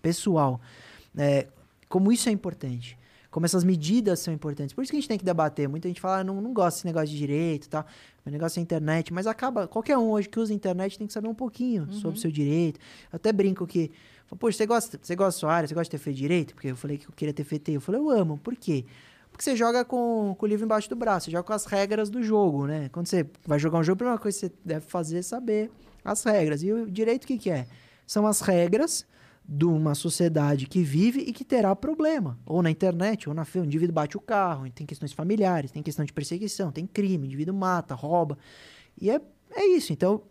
[0.00, 0.60] pessoal.
[1.16, 1.46] É,
[1.88, 2.98] como isso é importante.
[3.30, 4.74] Como essas medidas são importantes.
[4.74, 5.68] Por isso que a gente tem que debater.
[5.68, 7.84] Muita gente fala, ah, não, não gosta desse negócio de direito tá?
[8.26, 9.12] O negócio é internet.
[9.12, 9.68] Mas acaba.
[9.68, 11.92] Qualquer um hoje que usa a internet tem que saber um pouquinho uhum.
[11.92, 12.78] sobre o seu direito.
[13.12, 13.90] Eu até brinco que
[14.38, 15.68] Poxa, você gosta, você gosta da sua área?
[15.68, 16.54] Você gosta de ter feito direito?
[16.54, 17.70] Porque eu falei que eu queria ter feito.
[17.70, 18.38] Eu falei, eu amo.
[18.38, 18.84] Por quê?
[19.30, 22.10] Porque você joga com, com o livro embaixo do braço, você joga com as regras
[22.10, 22.88] do jogo, né?
[22.90, 25.70] Quando você vai jogar um jogo, a primeira coisa que você deve fazer é saber
[26.04, 26.62] as regras.
[26.62, 27.66] E o direito o que, que é?
[28.06, 29.06] São as regras
[29.48, 32.38] de uma sociedade que vive e que terá problema.
[32.46, 33.64] Ou na internet, ou na feira.
[33.64, 37.26] O indivíduo bate o carro, tem questões familiares, tem questão de perseguição, tem crime, o
[37.26, 38.38] indivíduo mata, rouba.
[39.00, 39.20] E é,
[39.52, 39.92] é isso.
[39.92, 40.22] Então,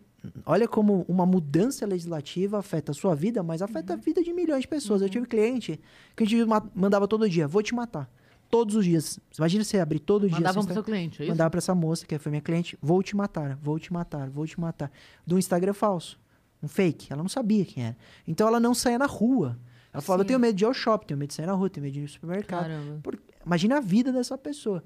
[0.44, 3.98] olha como uma mudança legislativa afeta a sua vida, mas afeta uhum.
[3.98, 5.00] a vida de milhões de pessoas.
[5.00, 5.06] Uhum.
[5.06, 5.80] Eu tive cliente
[6.16, 6.44] que a gente
[6.74, 8.10] mandava todo dia, vou te matar.
[8.48, 9.20] Todos os dias.
[9.38, 10.36] Imagina você abrir todo dia.
[10.36, 11.32] Mandava para seu cliente, é isso?
[11.32, 14.44] Mandava para essa moça, que foi minha cliente, vou te matar, vou te matar, vou
[14.44, 14.90] te matar.
[15.24, 16.18] Do Instagram falso.
[16.60, 17.12] Um fake.
[17.12, 17.96] Ela não sabia quem era.
[18.26, 19.56] Então ela não saía na rua.
[19.92, 21.70] Ela falava, eu tenho medo de ir ao shopping, tenho medo de sair na rua,
[21.70, 22.70] tenho medo de ir no supermercado.
[23.02, 23.18] Por...
[23.44, 24.82] Imagina a vida dessa pessoa.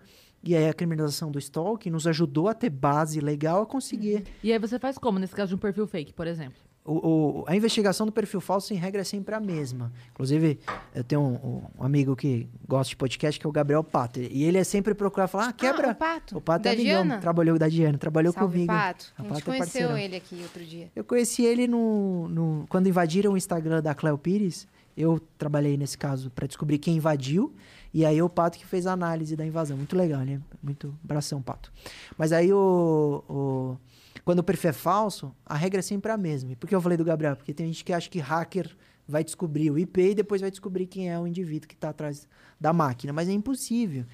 [0.46, 4.16] E aí a criminalização do stalking nos ajudou a ter base legal a conseguir.
[4.16, 4.22] Uhum.
[4.42, 6.58] E aí você faz como nesse caso de um perfil fake, por exemplo?
[6.86, 9.90] O, o, a investigação do perfil falso, em regra, é sempre a mesma.
[10.10, 10.58] Inclusive,
[10.94, 14.20] eu tenho um, um, amigo que gosta de podcast, que é o Gabriel Pato.
[14.20, 15.88] E ele é sempre procurar falar, ah, quebra.
[15.88, 16.36] Ah, o Pato?
[16.36, 17.20] O Pato da é amigão.
[17.20, 18.72] Trabalhou da Diana, trabalhou Salve, comigo.
[18.72, 19.14] Pato.
[19.16, 20.90] A, a gente Pato é conheceu é ele aqui outro dia.
[20.94, 24.68] Eu conheci ele no, no, quando invadiram o Instagram da Cleo Pires.
[24.94, 27.54] Eu trabalhei nesse caso para descobrir quem invadiu.
[27.94, 29.76] E aí o Pato que fez a análise da invasão.
[29.76, 30.40] Muito legal, né?
[30.60, 31.72] Muito bração, Pato.
[32.18, 33.76] Mas aí o, o,
[34.24, 36.50] quando o perfil é falso, a regra é sempre a mesma.
[36.50, 37.36] E por que eu falei do Gabriel?
[37.36, 38.76] Porque tem gente que acha que hacker
[39.06, 42.26] vai descobrir o IP e depois vai descobrir quem é o indivíduo que está atrás
[42.60, 43.12] da máquina.
[43.12, 44.04] Mas é impossível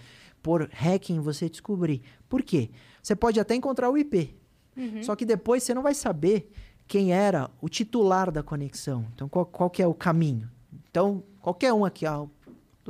[0.42, 2.02] por hacking você descobrir.
[2.28, 2.70] Por quê?
[3.02, 4.36] Você pode até encontrar o IP.
[4.76, 5.02] Uhum.
[5.02, 6.52] Só que depois você não vai saber
[6.86, 9.06] quem era o titular da conexão.
[9.14, 10.50] Então, qual, qual que é o caminho?
[10.90, 12.26] Então, qualquer um aqui, ah,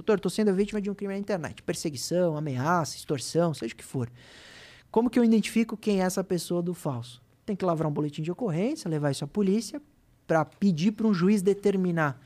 [0.00, 1.62] Doutor, estou sendo vítima de um crime na internet.
[1.62, 4.10] Perseguição, ameaça, extorsão, seja o que for.
[4.90, 7.22] Como que eu identifico quem é essa pessoa do falso?
[7.44, 9.80] Tem que lavrar um boletim de ocorrência, levar isso à polícia,
[10.26, 12.18] para pedir para um juiz determinar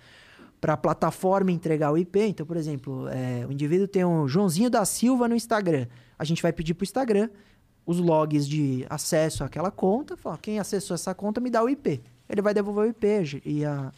[0.61, 2.21] para a plataforma entregar o IP.
[2.21, 5.89] Então, por exemplo, é, o indivíduo tem um Joãozinho da Silva no Instagram.
[6.17, 7.29] A gente vai pedir para o Instagram
[7.85, 10.17] os logs de acesso àquela conta.
[10.17, 12.01] Fala, quem acessou essa conta me dá o IP.
[12.29, 13.93] Ele vai devolver o IP e a,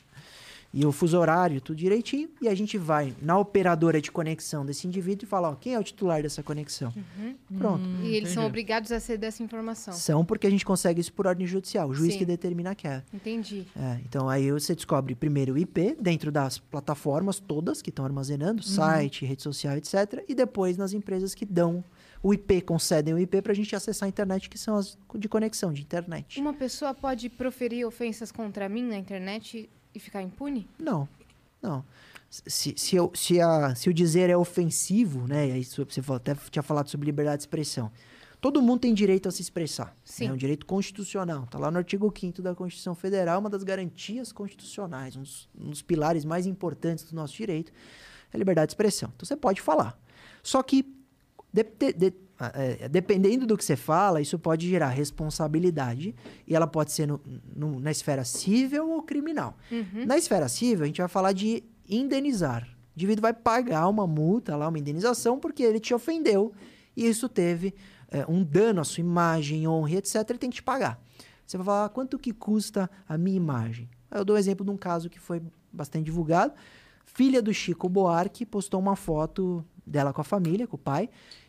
[0.76, 4.86] e o fuso horário, tudo direitinho, e a gente vai na operadora de conexão desse
[4.86, 6.92] indivíduo e fala, ó, quem é o titular dessa conexão?
[6.94, 7.34] Uhum.
[7.56, 7.82] Pronto.
[7.82, 8.34] Hum, e eles entendi.
[8.34, 9.94] são obrigados a ceder essa informação?
[9.94, 12.18] São porque a gente consegue isso por ordem judicial, o juiz Sim.
[12.18, 13.02] que determina que é.
[13.14, 13.66] Entendi.
[13.74, 18.62] É, então aí você descobre primeiro o IP dentro das plataformas todas que estão armazenando,
[18.62, 18.68] uhum.
[18.68, 20.22] site, rede social, etc.
[20.28, 21.82] E depois nas empresas que dão
[22.22, 25.28] o IP, concedem o IP para a gente acessar a internet, que são as de
[25.28, 26.38] conexão, de internet.
[26.38, 30.68] Uma pessoa pode proferir ofensas contra mim na internet e ficar impune?
[30.78, 31.08] Não,
[31.62, 31.84] não.
[32.28, 35.48] Se, se, eu, se, a, se o dizer é ofensivo, né?
[35.48, 35.82] E aí você
[36.12, 37.90] até tinha falado sobre liberdade de expressão.
[38.40, 39.86] Todo mundo tem direito a se expressar.
[39.86, 40.28] Né, Sim.
[40.28, 41.44] É um direito constitucional.
[41.44, 45.70] Está lá no artigo 5 da Constituição Federal, uma das garantias constitucionais, um dos, um
[45.70, 47.72] dos pilares mais importantes do nosso direito,
[48.32, 49.10] é a liberdade de expressão.
[49.16, 49.98] Então você pode falar.
[50.42, 50.84] Só que
[51.52, 52.14] de, de, de,
[52.54, 56.14] é, dependendo do que você fala, isso pode gerar responsabilidade
[56.46, 57.20] e ela pode ser no,
[57.54, 59.56] no, na esfera civil ou criminal.
[59.70, 60.04] Uhum.
[60.06, 62.64] Na esfera civil, a gente vai falar de indenizar.
[62.64, 66.52] O indivíduo vai pagar uma multa, lá, uma indenização, porque ele te ofendeu
[66.96, 67.74] e isso teve
[68.10, 70.16] é, um dano à sua imagem, honra, etc.
[70.28, 71.00] Ele tem que te pagar.
[71.46, 73.88] Você vai falar, quanto que custa a minha imagem?
[74.10, 76.54] Eu dou um exemplo de um caso que foi bastante divulgado.
[77.04, 81.08] Filha do Chico Buarque postou uma foto dela com a família, com o pai,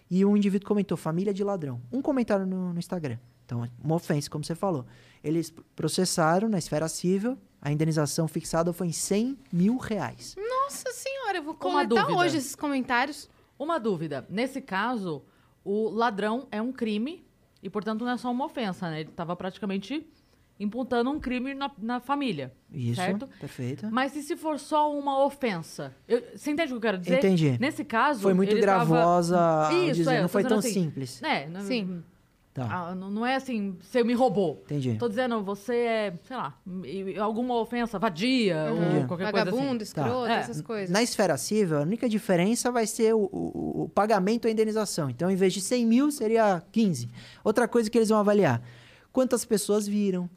[0.09, 1.81] e um indivíduo comentou, família de ladrão.
[1.91, 3.17] Um comentário no, no Instagram.
[3.45, 4.85] Então, uma ofensa, como você falou.
[5.23, 10.35] Eles processaram na esfera civil, a indenização fixada foi em 100 mil reais.
[10.37, 13.29] Nossa senhora, eu vou comentar hoje esses comentários.
[13.57, 14.25] Uma dúvida.
[14.29, 15.23] Nesse caso,
[15.63, 17.25] o ladrão é um crime
[17.63, 19.01] e, portanto, não é só uma ofensa, né?
[19.01, 20.07] Ele estava praticamente
[20.59, 22.53] imputando um crime na, na família.
[22.71, 23.27] Isso, certo?
[23.39, 23.87] perfeito.
[23.91, 25.93] Mas e se for só uma ofensa?
[26.07, 27.17] Eu, você entende o que eu quero dizer?
[27.17, 27.57] Entendi.
[27.59, 28.21] Nesse caso.
[28.21, 29.37] Foi muito gravosa.
[29.37, 29.73] Tava...
[29.73, 31.21] Isso, dizer, é, não foi tão assim, simples.
[31.23, 32.03] É, não, Sim.
[32.57, 32.89] Tá.
[32.89, 34.63] Ah, não é assim, você me roubou.
[34.65, 34.95] Entendi.
[34.95, 36.57] Tô dizendo, você é, sei lá,
[37.21, 39.01] alguma ofensa, vadia uhum.
[39.01, 39.83] ou qualquer Vagabundo, coisa assim.
[39.83, 40.33] escroto, tá.
[40.33, 40.63] essas é.
[40.63, 40.89] coisas.
[40.89, 45.07] Na esfera civil, a única diferença vai ser o, o, o pagamento à indenização.
[45.07, 47.07] Então, em vez de 100 mil, seria 15.
[47.43, 48.59] Outra coisa que eles vão avaliar,
[49.13, 50.27] quantas pessoas viram,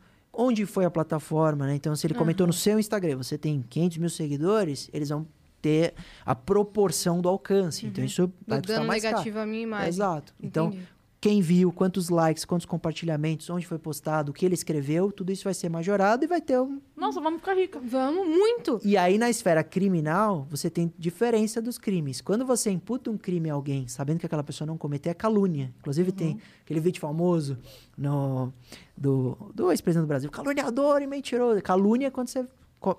[0.41, 1.75] onde foi a plataforma, né?
[1.75, 2.49] Então, se ele comentou uhum.
[2.49, 5.27] no seu Instagram, você tem 500 mil seguidores, eles vão
[5.61, 5.93] ter
[6.25, 7.85] a proporção do alcance.
[7.87, 8.07] Então, uhum.
[8.09, 9.43] Então, isso vai custar mais negativo caro.
[9.43, 9.89] a minha imagem.
[9.89, 10.35] Exato.
[10.43, 10.83] Então, Entendi.
[10.83, 15.31] Então, quem viu, quantos likes, quantos compartilhamentos, onde foi postado, o que ele escreveu, tudo
[15.31, 16.81] isso vai ser majorado e vai ter um.
[16.97, 17.79] Nossa, vamos ficar rica.
[17.79, 18.81] Vamos, muito.
[18.83, 22.23] E aí, na esfera criminal, você tem diferença dos crimes.
[22.23, 25.71] Quando você imputa um crime a alguém, sabendo que aquela pessoa não cometeu, é calúnia.
[25.81, 26.17] Inclusive, uhum.
[26.17, 27.59] tem aquele vídeo famoso
[27.99, 28.51] no,
[28.97, 31.61] do, do ex-presidente do Brasil: caluniador e mentiroso.
[31.61, 32.47] Calúnia é quando você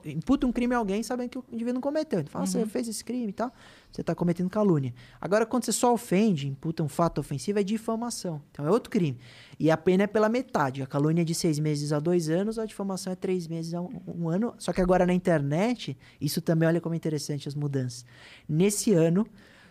[0.06, 2.20] imputa um crime a alguém sabendo que o indivíduo não cometeu.
[2.20, 2.52] Ele fala, uhum.
[2.52, 3.52] você fez esse crime e tal,
[3.92, 4.94] você está cometendo calúnia.
[5.20, 8.42] Agora, quando você só ofende, imputa um fato ofensivo, é difamação.
[8.52, 9.18] Então, é outro crime.
[9.60, 10.82] E a pena é pela metade.
[10.84, 13.82] A calúnia é de seis meses a dois anos, a difamação é três meses a
[13.82, 14.54] um, um ano.
[14.58, 18.06] Só que agora na internet, isso também, olha como é interessante as mudanças.
[18.48, 19.26] Nesse ano,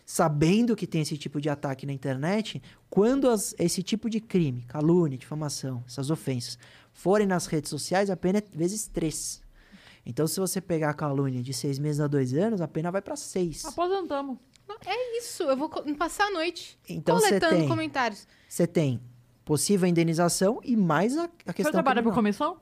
[0.05, 4.65] sabendo que tem esse tipo de ataque na internet, quando as, esse tipo de crime,
[4.67, 6.59] calúnia, difamação, essas ofensas,
[6.93, 9.40] forem nas redes sociais, a pena é vezes três.
[10.11, 13.01] Então, se você pegar a calúnia de seis meses a dois anos, a pena vai
[13.01, 13.65] para seis.
[13.65, 14.39] Aposentamos.
[14.85, 18.27] É isso, eu vou passar a noite então, coletando tem, comentários.
[18.49, 19.01] Você tem
[19.45, 21.65] possível indenização e mais a, a questão...
[21.65, 22.61] Você trabalha por comissão?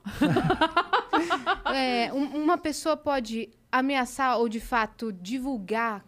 [1.75, 6.05] é, um, uma pessoa pode ameaçar ou, de fato, divulgar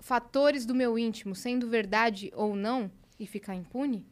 [0.00, 4.06] fatores do meu íntimo, sendo verdade ou não, e ficar impune?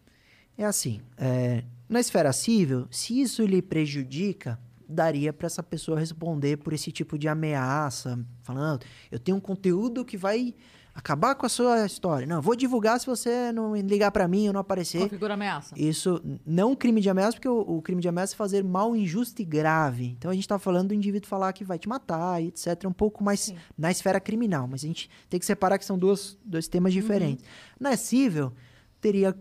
[0.57, 4.59] É assim, é, na esfera civil, se isso lhe prejudica,
[4.89, 10.05] daria para essa pessoa responder por esse tipo de ameaça, falando, eu tenho um conteúdo
[10.05, 10.55] que vai
[10.97, 12.27] acabar com a sua história.
[12.27, 15.03] Não, vou divulgar se você não ligar para mim ou não aparecer.
[15.03, 15.75] Configura ameaça.
[15.79, 19.43] Isso não crime de ameaça, porque o, o, crime de ameaça é fazer mal injusto
[19.43, 20.15] e grave.
[20.17, 22.85] Então a gente está falando do indivíduo falar que vai te matar, etc.
[22.87, 23.57] Um pouco mais Sim.
[23.77, 27.01] na esfera criminal, mas a gente tem que separar que são duas, dois temas uhum.
[27.01, 27.45] diferentes.
[27.45, 27.77] Uhum.
[27.79, 28.53] Na civil,
[28.99, 29.37] teria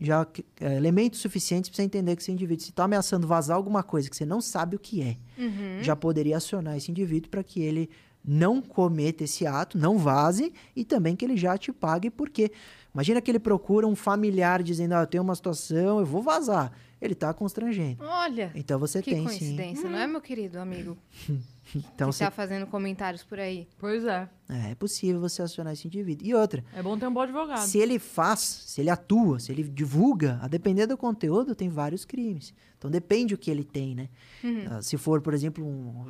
[0.00, 0.26] já
[0.60, 4.10] é, elementos suficientes para você entender que esse indivíduo, se está ameaçando vazar alguma coisa
[4.10, 5.82] que você não sabe o que é, uhum.
[5.82, 7.88] já poderia acionar esse indivíduo para que ele
[8.26, 12.50] não cometa esse ato, não vaze e também que ele já te pague, porque
[12.92, 16.72] imagina que ele procura um familiar dizendo: ah, eu tenho uma situação, eu vou vazar.
[17.00, 18.02] Ele está constrangendo.
[18.02, 18.50] Olha.
[18.54, 19.88] Então você que tem coincidência, sim.
[19.88, 20.96] não é, meu querido amigo?
[21.74, 23.66] então, que está fazendo comentários por aí.
[23.78, 24.28] Pois é.
[24.48, 24.70] é.
[24.70, 26.26] É possível você acionar esse indivíduo.
[26.26, 26.64] E outra.
[26.74, 27.66] É bom ter um bom advogado.
[27.66, 32.04] Se ele faz, se ele atua, se ele divulga, a depender do conteúdo, tem vários
[32.04, 32.54] crimes.
[32.78, 34.08] Então depende o que ele tem, né?
[34.44, 34.78] Uhum.
[34.78, 36.06] Uh, se for, por exemplo, um,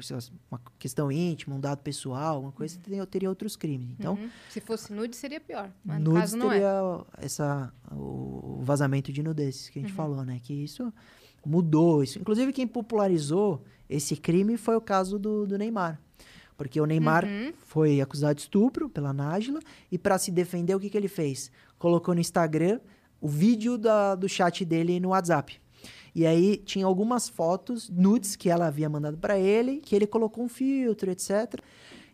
[0.50, 2.94] uma questão íntima, um dado pessoal, uma coisa, uhum.
[2.94, 3.90] eu teria outros crimes.
[3.98, 4.28] Então, uhum.
[4.50, 5.70] se fosse nude, seria pior.
[5.84, 7.24] Mas nude no caso não teria é.
[7.24, 9.96] essa, o vazamento de nudez que a gente uhum.
[9.96, 10.40] falou, né?
[10.42, 10.92] Que isso
[11.46, 12.02] mudou.
[12.02, 12.18] Isso.
[12.18, 16.00] Inclusive, quem popularizou esse crime foi o caso do, do Neymar.
[16.56, 17.52] Porque o Neymar uhum.
[17.66, 19.60] foi acusado de estupro pela Nájila
[19.92, 21.50] e para se defender, o que, que ele fez?
[21.78, 22.80] Colocou no Instagram
[23.20, 25.60] o vídeo da, do chat dele no WhatsApp.
[26.14, 30.44] E aí tinha algumas fotos nudes que ela havia mandado para ele, que ele colocou
[30.44, 31.60] um filtro, etc.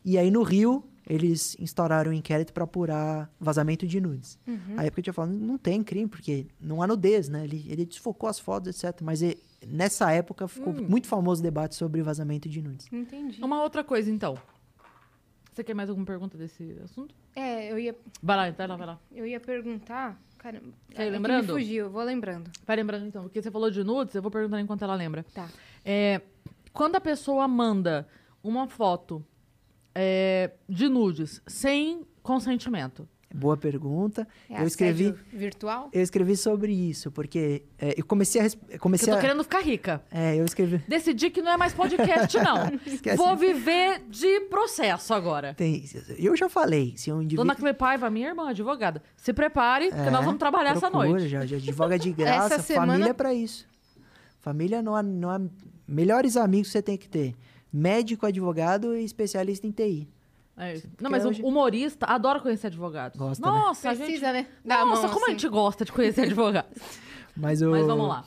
[0.05, 4.39] E aí no Rio eles instauraram um inquérito para apurar vazamento de nudes.
[4.47, 4.75] Uhum.
[4.77, 7.45] Aí eu tinha falado, não tem crime, porque não há nudez, né?
[7.45, 9.01] Ele, ele desfocou as fotos, etc.
[9.03, 10.87] Mas ele, nessa época ficou hum.
[10.89, 12.87] muito famoso o debate sobre vazamento de nudes.
[12.93, 13.43] Entendi.
[13.43, 14.37] Uma outra coisa, então.
[15.53, 17.15] Você quer mais alguma pergunta desse assunto?
[17.37, 17.95] É, eu ia.
[18.23, 19.01] Vai lá, vai lá, vai lá.
[19.13, 20.19] Eu ia perguntar.
[20.39, 20.73] Caramba.
[20.91, 21.55] Quer ir é lembrando?
[21.55, 22.51] me fugiu, eu vou lembrando.
[22.67, 25.25] Vai lembrando então, porque você falou de nudes, eu vou perguntar enquanto ela lembra.
[25.35, 25.49] Tá.
[25.85, 26.23] É,
[26.73, 28.09] quando a pessoa manda
[28.43, 29.25] uma foto
[29.95, 34.27] é, de nudes sem consentimento, Boa pergunta.
[34.49, 35.89] É eu escrevi virtual.
[35.93, 39.21] Eu escrevi sobre isso porque é, eu comecei a comecei eu tô a...
[39.21, 40.03] querendo ficar rica.
[40.11, 40.79] É, eu escrevi.
[40.87, 42.71] Decidi que não é mais podcast não.
[43.17, 45.55] Vou viver de processo agora.
[45.55, 45.85] Tem,
[46.19, 47.45] eu já falei, se um indivíduo...
[47.45, 51.29] Dona Clepaiva, minha irmã, advogada, se prepare, porque nós vamos trabalhar procura, essa noite.
[51.29, 53.09] Já, já advoga de graça, essa família semana...
[53.09, 53.67] é para isso.
[54.41, 55.41] Família não há, não há
[55.87, 57.35] melhores amigos que você tem que ter.
[57.73, 60.09] Médico, advogado e especialista em TI.
[60.57, 61.43] É não, mas hoje...
[61.43, 63.17] o humorista adora conhecer advogado.
[63.17, 63.53] Gosta, né?
[63.53, 63.97] Nossa, né?
[63.97, 64.45] Precisa, gente...
[64.45, 64.47] né?
[64.65, 65.25] Dá Nossa, como assim.
[65.25, 66.69] a gente gosta de conhecer advogado.
[67.37, 67.71] mas, o...
[67.71, 68.25] mas vamos lá.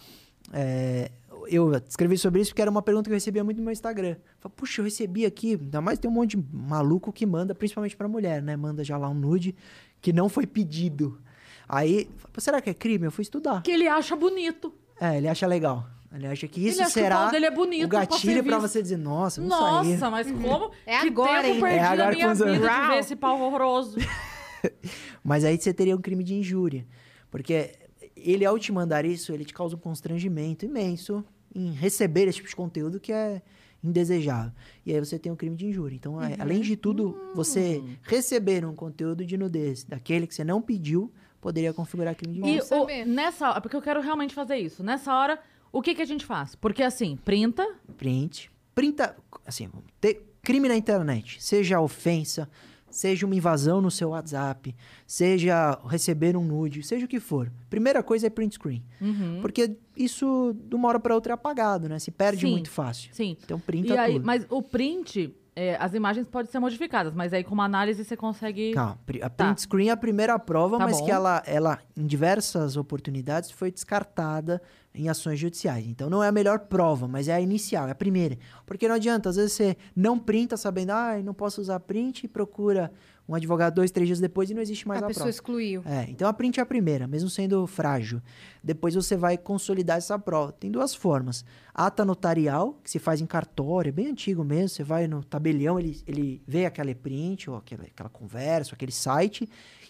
[0.52, 1.12] É,
[1.48, 4.16] eu escrevi sobre isso porque era uma pergunta que eu recebia muito no meu Instagram.
[4.40, 7.96] Falei, puxa, eu recebi aqui, ainda mais tem um monte de maluco que manda, principalmente
[7.96, 8.56] pra mulher, né?
[8.56, 9.56] Manda já lá um nude
[10.02, 11.20] que não foi pedido.
[11.68, 13.06] Aí, será que é crime?
[13.06, 13.62] Eu fui estudar.
[13.62, 14.74] Que ele acha bonito.
[15.00, 15.88] É, ele acha legal.
[16.16, 19.42] Ele acha que isso será que o, é bonito o gatilho pra, você dizer, nossa,
[19.42, 19.94] vamos nossa, sair.
[19.94, 20.72] Nossa, mas como?
[20.86, 21.62] É que agora, tempo hein?
[21.62, 23.98] perdido é agora minha vida de ver esse pau horroroso.
[25.24, 26.86] mas aí você teria um crime de injúria.
[27.30, 27.74] Porque
[28.16, 31.24] ele, ao te mandar isso, ele te causa um constrangimento imenso
[31.54, 33.42] em receber esse tipo de conteúdo que é
[33.84, 34.52] indesejável.
[34.86, 35.96] E aí você tem um crime de injúria.
[35.96, 36.36] Então, uhum.
[36.40, 37.34] além de tudo, uhum.
[37.36, 42.40] você receber um conteúdo de nudez daquele que você não pediu, poderia configurar crime de
[42.40, 43.02] injúria.
[43.02, 44.84] E o, nessa porque eu quero realmente fazer isso.
[44.84, 45.40] Nessa hora,
[45.76, 46.56] o que, que a gente faz?
[46.56, 47.68] Porque assim, printa.
[47.98, 48.50] Print.
[48.74, 49.14] Printa.
[49.46, 49.70] Assim,
[50.00, 52.50] ter crime na internet, seja ofensa,
[52.90, 54.74] seja uma invasão no seu WhatsApp,
[55.06, 57.52] seja receber um nude, seja o que for.
[57.70, 58.82] Primeira coisa é print screen.
[59.02, 59.40] Uhum.
[59.42, 62.00] Porque isso, de uma hora para outra, é apagado, né?
[62.00, 63.10] Se perde sim, muito fácil.
[63.14, 63.36] Sim.
[63.44, 64.26] Então, printa aí, tudo.
[64.26, 68.16] Mas o print, é, as imagens podem ser modificadas, mas aí com uma análise você
[68.16, 68.72] consegue.
[68.72, 69.46] Calma, a tá.
[69.48, 71.06] print screen é a primeira prova, tá mas bom.
[71.06, 74.62] que ela, ela, em diversas oportunidades, foi descartada
[74.96, 75.86] em ações judiciais.
[75.88, 78.38] Então não é a melhor prova, mas é a inicial, é a primeira.
[78.66, 82.28] Porque não adianta, às vezes você não printa sabendo, ah, não posso usar print e
[82.28, 82.92] procura
[83.28, 85.30] um advogado dois, três dias depois e não existe mais a, a pessoa prova.
[85.32, 85.82] excluiu.
[85.86, 88.22] É, então a print é a primeira, mesmo sendo frágil.
[88.64, 90.52] Depois você vai consolidar essa prova.
[90.52, 91.44] Tem duas formas.
[91.74, 94.70] Ata notarial, que se faz em cartório, é bem antigo mesmo.
[94.70, 98.92] Você vai no tabelião, ele, ele vê aquela print, ou aquela, aquela conversa, ou aquele
[98.92, 99.50] site,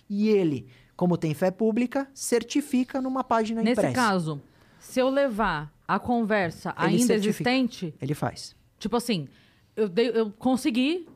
[0.09, 3.87] e ele, como tem fé pública, certifica numa página Nesse impressa.
[3.87, 4.41] Nesse caso,
[4.85, 7.49] se eu levar a conversa ele ainda certifica.
[7.49, 7.93] existente.
[8.01, 8.55] Ele faz.
[8.79, 9.27] Tipo assim,
[9.75, 11.07] eu, dei, eu consegui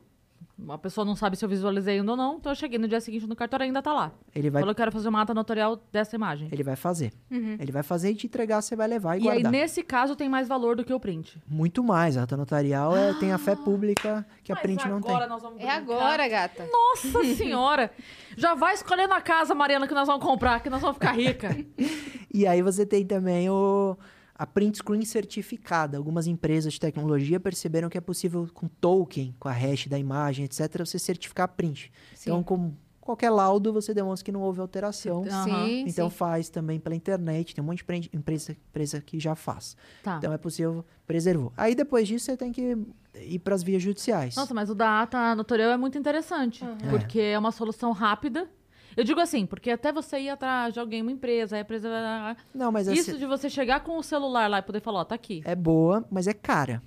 [0.68, 3.00] a pessoa não sabe se eu visualizei ainda ou não, então eu cheguei no dia
[3.00, 4.12] seguinte no cartório ainda tá lá.
[4.34, 4.60] Ele vai...
[4.60, 6.48] Falou que eu quero fazer uma ata notarial dessa imagem.
[6.50, 7.12] Ele vai fazer.
[7.30, 7.56] Uhum.
[7.58, 9.42] Ele vai fazer e te entregar, você vai levar e, e guardar.
[9.42, 11.40] E aí, nesse caso, tem mais valor do que o print?
[11.48, 12.16] Muito mais.
[12.16, 15.28] A ata notarial é, tem a fé pública que a print não tem.
[15.28, 16.66] Nós vamos é agora, gata.
[16.70, 17.90] Nossa senhora!
[18.36, 21.56] Já vai escolhendo a casa, Mariana, que nós vamos comprar, que nós vamos ficar rica.
[22.32, 23.96] e aí você tem também o
[24.40, 25.98] a print screen certificada.
[25.98, 30.46] Algumas empresas de tecnologia perceberam que é possível, com token, com a hash da imagem,
[30.46, 31.92] etc., você certificar a print.
[32.14, 32.30] Sim.
[32.30, 32.72] Então, com
[33.02, 35.24] qualquer laudo, você demonstra que não houve alteração.
[35.24, 36.16] Sim, então, sim.
[36.16, 37.54] faz também pela internet.
[37.54, 39.76] Tem um monte de empresa, empresa que já faz.
[40.02, 40.16] Tá.
[40.16, 41.52] Então, é possível preservar.
[41.54, 42.78] Aí, depois disso, você tem que
[43.16, 44.36] ir para as vias judiciais.
[44.36, 46.64] Nossa, mas o da ata notarial é muito interessante.
[46.64, 46.78] Uhum.
[46.88, 47.32] Porque é.
[47.32, 48.48] é uma solução rápida
[48.96, 52.36] eu digo assim, porque até você ir atrás de alguém, uma empresa, a empresa.
[52.54, 55.14] Não, mas Isso de você chegar com o celular lá e poder falar, ó, tá
[55.14, 55.42] aqui.
[55.44, 56.82] É boa, mas é cara.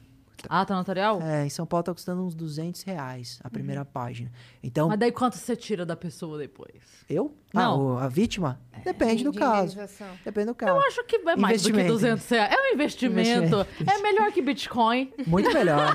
[0.49, 1.21] Ah, tá notarial?
[1.21, 3.87] É, em São Paulo tá custando uns 200 reais a primeira uhum.
[3.87, 4.31] página.
[4.61, 4.89] Então...
[4.89, 6.73] Mas daí quanto você tira da pessoa depois?
[7.09, 7.33] Eu?
[7.53, 7.97] Não.
[7.97, 8.59] Ah, a vítima?
[8.71, 9.77] É, Depende do caso.
[10.23, 10.71] Depende do caso.
[10.71, 12.53] Eu acho que é mais do que 200 reais.
[12.53, 13.55] É um investimento.
[13.55, 13.91] investimento.
[13.91, 15.13] É melhor que Bitcoin.
[15.27, 15.93] Muito melhor.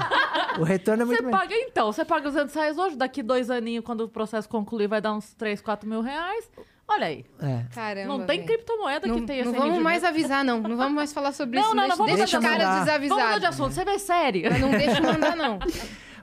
[0.59, 1.39] o retorno é muito melhor.
[1.39, 4.87] Você paga então, você paga 200 reais hoje, daqui dois aninhos, quando o processo concluir,
[4.87, 6.49] vai dar uns 3, 4 mil reais.
[6.89, 7.27] Olha aí.
[7.39, 7.67] É.
[7.75, 8.09] Caramba.
[8.09, 10.61] Não tem criptomoeda não, que tenha Não vamos mais avisar, não.
[10.63, 11.75] Não vamos mais falar sobre não, isso.
[11.75, 13.09] Não, não, vamos deixa os caras desavisados.
[13.09, 13.75] Vamos mudar de assunto.
[13.75, 14.51] Você vê sério.
[14.51, 15.59] Mas não deixa mandar, não.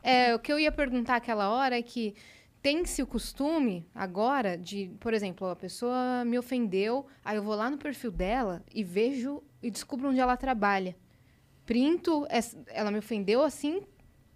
[0.01, 2.15] É, o que eu ia perguntar aquela hora é que
[2.63, 7.69] tem-se o costume agora de, por exemplo, a pessoa me ofendeu, aí eu vou lá
[7.69, 10.95] no perfil dela e vejo e descubro onde ela trabalha.
[11.63, 12.27] Printo,
[12.69, 13.83] ela me ofendeu assim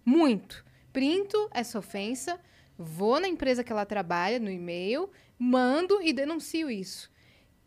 [0.04, 0.64] muito.
[0.92, 2.38] Printo essa ofensa,
[2.78, 5.10] vou na empresa que ela trabalha, no e-mail,
[5.40, 7.10] mando e denuncio isso.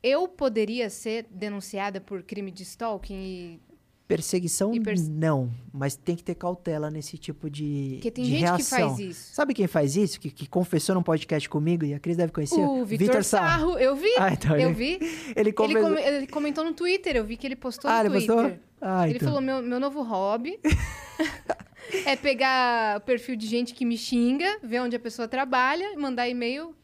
[0.04, 3.62] Eu poderia ser denunciada por crime de stalking e
[4.06, 4.74] Perseguição,
[5.10, 5.50] não.
[5.72, 7.94] Mas tem que ter cautela nesse tipo de.
[7.94, 8.58] Porque tem de gente reação.
[8.58, 9.34] que faz isso.
[9.34, 10.20] Sabe quem faz isso?
[10.20, 12.60] Que, que confessou num podcast comigo e a Cris deve conhecer?
[12.60, 13.72] O Vitor Sarro.
[13.72, 13.80] Sarro.
[13.80, 14.14] Eu vi.
[14.18, 15.00] Ah, então eu ele, vi.
[15.36, 15.74] Ele, come...
[15.74, 15.98] ele, com...
[15.98, 17.16] ele, comentou no Twitter.
[17.16, 18.36] Eu vi que ele postou ah, no ele Twitter.
[18.36, 18.60] Postou?
[18.82, 19.30] Ah, ele então.
[19.30, 20.60] falou: meu, meu novo hobby
[22.06, 26.28] é pegar o perfil de gente que me xinga, ver onde a pessoa trabalha, mandar
[26.28, 26.76] e-mail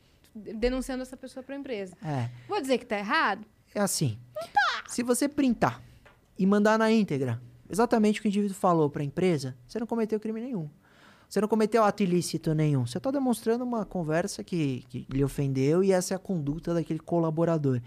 [0.55, 1.95] denunciando essa pessoa para a empresa.
[2.03, 2.29] É.
[2.47, 3.45] Vou dizer que tá errado?
[3.73, 4.17] É assim.
[4.35, 4.83] Não tá.
[4.87, 5.81] Se você printar
[6.37, 9.87] e mandar na íntegra exatamente o que o indivíduo falou para a empresa, você não
[9.87, 10.69] cometeu crime nenhum.
[11.29, 12.87] Você não cometeu ato ilícito nenhum.
[12.87, 16.99] Você está demonstrando uma conversa que, que lhe ofendeu e essa é a conduta daquele
[16.99, 17.79] colaborador.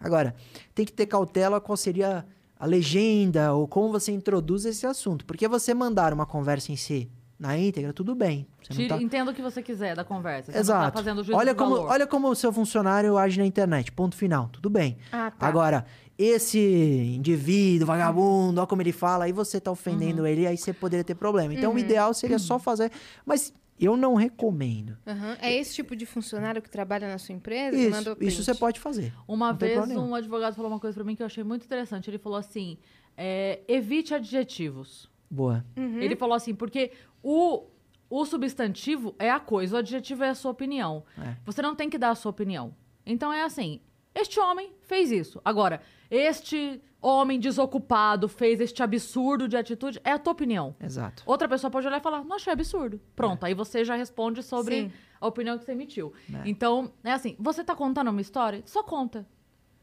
[0.00, 0.34] Agora,
[0.74, 2.26] tem que ter cautela qual seria
[2.58, 5.24] a legenda ou como você introduz esse assunto.
[5.24, 8.46] Porque você mandar uma conversa em si na íntegra, tudo bem.
[8.62, 9.00] Tire, tá...
[9.00, 10.50] Entenda o que você quiser da conversa.
[10.50, 10.92] Você Exato.
[10.92, 13.92] Tá fazendo olha, como, olha como o seu funcionário age na internet.
[13.92, 14.48] Ponto final.
[14.52, 14.98] Tudo bem.
[15.12, 15.46] Ah, tá.
[15.46, 15.86] Agora,
[16.18, 20.26] esse indivíduo, vagabundo, olha como ele fala, aí você tá ofendendo uhum.
[20.26, 21.54] ele, aí você poderia ter problema.
[21.54, 21.76] Então, uhum.
[21.76, 22.40] o ideal seria uhum.
[22.40, 22.90] só fazer.
[23.24, 24.98] Mas eu não recomendo.
[25.06, 25.36] Uhum.
[25.40, 27.76] É esse tipo de funcionário que trabalha na sua empresa?
[27.76, 29.12] Isso, isso você pode fazer.
[29.28, 32.10] Uma vez um advogado falou uma coisa para mim que eu achei muito interessante.
[32.10, 32.78] Ele falou assim:
[33.16, 35.08] é, evite adjetivos.
[35.30, 35.64] Boa.
[35.76, 36.00] Uhum.
[36.00, 36.92] Ele falou assim, porque
[37.22, 37.66] o,
[38.08, 41.04] o substantivo é a coisa, o adjetivo é a sua opinião.
[41.18, 41.36] É.
[41.44, 42.74] Você não tem que dar a sua opinião.
[43.04, 43.80] Então é assim:
[44.14, 45.40] este homem fez isso.
[45.44, 45.80] Agora,
[46.10, 50.74] este homem desocupado fez este absurdo de atitude, é a tua opinião.
[50.80, 51.22] Exato.
[51.24, 53.00] Outra pessoa pode olhar e falar, não achei absurdo.
[53.14, 53.48] Pronto, é.
[53.48, 54.92] aí você já responde sobre Sim.
[55.20, 56.12] a opinião que você emitiu.
[56.32, 56.48] É.
[56.48, 58.62] Então, é assim, você tá contando uma história?
[58.64, 59.26] Só conta.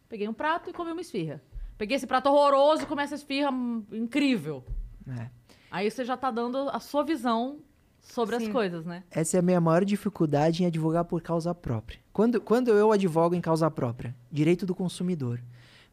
[0.09, 1.41] Peguei um prato e comi uma esfirra.
[1.77, 3.51] Peguei esse prato horroroso e comi essa esfirra
[3.91, 4.63] incrível.
[5.07, 5.29] É.
[5.71, 7.59] Aí você já tá dando a sua visão
[8.01, 8.45] sobre Sim.
[8.45, 9.03] as coisas, né?
[9.11, 11.99] Essa é a minha maior dificuldade em advogar por causa própria.
[12.13, 15.41] Quando, quando eu advogo em causa própria, direito do consumidor,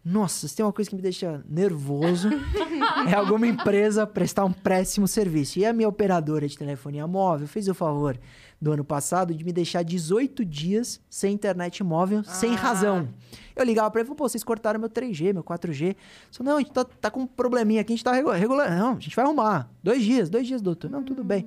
[0.04, 2.28] nossa, se tem uma coisa que me deixa nervoso,
[3.08, 5.60] é alguma empresa prestar um péssimo serviço.
[5.60, 8.18] E a minha operadora de telefonia móvel fez o favor
[8.60, 12.24] do ano passado de me deixar 18 dias sem internet móvel, ah.
[12.24, 13.08] sem razão.
[13.54, 15.94] Eu ligava para ele e falei, pô, vocês cortaram meu 3G, meu 4G.
[16.32, 18.74] Só, não, a gente tá, tá com um probleminha aqui, a gente tá regulando.
[18.74, 19.70] Não, a gente vai arrumar.
[19.84, 20.90] Dois dias, dois dias, doutor.
[20.90, 21.46] Não, tudo bem.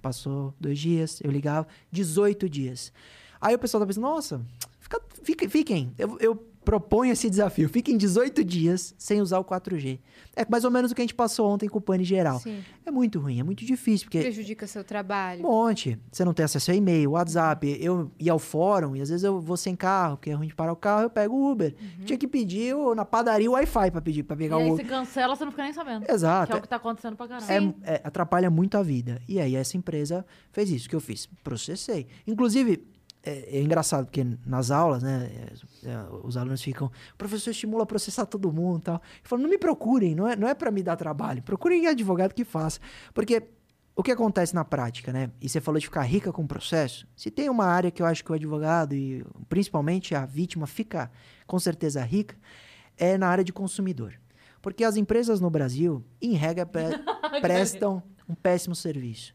[0.00, 2.92] Passou dois dias, eu ligava, 18 dias.
[3.38, 4.40] Aí o pessoal tá pensando, nossa,
[5.22, 7.68] fica, fiquem, eu, eu Propõe esse desafio.
[7.68, 9.98] Fiquem 18 dias sem usar o 4G.
[10.36, 12.38] É mais ou menos o que a gente passou ontem com o pane geral.
[12.38, 12.62] Sim.
[12.86, 14.06] É muito ruim, é muito difícil.
[14.06, 15.44] Porque Prejudica seu trabalho.
[15.44, 15.98] Um monte.
[16.12, 17.76] Você não tem acesso a e-mail, WhatsApp.
[17.80, 20.54] Eu ia ao fórum e às vezes eu vou sem carro, porque é ruim de
[20.54, 21.74] parar o carro, eu pego o Uber.
[21.74, 22.04] Uhum.
[22.04, 24.78] Tinha que pedir na padaria o Wi-Fi pra pedir, para pegar e o Uber.
[24.78, 26.08] Aí você cancela, você não fica nem sabendo.
[26.08, 26.52] Exato.
[26.52, 27.74] Que é o que tá acontecendo pra caramba.
[27.82, 29.20] É, é, atrapalha muito a vida.
[29.28, 31.26] E aí essa empresa fez isso que eu fiz.
[31.42, 32.06] Processei.
[32.28, 32.86] Inclusive,
[33.22, 35.30] é, é, engraçado, porque nas aulas, né,
[35.84, 38.94] é, é os alunos ficam, o professor estimula a processar todo mundo e tal.
[38.94, 42.34] Eu falo, não me procurem, não é, não é para me dar trabalho, procurem advogado
[42.34, 42.80] que faça.
[43.12, 43.42] Porque
[43.94, 45.30] o que acontece na prática, né?
[45.40, 47.06] E você falou de ficar rica com o processo.
[47.14, 51.10] Se tem uma área que eu acho que o advogado e principalmente a vítima fica
[51.46, 52.34] com certeza rica,
[52.96, 54.14] é na área de consumidor.
[54.62, 56.84] Porque as empresas no Brasil, em regra, pre
[57.42, 59.34] prestam um péssimo serviço.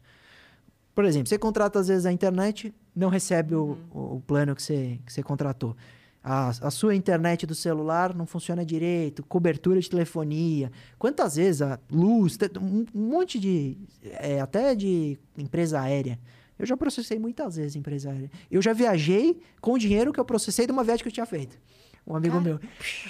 [0.94, 3.76] Por exemplo, você contrata às vezes a internet, não recebe uhum.
[3.92, 5.76] o, o, plano que você, que você contratou.
[6.24, 10.72] A, a, sua internet do celular não funciona direito, cobertura de telefonia.
[10.98, 13.76] Quantas vezes a luz, um, um monte de.
[14.02, 16.18] É, até de empresa aérea.
[16.58, 18.30] Eu já processei muitas vezes empresa aérea.
[18.50, 21.26] Eu já viajei com o dinheiro que eu processei de uma viagem que eu tinha
[21.26, 21.58] feito
[22.06, 22.60] um amigo ah, meu.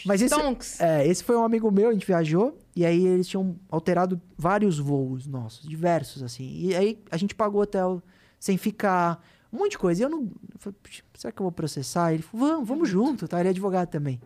[0.07, 3.57] Mas esse, é, esse foi um amigo meu, a gente viajou, e aí eles tinham
[3.69, 6.51] alterado vários voos nossos, diversos, assim.
[6.51, 8.03] E aí a gente pagou hotel
[8.41, 9.23] sem ficar,
[9.57, 10.03] um monte de coisa.
[10.03, 10.23] E eu não.
[10.23, 10.78] Eu falei,
[11.15, 12.12] será que eu vou processar?
[12.12, 13.41] Ele falou, vamos, vamos junto, tá?
[13.41, 14.20] Ele é advogado também.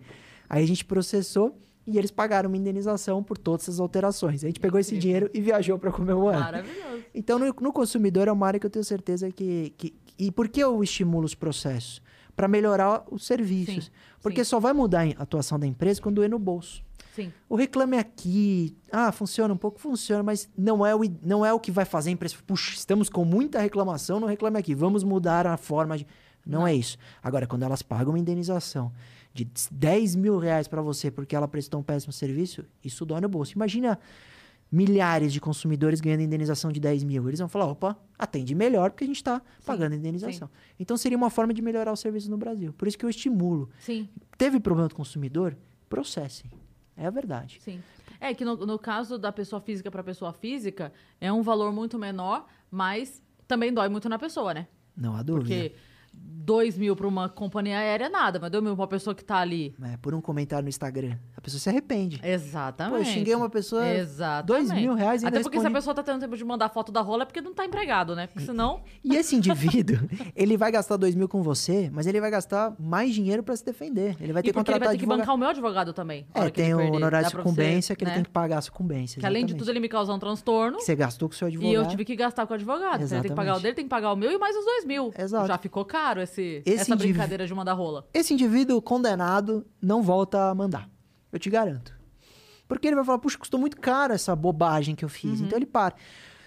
[0.48, 4.44] Aí a gente processou e eles pagaram uma indenização por todas essas alterações.
[4.44, 6.40] A gente pegou esse dinheiro e viajou para comemorar.
[6.40, 7.04] Maravilhoso.
[7.14, 9.94] Então, no, no, consumidor é uma área que eu tenho certeza que, que.
[10.18, 12.02] E por que eu estimulo os processos?
[12.40, 13.84] para melhorar os serviços.
[13.84, 13.90] Sim,
[14.22, 14.48] Porque sim.
[14.48, 16.82] só vai mudar a atuação da empresa quando doer no bolso.
[17.24, 17.32] Sim.
[17.48, 21.60] O reclame aqui, ah, funciona um pouco, funciona, mas não é o, não é o
[21.60, 22.36] que vai fazer a empresa.
[22.46, 26.06] Puxa, estamos com muita reclamação, não reclame aqui, vamos mudar a forma de.
[26.46, 26.66] Não, não.
[26.66, 26.96] é isso.
[27.22, 28.92] Agora, quando elas pagam uma indenização
[29.32, 33.28] de 10 mil reais para você porque ela prestou um péssimo serviço, isso dói no
[33.28, 33.52] bolso.
[33.54, 33.98] Imagina
[34.70, 37.26] milhares de consumidores ganhando indenização de 10 mil.
[37.28, 40.48] Eles vão falar, opa, atende melhor porque a gente está pagando indenização.
[40.48, 40.74] Sim.
[40.78, 42.72] Então seria uma forma de melhorar o serviço no Brasil.
[42.72, 43.68] Por isso que eu estimulo.
[43.80, 44.08] Sim.
[44.38, 45.56] Teve problema do consumidor?
[45.88, 46.50] Processem.
[46.96, 47.58] É a verdade.
[47.60, 47.82] Sim.
[48.20, 51.98] É que no, no caso da pessoa física para pessoa física, é um valor muito
[51.98, 54.68] menor, mas também dói muito na pessoa, né?
[54.96, 55.48] Não há dúvida.
[55.48, 55.74] Porque
[56.50, 59.24] 2 mil para uma companhia aérea é nada, mas 2 mil para uma pessoa que
[59.24, 59.72] tá ali.
[59.82, 61.16] É, por um comentário no Instagram.
[61.36, 62.20] A pessoa se arrepende.
[62.24, 62.92] Exatamente.
[62.92, 63.88] Pô, eu xinguei uma pessoa.
[63.88, 64.68] Exatamente.
[64.68, 65.60] 2 mil reais e Até porque respondi...
[65.60, 67.64] se a pessoa tá tendo tempo de mandar foto da rola é porque não tá
[67.64, 68.26] empregado, né?
[68.26, 68.82] Porque senão.
[69.04, 69.98] E, esse indivíduo,
[70.34, 73.64] ele vai gastar 2 mil com você, mas ele vai gastar mais dinheiro para se
[73.64, 74.16] defender.
[74.20, 74.80] Ele vai ter que contratar.
[74.80, 75.18] Ele vai ter que advogado.
[75.20, 76.26] bancar o meu advogado também.
[76.34, 78.10] É, tem o honorário de sucumbência que né?
[78.10, 79.20] ele tem que pagar a sucumbência.
[79.20, 80.78] Que além de tudo ele me causar um transtorno.
[80.78, 81.70] Que você gastou com o seu advogado.
[81.70, 83.02] E eu tive que gastar com o advogado.
[83.02, 83.12] Exatamente.
[83.12, 84.84] Ele tem que pagar o dele, tem que pagar o meu e mais os 2
[84.84, 85.12] mil.
[85.16, 85.46] Exato.
[85.46, 88.08] Já ficou caro esse, esse essa brincadeira brincadeira de mandar rola.
[88.12, 90.88] Esse indivíduo condenado não volta a mandar.
[91.32, 91.98] Eu te garanto.
[92.66, 95.40] Porque ele vai falar, puxa, custou muito caro essa bobagem que eu fiz.
[95.40, 95.46] Uhum.
[95.46, 95.94] Então ele para.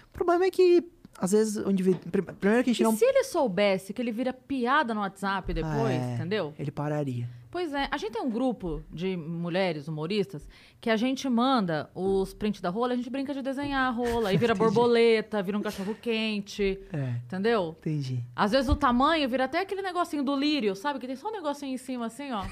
[0.08, 0.82] O problema é que,
[1.18, 2.00] às vezes, o indivíduo.
[2.10, 2.96] Primeiro que a gente e não.
[2.96, 6.52] Se ele soubesse que ele vira piada no WhatsApp depois, é, entendeu?
[6.58, 7.28] Ele pararia.
[7.54, 10.44] Pois é, a gente tem um grupo de mulheres humoristas
[10.80, 14.30] que a gente manda os prints da rola, a gente brinca de desenhar a rola,
[14.30, 17.76] aí vira borboleta, vira um cachorro quente, é, entendeu?
[17.78, 18.24] Entendi.
[18.34, 20.98] Às vezes o tamanho vira até aquele negocinho do lírio, sabe?
[20.98, 22.44] Que tem só um negocinho em cima assim, ó.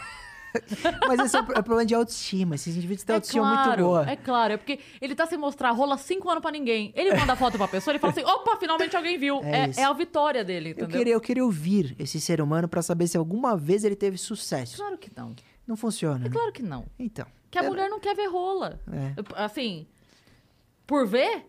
[1.09, 2.55] Mas esse é o problema de autoestima.
[2.55, 4.11] Esses indivíduos têm é autoestima claro, muito boa.
[4.11, 6.93] É claro, é porque ele tá sem mostrar rola cinco anos pra ninguém.
[6.95, 9.41] Ele manda foto pra pessoa, ele fala assim: opa, finalmente alguém viu.
[9.43, 10.89] É, é, é a vitória dele, entendeu?
[10.89, 14.19] Eu queria, eu queria ouvir esse ser humano pra saber se alguma vez ele teve
[14.19, 14.77] sucesso.
[14.77, 15.35] Claro que não.
[15.67, 16.27] Não funciona.
[16.27, 16.31] É né?
[16.31, 16.87] claro que não.
[16.99, 17.27] Então.
[17.51, 17.69] Que a é...
[17.69, 18.81] mulher não quer ver rola.
[18.91, 19.43] É.
[19.43, 19.87] Assim,
[20.87, 21.47] por ver,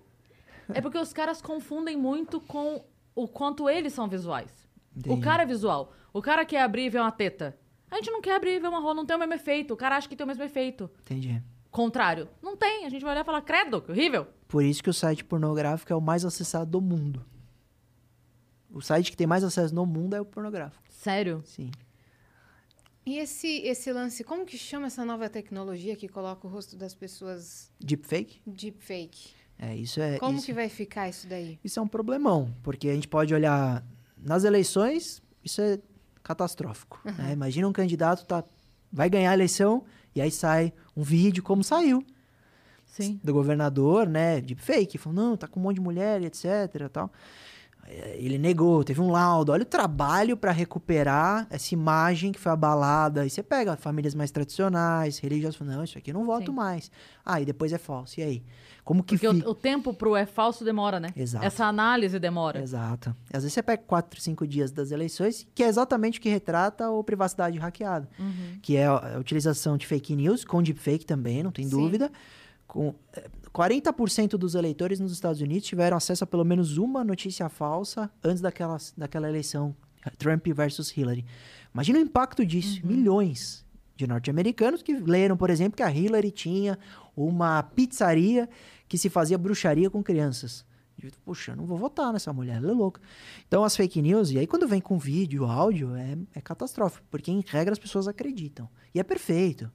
[0.73, 2.83] é porque os caras confundem muito com
[3.15, 4.51] o quanto eles são visuais.
[4.95, 5.15] Entendi.
[5.15, 5.93] O cara é visual.
[6.11, 7.57] O cara quer abrir e ver uma teta.
[7.93, 9.71] A gente não quer abrir e ver uma rola, não tem o mesmo efeito.
[9.71, 10.89] O cara acha que tem o mesmo efeito.
[11.01, 11.39] Entendi.
[11.69, 12.27] Contrário.
[12.41, 12.87] Não tem.
[12.87, 14.25] A gente vai olhar e falar, credo, que horrível.
[14.47, 17.23] Por isso que o site pornográfico é o mais acessado do mundo.
[18.71, 20.83] O site que tem mais acesso no mundo é o pornográfico.
[20.89, 21.43] Sério?
[21.45, 21.69] Sim.
[23.05, 26.95] E esse, esse lance, como que chama essa nova tecnologia que coloca o rosto das
[26.95, 27.71] pessoas...
[27.79, 28.41] Deepfake?
[28.47, 29.35] Deepfake.
[29.59, 30.17] É, isso é...
[30.17, 31.59] Como isso, que vai ficar isso daí?
[31.63, 33.85] Isso é um problemão, porque a gente pode olhar...
[34.17, 35.77] Nas eleições, isso é
[36.23, 36.99] catastrófico.
[37.05, 37.11] Uhum.
[37.11, 37.33] Né?
[37.33, 38.43] Imagina um candidato tá,
[38.91, 39.83] vai ganhar a eleição
[40.15, 42.05] e aí sai um vídeo como saiu.
[42.85, 43.19] Sim.
[43.23, 44.39] Do governador, né?
[44.39, 44.99] Deepfake.
[44.99, 46.45] Falou, não, tá com um monte de mulher, etc.
[46.91, 47.11] Tal.
[47.87, 49.51] É, ele negou, teve um laudo.
[49.51, 53.25] Olha o trabalho para recuperar essa imagem que foi abalada.
[53.25, 56.55] E você pega famílias mais tradicionais, religiosas, não, isso aqui eu não voto Sim.
[56.57, 56.91] mais.
[57.25, 58.19] Ah, e depois é falso.
[58.19, 58.43] E aí?
[58.83, 59.47] Como que Porque fica?
[59.47, 61.09] o, o tempo pro é falso demora, né?
[61.15, 61.45] Exato.
[61.45, 62.61] Essa análise demora.
[62.61, 63.15] Exato.
[63.31, 66.89] Às vezes você pega quatro, cinco dias das eleições, que é exatamente o que retrata
[66.89, 68.09] o privacidade hackeada.
[68.19, 68.59] Uhum.
[68.61, 71.71] Que é a utilização de fake news, com deepfake também, não tem Sim.
[71.71, 72.11] dúvida.
[72.67, 72.93] Com,
[73.53, 78.41] 40% dos eleitores nos Estados Unidos tiveram acesso a pelo menos uma notícia falsa antes
[78.41, 79.75] daquela, daquela eleição
[80.17, 81.25] Trump versus Hillary.
[81.73, 82.81] Imagina o impacto disso.
[82.83, 82.89] Uhum.
[82.89, 83.65] Milhões
[83.95, 86.79] de norte-americanos que leram, por exemplo, que a Hillary tinha
[87.15, 88.49] uma pizzaria
[88.87, 90.65] que se fazia bruxaria com crianças.
[91.25, 93.01] Puxa, não vou votar nessa mulher, ela é louca.
[93.47, 97.31] Então, as fake news, e aí quando vem com vídeo, áudio, é, é catastrófico, porque
[97.31, 98.69] em regra as pessoas acreditam.
[98.93, 99.71] E é perfeito.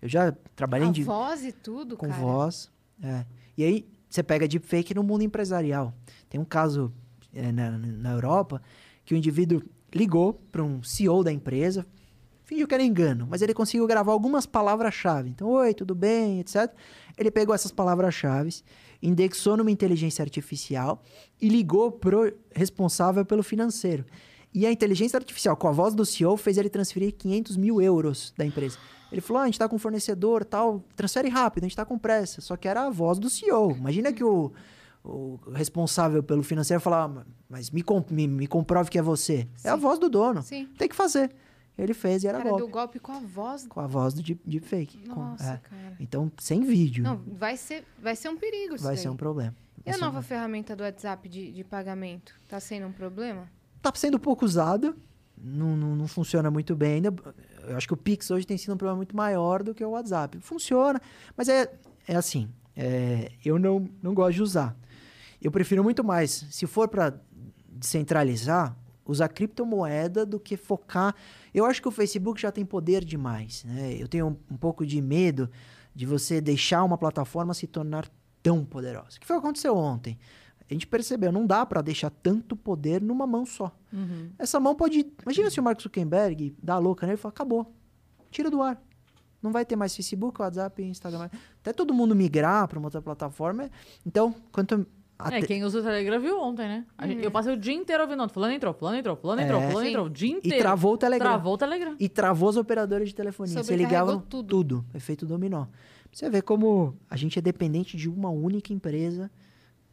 [0.00, 1.02] Eu já trabalhei com de.
[1.02, 2.20] voz e tudo, com cara.
[2.20, 2.70] Com voz.
[3.02, 3.24] É.
[3.56, 5.94] E aí você pega deepfake no mundo empresarial.
[6.28, 6.92] Tem um caso
[7.34, 8.62] é, na, na Europa
[9.04, 9.62] que o indivíduo
[9.94, 11.86] ligou para um CEO da empresa,
[12.44, 15.30] fingiu que era engano, mas ele conseguiu gravar algumas palavras-chave.
[15.30, 16.72] Então, oi, tudo bem, etc.
[17.16, 18.62] Ele pegou essas palavras-chave,
[19.02, 21.02] indexou numa inteligência artificial
[21.40, 24.04] e ligou pro responsável pelo financeiro.
[24.52, 28.32] E a inteligência artificial, com a voz do CEO, fez ele transferir 500 mil euros
[28.36, 28.78] da empresa.
[29.10, 31.84] Ele falou: ah, a gente está com um fornecedor tal, transfere rápido, a gente está
[31.84, 32.40] com pressa.
[32.40, 33.72] Só que era a voz do CEO.
[33.72, 34.52] Imagina que o,
[35.02, 39.48] o responsável pelo financeiro falar: mas me, me, me comprove que é você.
[39.56, 39.68] Sim.
[39.68, 40.42] É a voz do dono.
[40.42, 40.66] Sim.
[40.78, 41.30] Tem que fazer.
[41.76, 42.64] Ele fez e era cara, golpe.
[42.64, 43.66] deu golpe com a voz.
[43.68, 45.06] Com a voz do deep, deepfake.
[45.06, 45.58] Nossa, com, é.
[45.58, 45.96] cara.
[46.00, 47.04] Então, sem vídeo.
[47.04, 49.02] Não, vai ser, vai ser um perigo Vai daí.
[49.02, 49.54] ser um problema.
[49.84, 50.22] Vai e a nova um...
[50.22, 52.34] ferramenta do WhatsApp de, de pagamento?
[52.48, 53.48] Tá sendo um problema?
[53.80, 54.92] Tá sendo pouco usada.
[55.40, 57.14] Não, não, não funciona muito bem ainda
[57.68, 59.90] eu acho que o Pix hoje tem sido um problema muito maior do que o
[59.90, 60.38] WhatsApp.
[60.40, 61.00] Funciona,
[61.36, 61.70] mas é,
[62.06, 64.76] é assim, é, eu não, não gosto de usar.
[65.40, 67.14] Eu prefiro muito mais, se for para
[67.68, 71.14] descentralizar, usar criptomoeda do que focar.
[71.54, 73.64] Eu acho que o Facebook já tem poder demais.
[73.64, 73.96] Né?
[73.98, 75.48] Eu tenho um, um pouco de medo
[75.94, 78.08] de você deixar uma plataforma se tornar
[78.42, 79.18] tão poderosa.
[79.18, 80.18] que foi o que aconteceu ontem
[80.70, 83.74] a gente percebeu, não dá para deixar tanto poder numa mão só.
[83.92, 84.30] Uhum.
[84.38, 85.06] Essa mão pode.
[85.22, 87.74] Imagina se o Mark Zuckerberg dá a louca nele e fala: acabou,
[88.30, 88.80] tira do ar.
[89.42, 91.30] Não vai ter mais Facebook, WhatsApp, Instagram.
[91.60, 93.70] Até todo mundo migrar para uma outra plataforma.
[94.04, 94.86] Então, quanto.
[95.32, 96.86] É, quem usa o Telegram viu ontem, né?
[97.00, 97.08] Uhum.
[97.08, 98.28] Gente, eu passei o dia inteiro ouvindo.
[98.28, 100.06] Fulano entrou, fulano entrou, fulano entrou, é, fulano entrou.
[100.06, 100.56] O dia inteiro.
[100.56, 101.30] E travou o Telegram.
[101.30, 101.96] Travou o Telegram.
[101.98, 103.62] E travou os operadores de telefonia.
[103.62, 104.48] Você ligava tudo.
[104.48, 104.84] tudo.
[104.94, 105.66] Efeito dominó.
[106.12, 109.30] Você vê como a gente é dependente de uma única empresa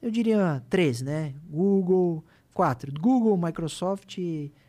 [0.06, 1.34] eu diria três, né?
[1.50, 2.24] Google,
[2.54, 2.94] quatro.
[2.94, 4.20] Google, Microsoft,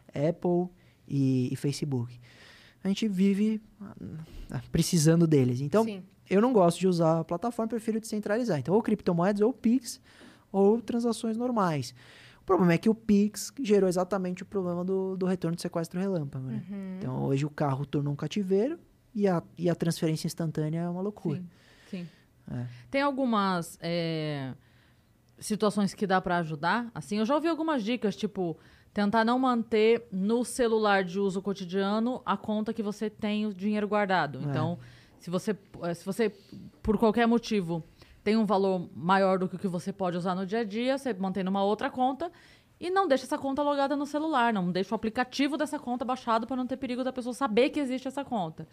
[0.08, 0.70] Apple
[1.06, 2.18] e, e Facebook.
[2.82, 3.60] A gente vive
[4.50, 5.60] ah, precisando deles.
[5.60, 6.02] Então, Sim.
[6.30, 8.58] eu não gosto de usar a plataforma, prefiro descentralizar.
[8.58, 10.00] Então, ou criptomoedas, ou Pix,
[10.50, 11.94] ou transações normais.
[12.40, 16.00] O problema é que o Pix gerou exatamente o problema do, do retorno de sequestro
[16.00, 16.46] relâmpago.
[16.46, 16.64] Né?
[16.70, 16.96] Uhum.
[16.96, 18.78] Então, hoje o carro tornou um cativeiro
[19.14, 21.44] e a, e a transferência instantânea é uma loucura.
[21.90, 22.08] Sim, sim.
[22.50, 22.66] É.
[22.90, 23.78] Tem algumas...
[23.82, 24.54] É
[25.38, 26.90] situações que dá para ajudar.
[26.94, 28.56] Assim, eu já ouvi algumas dicas, tipo,
[28.92, 33.86] tentar não manter no celular de uso cotidiano a conta que você tem o dinheiro
[33.86, 34.38] guardado.
[34.38, 34.42] É.
[34.42, 34.78] Então,
[35.18, 36.32] se você, eh, se você,
[36.82, 37.84] por qualquer motivo,
[38.24, 40.98] tem um valor maior do que o que você pode usar no dia a dia,
[40.98, 42.30] você mantém numa outra conta
[42.78, 46.46] e não deixa essa conta logada no celular, não deixa o aplicativo dessa conta baixado
[46.46, 48.66] para não ter perigo da pessoa saber que existe essa conta.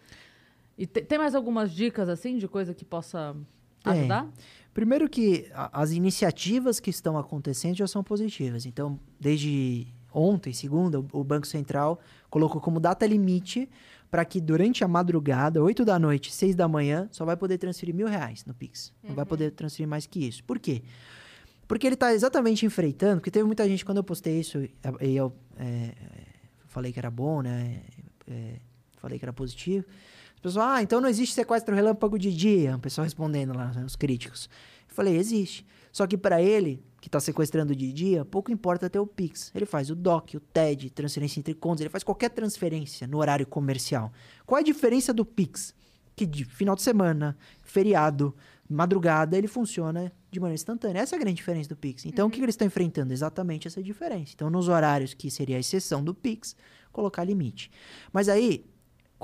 [0.76, 3.36] E tem mais algumas dicas assim de coisa que possa
[3.84, 4.26] ajudar?
[4.74, 8.66] Primeiro que as iniciativas que estão acontecendo já são positivas.
[8.66, 13.70] Então, desde ontem, segunda, o Banco Central colocou como data limite
[14.10, 17.94] para que durante a madrugada, 8 da noite, 6 da manhã, só vai poder transferir
[17.94, 18.92] mil reais no Pix.
[19.00, 19.16] Não uhum.
[19.16, 20.42] vai poder transferir mais que isso.
[20.42, 20.82] Por quê?
[21.68, 25.32] Porque ele está exatamente enfrentando, porque teve muita gente, quando eu postei isso, e eu
[25.56, 25.92] é,
[26.66, 27.80] falei que era bom, né?
[28.28, 28.56] É,
[28.96, 29.84] falei que era positivo
[30.44, 32.76] pessoal, ah, então não existe sequestro relâmpago de dia.
[32.76, 34.48] O pessoal respondendo lá, né, os críticos.
[34.88, 35.66] Eu falei, existe.
[35.90, 39.50] Só que para ele, que está sequestrando de dia, pouco importa ter o Pix.
[39.54, 43.46] Ele faz o DOC, o TED, transferência entre contas, ele faz qualquer transferência no horário
[43.46, 44.12] comercial.
[44.44, 45.74] Qual é a diferença do Pix?
[46.14, 48.34] Que de final de semana, feriado,
[48.68, 51.00] madrugada, ele funciona de maneira instantânea.
[51.00, 52.04] Essa é a grande diferença do Pix.
[52.04, 52.28] Então, uhum.
[52.28, 53.12] o que, que eles estão enfrentando?
[53.12, 54.32] Exatamente essa diferença.
[54.34, 56.54] Então, nos horários que seria a exceção do Pix,
[56.92, 57.70] colocar limite.
[58.12, 58.64] Mas aí,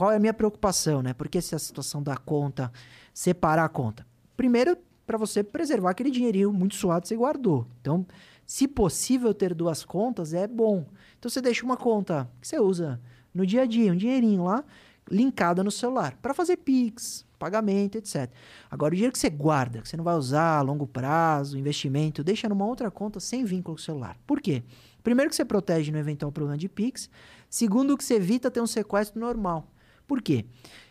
[0.01, 1.13] qual é a minha preocupação, né?
[1.13, 2.73] Porque se a situação da conta,
[3.13, 4.07] separar a conta.
[4.35, 4.75] Primeiro,
[5.07, 7.67] para você preservar aquele dinheirinho muito suado que você guardou.
[7.83, 8.07] Então,
[8.47, 10.87] se possível ter duas contas, é bom.
[11.19, 12.99] Então, você deixa uma conta que você usa
[13.35, 14.65] no dia a dia, um dinheirinho lá,
[15.11, 18.31] linkada no celular, para fazer Pix, pagamento, etc.
[18.71, 22.25] Agora, o dinheiro que você guarda, que você não vai usar a longo prazo, investimento,
[22.25, 24.17] deixa numa outra conta sem vínculo com o celular.
[24.27, 24.63] Por quê?
[25.03, 27.11] Primeiro que você protege no eventual problema de Pix.
[27.51, 29.69] Segundo que você evita ter um sequestro normal.
[30.11, 30.45] Por quê?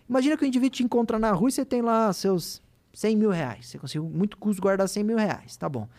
[0.07, 2.61] Imagina que o indivíduo te encontra na rua e você tem lá seus
[2.93, 3.67] 100 mil reais.
[3.67, 5.57] Você conseguiu muito custo guardar 100 mil reais.
[5.57, 5.89] Tá bom.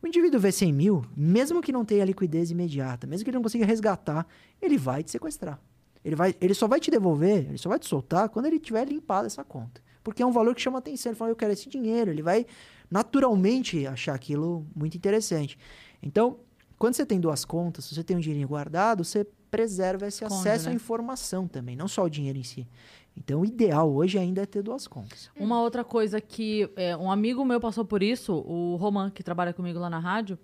[0.00, 3.42] O indivíduo vê 100 mil, mesmo que não tenha liquidez imediata, mesmo que ele não
[3.42, 4.24] consiga resgatar,
[4.62, 5.60] ele vai te sequestrar.
[6.04, 8.86] Ele, vai, ele só vai te devolver, ele só vai te soltar quando ele tiver
[8.86, 9.82] limpado essa conta.
[10.04, 11.10] Porque é um valor que chama atenção.
[11.10, 12.12] Ele fala, eu quero esse dinheiro.
[12.12, 12.46] Ele vai
[12.88, 15.58] naturalmente achar aquilo muito interessante.
[16.00, 16.38] Então,
[16.78, 20.40] quando você tem duas contas, se você tem um dinheirinho guardado, você preserva esse Esconde,
[20.40, 20.72] acesso né?
[20.72, 22.68] à informação também, não só o dinheiro em si.
[23.16, 25.30] Então, o ideal hoje ainda é ter duas contas.
[25.36, 29.52] Uma outra coisa que é, um amigo meu passou por isso, o Roman, que trabalha
[29.52, 30.38] comigo lá na rádio,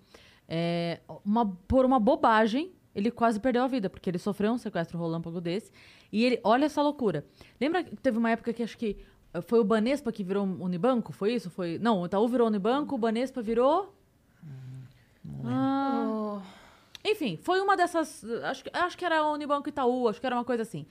[0.48, 4.98] é, uma, por uma bobagem, ele quase perdeu a vida, porque ele sofreu um sequestro
[4.98, 5.70] relâmpago desse.
[6.12, 7.24] E ele, olha essa loucura.
[7.60, 8.96] Lembra que teve uma época que acho que
[9.32, 11.12] eh, foi o Banespa que virou Unibanco?
[11.12, 11.50] Foi isso?
[11.50, 11.78] Foi...
[11.78, 13.94] Não, o Itaú virou Unibanco, o Banespa virou.
[14.42, 16.42] Hum, não ah...
[17.06, 18.24] Enfim, foi uma dessas.
[18.42, 20.86] Acho, acho que era Unibanco Itaú, acho que era uma coisa assim.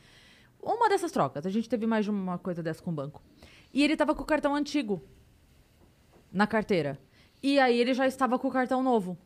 [0.61, 1.45] Uma dessas trocas.
[1.45, 3.21] A gente teve mais de uma coisa dessa com o banco.
[3.73, 5.03] E ele tava com o cartão antigo
[6.31, 6.97] na carteira.
[7.43, 9.17] E aí ele já estava com o cartão novo.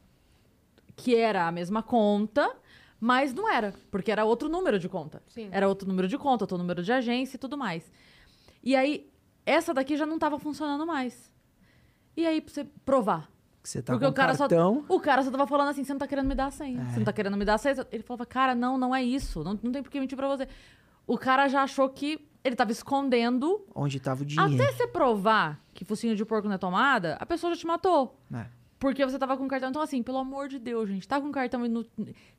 [0.95, 2.53] Que era a mesma conta,
[2.99, 5.21] mas não era, porque era outro número de conta.
[5.27, 5.47] Sim.
[5.51, 7.89] Era outro número de conta, outro número de agência e tudo mais.
[8.61, 9.09] E aí,
[9.45, 11.31] essa daqui já não estava funcionando mais.
[12.17, 13.31] E aí, pra você provar.
[13.63, 14.85] Você tá porque com o cara cartão...
[14.87, 16.79] só O cara só tava falando assim, você não tá querendo me dar 100.
[16.79, 16.85] É.
[16.85, 17.75] Você não tá querendo me dar 100.
[17.91, 19.43] Ele falava, cara, não, não é isso.
[19.43, 20.47] Não, não tem por que mentir pra você.
[21.05, 23.65] O cara já achou que ele tava escondendo...
[23.75, 24.53] Onde tava o dinheiro.
[24.53, 28.17] Até você provar que focinho de porco não é tomada, a pessoa já te matou.
[28.33, 28.45] É.
[28.79, 29.69] Porque você tava com cartão.
[29.69, 31.83] Então, assim, pelo amor de Deus, gente, tá com cartão e não...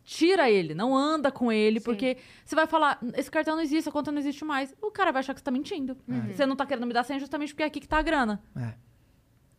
[0.02, 1.84] tira ele, não anda com ele, Sim.
[1.84, 4.74] porque você vai falar, esse cartão não existe, a conta não existe mais.
[4.80, 5.96] O cara vai achar que você tá mentindo.
[6.08, 6.32] Uhum.
[6.32, 8.42] Você não tá querendo me dar senha justamente porque é aqui que tá a grana.
[8.56, 8.72] É.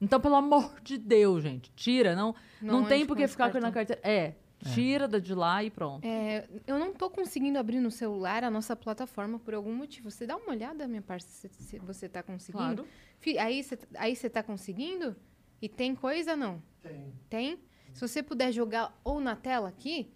[0.01, 2.15] Então, pelo amor de Deus, gente, tira.
[2.15, 4.01] Não, não, não tem por que ficar na carteira.
[4.03, 4.33] É,
[4.73, 5.19] tira é.
[5.19, 6.03] de lá e pronto.
[6.03, 10.09] É, eu não tô conseguindo abrir no celular a nossa plataforma por algum motivo.
[10.09, 12.83] Você dá uma olhada, minha parceira, se você tá conseguindo.
[12.83, 13.39] Claro.
[13.39, 15.15] Aí você aí tá conseguindo?
[15.61, 16.61] E tem coisa não?
[16.81, 17.13] Tem.
[17.29, 17.59] Tem?
[17.93, 20.11] Se você puder jogar ou na tela aqui.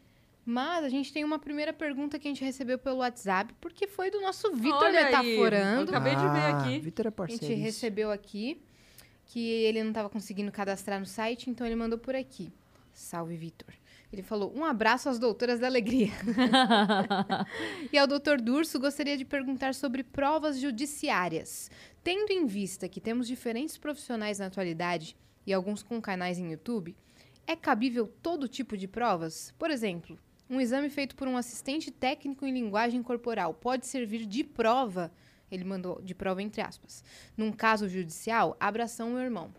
[0.48, 4.12] Mas a gente tem uma primeira pergunta que a gente recebeu pelo WhatsApp, porque foi
[4.12, 5.56] do nosso Vitor Metaforando.
[5.56, 6.80] Aí, eu acabei de ver ah, aqui.
[6.82, 7.45] Vitor é parceiro.
[7.45, 8.62] A gente recebeu aqui
[9.26, 12.52] que ele não estava conseguindo cadastrar no site, então ele mandou por aqui.
[12.93, 13.73] Salve, Vitor.
[14.11, 16.11] Ele falou: um abraço às doutoras da alegria.
[17.91, 21.69] e ao doutor Durso, gostaria de perguntar sobre provas judiciárias.
[22.03, 26.95] Tendo em vista que temos diferentes profissionais na atualidade e alguns com canais em YouTube,
[27.45, 29.53] é cabível todo tipo de provas?
[29.57, 30.18] Por exemplo,
[30.49, 35.11] um exame feito por um assistente técnico em linguagem corporal pode servir de prova?
[35.51, 37.03] Ele mandou de prova entre aspas.
[37.38, 39.51] Num caso judicial, abração meu irmão.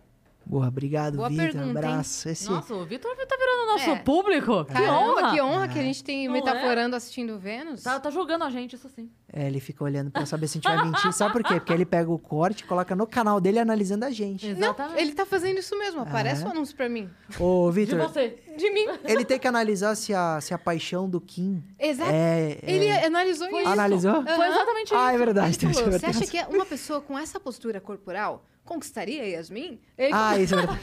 [0.47, 1.61] Boa, obrigado, Vitor.
[1.61, 2.29] Um abraço.
[2.29, 2.49] Esse...
[2.49, 3.99] Nossa, o Vitor tá virando nosso é.
[3.99, 4.65] público.
[4.65, 5.69] Que honra, que honra é.
[5.69, 6.99] que a gente tem Não metaforando é?
[6.99, 7.83] assistindo Vênus.
[7.83, 9.11] Tá, tá julgando a gente, isso sim.
[9.39, 11.13] É, ele fica olhando pra saber se a gente vai mentir.
[11.13, 11.57] Sabe por quê?
[11.57, 14.47] Porque ele pega o corte, coloca no canal dele analisando a gente.
[14.47, 14.95] Exatamente.
[14.95, 16.01] Não, ele tá fazendo isso mesmo.
[16.01, 16.49] Aparece o é.
[16.49, 17.11] um anúncio pra mim.
[17.39, 17.99] Ô, Vitor.
[17.99, 18.39] De você.
[18.57, 18.87] De mim.
[19.05, 21.63] Ele tem que analisar se a, se a paixão do Kim.
[21.79, 22.11] Exato.
[22.11, 23.69] É, ele analisou isso.
[23.69, 24.15] Analisou?
[24.15, 24.25] Uhum.
[24.27, 24.97] Foi exatamente isso.
[24.97, 25.59] Ah, é verdade.
[25.67, 29.79] Você acha que uma pessoa com essa postura corporal conquistaria Yasmin?
[29.99, 30.15] Ele...
[30.15, 30.81] Ah, isso é verdade.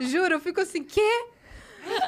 [0.10, 1.26] Juro, eu fico assim, quê?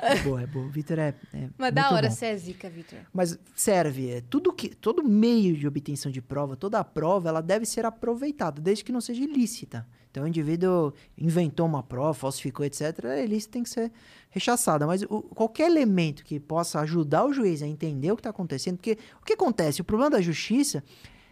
[0.02, 0.68] É boa, é boa.
[0.68, 1.48] Vitor é, é.
[1.56, 2.98] Mas da hora, você é zica, Vitor.
[3.12, 4.10] Mas serve.
[4.10, 7.84] É, tudo que, todo meio de obtenção de prova, toda a prova, ela deve ser
[7.84, 9.86] aproveitada, desde que não seja ilícita.
[10.10, 13.92] Então, o indivíduo inventou uma prova, falsificou, etc., a ilícita tem que ser
[14.30, 14.86] rechaçada.
[14.86, 18.76] Mas o, qualquer elemento que possa ajudar o juiz a entender o que está acontecendo,
[18.76, 19.80] porque o que acontece?
[19.80, 20.82] O problema da justiça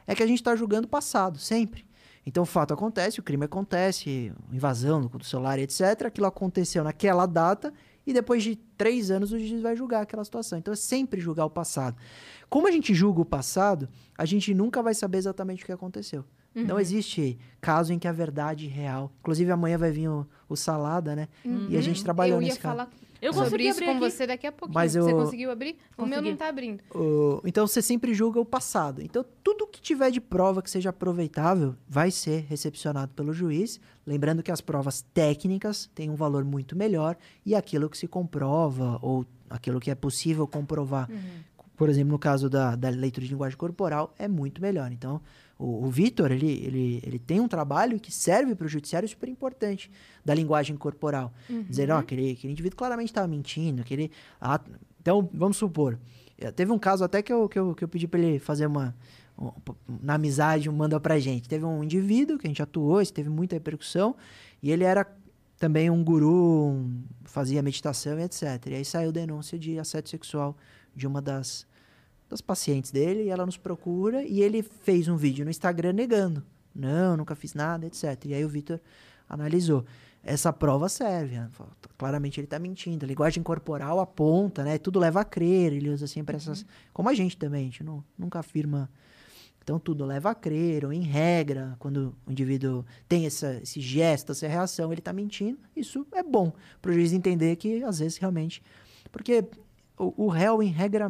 [0.07, 1.87] é que a gente está julgando o passado, sempre.
[2.27, 6.07] Então o fato acontece, o crime acontece, invasão do celular, etc.
[6.07, 7.73] Aquilo aconteceu naquela data
[8.07, 10.59] e depois de três anos o juiz vai julgar aquela situação.
[10.59, 11.97] Então é sempre julgar o passado.
[12.49, 16.25] Como a gente julga o passado, a gente nunca vai saber exatamente o que aconteceu.
[16.55, 16.65] Uhum.
[16.65, 19.13] Não existe caso em que a verdade real.
[19.21, 21.29] Inclusive amanhã vai vir o, o Salada, né?
[21.45, 21.67] Uhum.
[21.69, 22.77] E a gente trabalhou nesse caso.
[22.77, 22.91] Falar
[23.27, 24.01] eu sobre isso com aqui.
[24.01, 24.75] você daqui a pouquinho.
[24.75, 25.05] Mas eu...
[25.05, 25.77] Você conseguiu abrir?
[25.97, 26.03] Consegui.
[26.03, 26.83] O meu não está abrindo.
[26.95, 27.41] O...
[27.45, 29.03] Então você sempre julga o passado.
[29.03, 33.81] Então tudo que tiver de prova que seja aproveitável vai ser recepcionado pelo juiz.
[34.07, 38.99] Lembrando que as provas técnicas têm um valor muito melhor e aquilo que se comprova
[39.01, 41.11] ou aquilo que é possível comprovar.
[41.11, 41.55] Uhum.
[41.77, 44.93] Por exemplo, no caso da, da leitura de linguagem corporal, é muito melhor.
[44.93, 45.21] Então,
[45.59, 49.29] o, o Vitor, ele, ele, ele tem um trabalho que serve para o judiciário super
[49.29, 49.91] importante
[50.25, 51.33] da linguagem corporal.
[51.49, 51.63] Uhum.
[51.63, 54.11] Dizer, ó, aquele, aquele indivíduo claramente estava mentindo, aquele...
[54.41, 54.61] Ah,
[55.01, 55.99] então, vamos supor,
[56.39, 58.67] eh, teve um caso até que eu, que eu, que eu pedi para ele fazer
[58.67, 58.95] uma,
[60.01, 61.49] na amizade, manda pra gente.
[61.49, 64.17] Teve um indivíduo que a gente atuou, isso teve muita repercussão,
[64.63, 65.07] e ele era
[65.59, 68.67] também um guru, um, fazia meditação e etc.
[68.69, 70.57] E aí saiu denúncia de assédio sexual
[70.95, 71.67] de uma das,
[72.35, 76.43] das pacientes dele, e ela nos procura, e ele fez um vídeo no Instagram negando.
[76.75, 78.25] Não, nunca fiz nada, etc.
[78.27, 78.81] E aí o Vitor
[79.29, 79.85] analisou.
[80.21, 81.37] Essa prova serve.
[81.37, 81.49] Né?
[81.97, 83.05] Claramente ele está mentindo.
[83.05, 84.79] A linguagem corporal aponta, né?
[84.79, 85.73] Tudo leva a crer.
[85.73, 86.63] Ele usa sempre essas.
[86.63, 86.67] Uhum.
[86.93, 88.91] Como a gente também, a gente não, nunca afirma.
[89.63, 94.33] Então tudo leva a crer, ou em regra, quando o indivíduo tem essa, esse gesto,
[94.33, 95.59] essa reação, ele está mentindo.
[95.75, 96.53] Isso é bom
[96.83, 98.63] para o juiz entender que às vezes realmente.
[99.13, 99.45] Porque
[99.97, 101.09] o, o réu, em regra,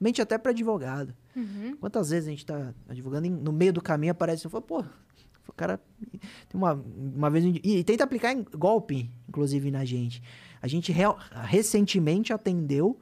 [0.00, 0.22] mente.
[0.22, 1.14] Até para advogado.
[1.34, 1.76] Uhum.
[1.78, 4.84] Quantas vezes a gente está advogando, no meio do caminho aparece e fala, pô,
[5.48, 5.80] o cara
[6.48, 7.44] tem uma, uma vez.
[7.62, 10.22] E tenta aplicar em golpe, inclusive, na gente.
[10.60, 10.92] A gente
[11.44, 12.98] recentemente atendeu.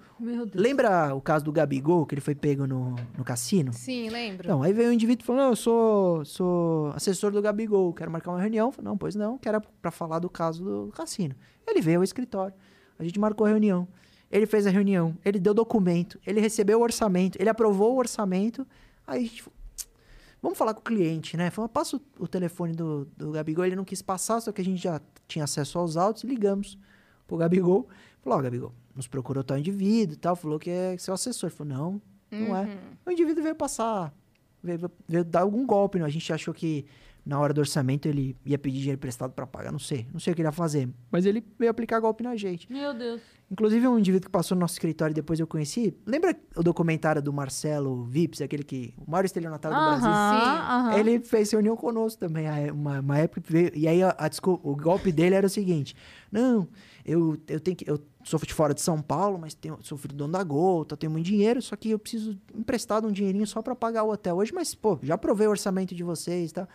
[0.55, 3.73] Lembra o caso do Gabigol, que ele foi pego no, no cassino?
[3.73, 4.47] Sim, lembro.
[4.47, 8.41] Então, aí veio um indivíduo falando: eu sou, sou assessor do Gabigol, quero marcar uma
[8.41, 8.71] reunião.
[8.71, 11.35] Falei, não, pois não, que era para falar do caso do cassino.
[11.67, 12.55] Ele veio ao escritório,
[12.99, 13.89] a gente marcou a reunião.
[14.31, 18.67] Ele fez a reunião, ele deu documento, ele recebeu o orçamento, ele aprovou o orçamento.
[19.07, 19.45] Aí a gente
[20.47, 21.51] Vamos falar com o cliente, né?
[21.51, 23.65] Falou, passa o, telefone do, do Gabigol.
[23.65, 26.23] Ele não quis passar, só que a gente já tinha acesso aos autos.
[26.23, 26.79] Ligamos
[27.27, 27.89] pro Gabigol.
[28.21, 30.37] Falou, ó, oh, Gabigol, nos procurou tal indivíduo e tal.
[30.37, 31.51] Falou que é seu assessor.
[31.51, 32.63] Falou, não, não é.
[32.63, 32.71] uhum.
[32.71, 32.79] é.
[33.07, 34.15] O indivíduo veio passar,
[34.63, 35.99] veio, veio dar algum golpe.
[35.99, 36.05] Né?
[36.05, 36.87] A gente achou que
[37.27, 39.73] na hora do orçamento ele ia pedir dinheiro emprestado para pagar.
[39.73, 40.89] Não sei, não sei o que ele ia fazer.
[41.11, 42.71] Mas ele veio aplicar golpe na gente.
[42.73, 43.21] Meu Deus.
[43.51, 45.93] Inclusive, um indivíduo que passou no nosso escritório e depois eu conheci.
[46.07, 48.95] Lembra o documentário do Marcelo Vips, aquele que.
[49.05, 50.95] O maior estelionatário do Brasil?
[50.95, 51.01] Sim.
[51.01, 53.43] Ele fez reunião conosco também, uma, uma época.
[53.45, 54.31] Veio, e aí, a, a,
[54.63, 55.97] o golpe dele era o seguinte:
[56.31, 56.69] Não,
[57.05, 57.89] eu, eu tenho que.
[57.89, 60.97] Eu sou de fora de São Paulo, mas tenho, sou filho do dono da Gota,
[60.97, 64.37] tenho muito dinheiro, só que eu preciso emprestar um dinheirinho só para pagar o hotel
[64.37, 66.67] hoje, mas, pô, já provei o orçamento de vocês, tá?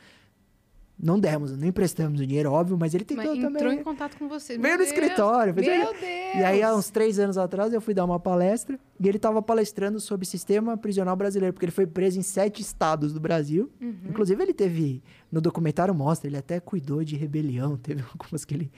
[1.02, 3.62] Não demos, não emprestamos o dinheiro, óbvio, mas ele tentou mas entrou também.
[3.62, 4.56] entrou em contato com você.
[4.58, 5.54] Veio no escritório.
[5.54, 5.98] Meu Deus!
[6.02, 9.42] E aí, há uns três anos atrás, eu fui dar uma palestra e ele estava
[9.42, 13.72] palestrando sobre sistema prisional brasileiro, porque ele foi preso em sete estados do Brasil.
[13.82, 13.96] Uhum.
[14.10, 15.02] Inclusive, ele teve,
[15.32, 18.72] no documentário mostra, ele até cuidou de rebelião, teve algumas que ele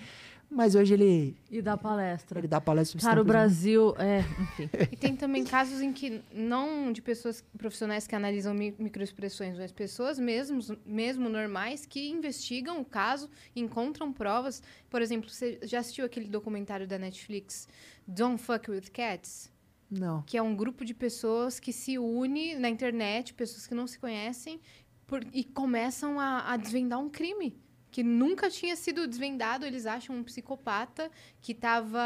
[0.54, 1.36] mas hoje ele.
[1.50, 2.40] E dá palestra.
[2.40, 4.70] Ele dá palestra Para o Brasil, é, enfim.
[4.92, 9.72] e tem também casos em que, não de pessoas profissionais que analisam mi microexpressões, mas
[9.72, 14.62] pessoas mesmo, mesmo normais que investigam o caso, encontram provas.
[14.90, 17.68] Por exemplo, você já assistiu aquele documentário da Netflix,
[18.08, 19.52] Don't Fuck with Cats?
[19.90, 20.24] Não.
[20.24, 24.00] Que é um grupo de pessoas que se une na internet, pessoas que não se
[24.00, 24.60] conhecem,
[25.06, 27.63] por, e começam a, a desvendar um crime
[27.94, 29.66] que nunca tinha sido desvendado.
[29.66, 32.02] Eles acham um psicopata que estava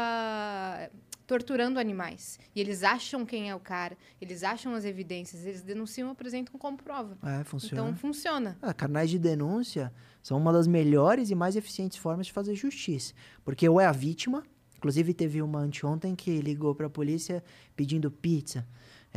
[1.26, 2.38] torturando animais.
[2.54, 6.58] E eles acham quem é o cara, eles acham as evidências, eles denunciam e apresentam
[6.58, 7.18] como prova.
[7.22, 7.82] É, funciona.
[7.82, 8.58] Então funciona.
[8.60, 9.92] Ah, canais de denúncia
[10.22, 13.14] são uma das melhores e mais eficientes formas de fazer justiça.
[13.44, 14.42] Porque ou é a vítima,
[14.76, 17.42] inclusive teve uma anteontem que ligou para a polícia
[17.74, 18.66] pedindo pizza.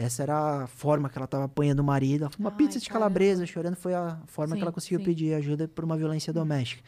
[0.01, 2.29] Essa era a forma que ela estava apanhando o marido.
[2.39, 5.05] Uma Ai, pizza de calabresa, chorando, foi a forma sim, que ela conseguiu sim.
[5.05, 6.83] pedir ajuda por uma violência doméstica.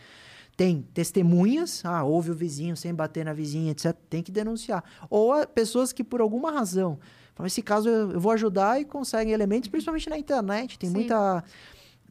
[0.57, 3.95] Tem testemunhas, ah, houve o vizinho sem bater na vizinha, etc.
[4.09, 4.83] Tem que denunciar.
[5.09, 6.99] Ou pessoas que, por alguma razão,
[7.35, 10.77] falam, esse caso eu, vou ajudar e conseguem elementos, principalmente na internet.
[10.77, 10.95] Tem sim.
[10.95, 11.43] muita.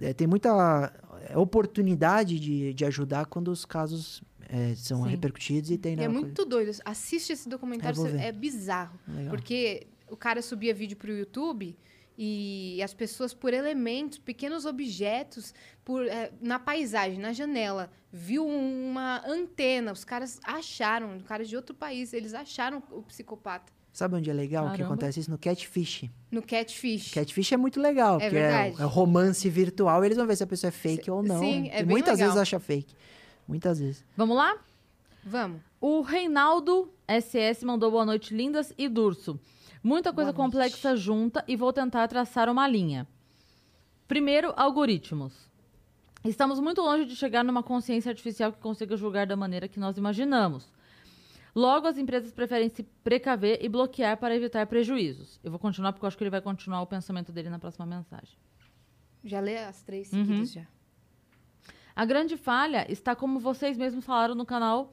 [0.01, 0.93] É, tem muita
[1.29, 5.11] é, oportunidade de, de ajudar quando os casos é, são Sim.
[5.11, 5.99] repercutidos e tem.
[5.99, 6.51] é muito coisa.
[6.51, 6.79] doido.
[6.85, 8.99] Assiste esse documentário, é, é bizarro.
[9.09, 9.31] Legal.
[9.31, 11.75] Porque o cara subia vídeo para o YouTube
[12.19, 19.27] e as pessoas por elementos, pequenos objetos, por é, na paisagem, na janela, viu uma
[19.27, 19.91] antena.
[19.91, 23.73] Os caras acharam, caras de outro país, eles acharam o psicopata.
[23.91, 24.77] Sabe onde é legal Caramba.
[24.77, 25.31] que acontece isso?
[25.31, 26.11] No Catfish.
[26.31, 27.13] No Catfish.
[27.13, 30.05] Catfish é muito legal, é porque é, é romance virtual.
[30.05, 31.41] Eles vão ver se a pessoa é fake ou não.
[31.41, 32.29] Sim, é e muitas legal.
[32.29, 32.95] vezes acha fake.
[33.49, 34.05] Muitas vezes.
[34.15, 34.59] Vamos lá?
[35.25, 35.61] Vamos.
[35.81, 39.39] O Reinaldo SS mandou boa noite, lindas e Durso.
[39.83, 43.07] Muita coisa complexa junta e vou tentar traçar uma linha.
[44.07, 45.51] Primeiro, algoritmos.
[46.25, 49.97] Estamos muito longe de chegar numa consciência artificial que consiga julgar da maneira que nós
[49.99, 50.71] imaginamos.
[51.55, 55.41] Logo, as empresas preferem se precaver e bloquear para evitar prejuízos.
[55.43, 57.85] Eu vou continuar porque eu acho que ele vai continuar o pensamento dele na próxima
[57.85, 58.37] mensagem.
[59.25, 60.63] Já lê as três seguidas uhum.
[60.63, 60.67] já.
[61.95, 64.93] A grande falha está como vocês mesmos falaram no canal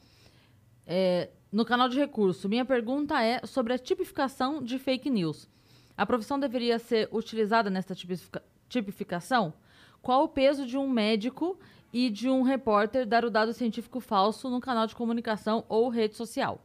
[0.86, 2.48] é, no canal de recurso.
[2.48, 5.50] Minha pergunta é sobre a tipificação de fake news.
[5.98, 9.52] A profissão deveria ser utilizada nesta tipifica tipificação?
[10.00, 11.60] Qual o peso de um médico
[11.92, 16.16] e de um repórter dar o dado científico falso no canal de comunicação ou rede
[16.16, 16.64] social?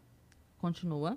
[0.59, 1.17] Continua.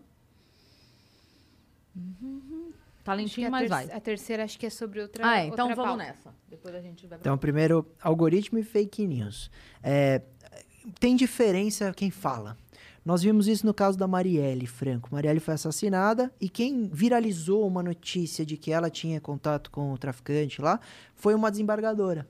[3.03, 3.91] Tá lentinho, mas vai.
[3.91, 6.03] A terceira acho que é sobre outra Ah, é, então outra vamos pauta.
[6.03, 6.35] nessa.
[6.49, 7.19] Depois a gente vai pra...
[7.19, 9.49] Então, primeiro, algoritmo e fake news.
[9.84, 10.22] É,
[10.99, 12.57] tem diferença quem fala.
[13.07, 15.07] Nós vimos isso no caso da Marielle Franco.
[15.09, 19.97] Marielle foi assassinada e quem viralizou uma notícia de que ela tinha contato com o
[19.97, 20.77] traficante lá
[21.15, 22.27] foi uma desembargadora.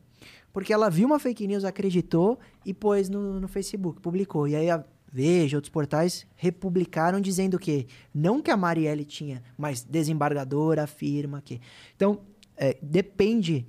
[0.53, 4.47] Porque ela viu uma fake news, acreditou e pôs no, no Facebook, publicou.
[4.47, 9.81] E aí a Veja, outros portais republicaram dizendo que não que a Marielle tinha, mas
[9.81, 11.59] desembargadora afirma que.
[11.95, 12.19] Então,
[12.55, 13.65] é, depende.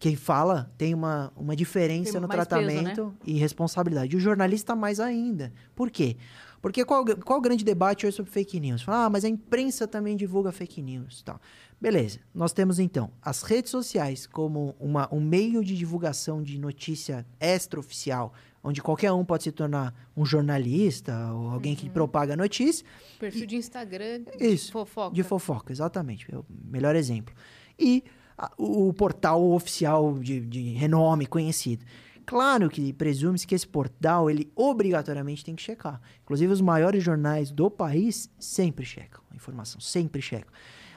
[0.00, 3.14] Quem fala tem uma, uma diferença Tem no tratamento peso, né?
[3.26, 4.16] e responsabilidade.
[4.16, 5.52] O jornalista mais ainda.
[5.76, 6.16] Por quê?
[6.62, 8.82] Porque qual, qual o grande debate hoje sobre fake news?
[8.82, 11.22] Fala, ah, mas a imprensa também divulga fake news.
[11.22, 11.40] Tal.
[11.80, 12.18] Beleza.
[12.34, 18.34] Nós temos então as redes sociais como uma, um meio de divulgação de notícia extraoficial,
[18.62, 22.84] onde qualquer um pode se tornar um jornalista ou alguém que propaga notícia.
[23.18, 25.14] Perfil de Instagram, Isso, de fofoca.
[25.14, 26.26] De fofoca, exatamente.
[26.30, 27.34] É o melhor exemplo.
[27.78, 28.04] E
[28.36, 31.84] a- o, o portal oficial de, de renome conhecido.
[32.30, 36.00] Claro que presume-se que esse portal, ele obrigatoriamente tem que checar.
[36.22, 40.52] Inclusive, os maiores jornais do país sempre checam a informação, sempre checam.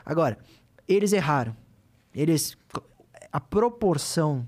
[0.05, 0.37] Agora,
[0.87, 1.57] eles erraram.
[2.13, 2.55] Eles...
[3.31, 4.47] A proporção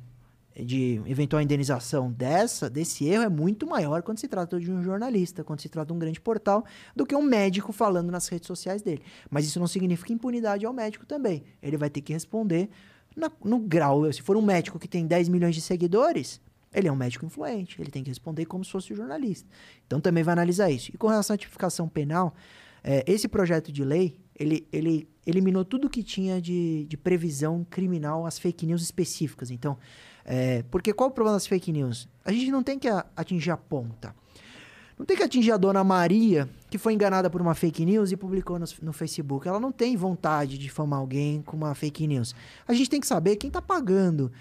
[0.55, 5.43] de eventual indenização dessa, desse erro é muito maior quando se trata de um jornalista,
[5.43, 6.63] quando se trata de um grande portal,
[6.95, 9.01] do que um médico falando nas redes sociais dele.
[9.27, 11.45] Mas isso não significa impunidade ao médico também.
[11.63, 12.69] Ele vai ter que responder
[13.43, 14.13] no grau.
[14.13, 16.44] Se for um médico que tem 10 milhões de seguidores,
[16.75, 19.47] ele é um médico influente, ele tem que responder como se fosse um jornalista.
[19.87, 20.91] Então também vai analisar isso.
[20.93, 22.35] E com relação à tipificação penal,
[22.83, 28.25] eh, esse projeto de lei, ele, ele eliminou tudo que tinha de, de previsão criminal,
[28.25, 29.49] as fake news específicas.
[29.49, 29.77] Então,
[30.25, 32.09] eh, porque qual o problema das fake news?
[32.23, 34.13] A gente não tem que atingir a ponta.
[34.97, 38.17] Não tem que atingir a dona Maria, que foi enganada por uma fake news e
[38.17, 39.45] publicou no, no Facebook.
[39.45, 42.33] Ela não tem vontade de difamar alguém com uma fake news.
[42.65, 44.31] A gente tem que saber quem está pagando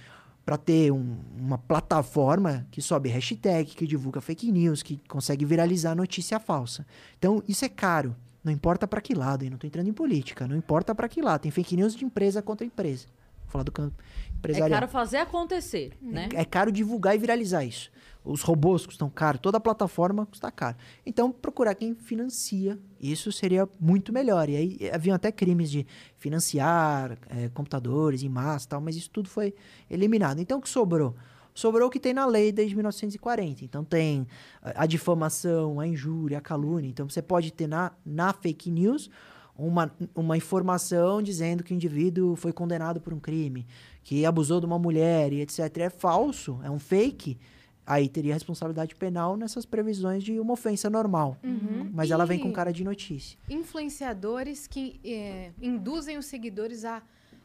[0.45, 5.95] para ter um- uma plataforma que sobe hashtag, que divulga fake news, que consegue viralizar
[5.95, 6.87] notícia falsa.
[7.19, 8.15] Então, isso é caro.
[8.43, 11.23] Não importa para que lado, e não estou entrando em política, não importa para que
[11.23, 11.41] lado.
[11.43, 13.07] Tem fake news de empresa contra empresa.
[13.45, 14.81] Vou falar do campo É empresarial.
[14.81, 16.29] caro fazer acontecer, né?
[16.35, 17.91] É caro divulgar e viralizar isso.
[18.25, 20.77] Os robôs custam caro, toda a plataforma custa caro.
[21.05, 24.49] Então, procurar quem financia, isso seria muito melhor.
[24.49, 25.87] E aí, haviam até crimes de
[26.17, 29.55] financiar eh, computadores em massa tal, mas isso tudo foi
[29.91, 30.41] eliminado.
[30.41, 31.15] Então, o que sobrou?
[31.53, 33.63] Sobrou o que tem na lei desde 1940.
[33.63, 34.27] Então, tem
[34.63, 36.89] a a difamação, a injúria, a calúnia.
[36.89, 39.11] Então, você pode ter na, na fake news
[39.57, 43.67] uma, uma informação dizendo que o indivíduo foi condenado por um crime,
[44.03, 45.61] que abusou de uma mulher e etc.
[45.79, 47.39] É falso, é um fake.
[47.87, 51.37] Aí teria responsabilidade penal nessas previsões de uma ofensa normal.
[51.45, 51.91] Uhum.
[51.93, 53.39] Mas ela vem com E cara de notícia.
[53.49, 57.03] Influenciadores que é, induzem os seguidores a,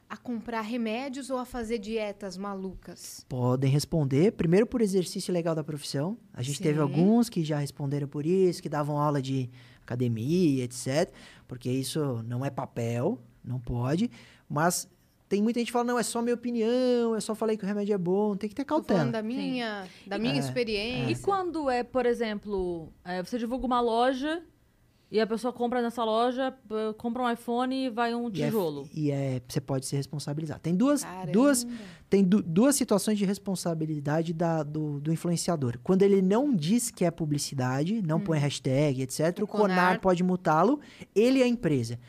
[0.10, 3.26] a comprar remédios ou a fazer dietas malucas.
[3.28, 6.18] Podem responder, primeiro por exercício legal da profissão.
[6.34, 6.82] A gente teve Sim.
[6.82, 9.49] alguns que já responderam por isso, que davam aula de
[9.82, 11.11] academia, etc.
[11.48, 14.10] Porque isso não é papel, não pode.
[14.48, 14.88] Mas
[15.30, 17.68] tem muita gente que fala, não, é só minha opinião, eu só falei que o
[17.68, 19.06] remédio é bom, tem que ter cautela.
[19.11, 21.11] da minha, da minha É, experiência.
[21.11, 24.41] E quando é, por exemplo, é, você divulga uma loja
[25.11, 26.53] e a pessoa compra nessa loja,
[26.97, 28.88] compra um iPhone e vai um E é- tijolo.
[28.93, 30.60] E é, você pode se responsabilizar.
[30.60, 31.31] Tem duas, Caramba.
[31.31, 31.68] duas,
[32.10, 35.80] tem du- duas situações de responsabilidade da- do, do influenciador.
[35.84, 40.01] Quando ele não diz que é publicidade, não põe hashtag, etc., O o CONAR, CONAR
[40.01, 40.80] pode multá-lo,
[41.15, 41.99] ele é a empresa.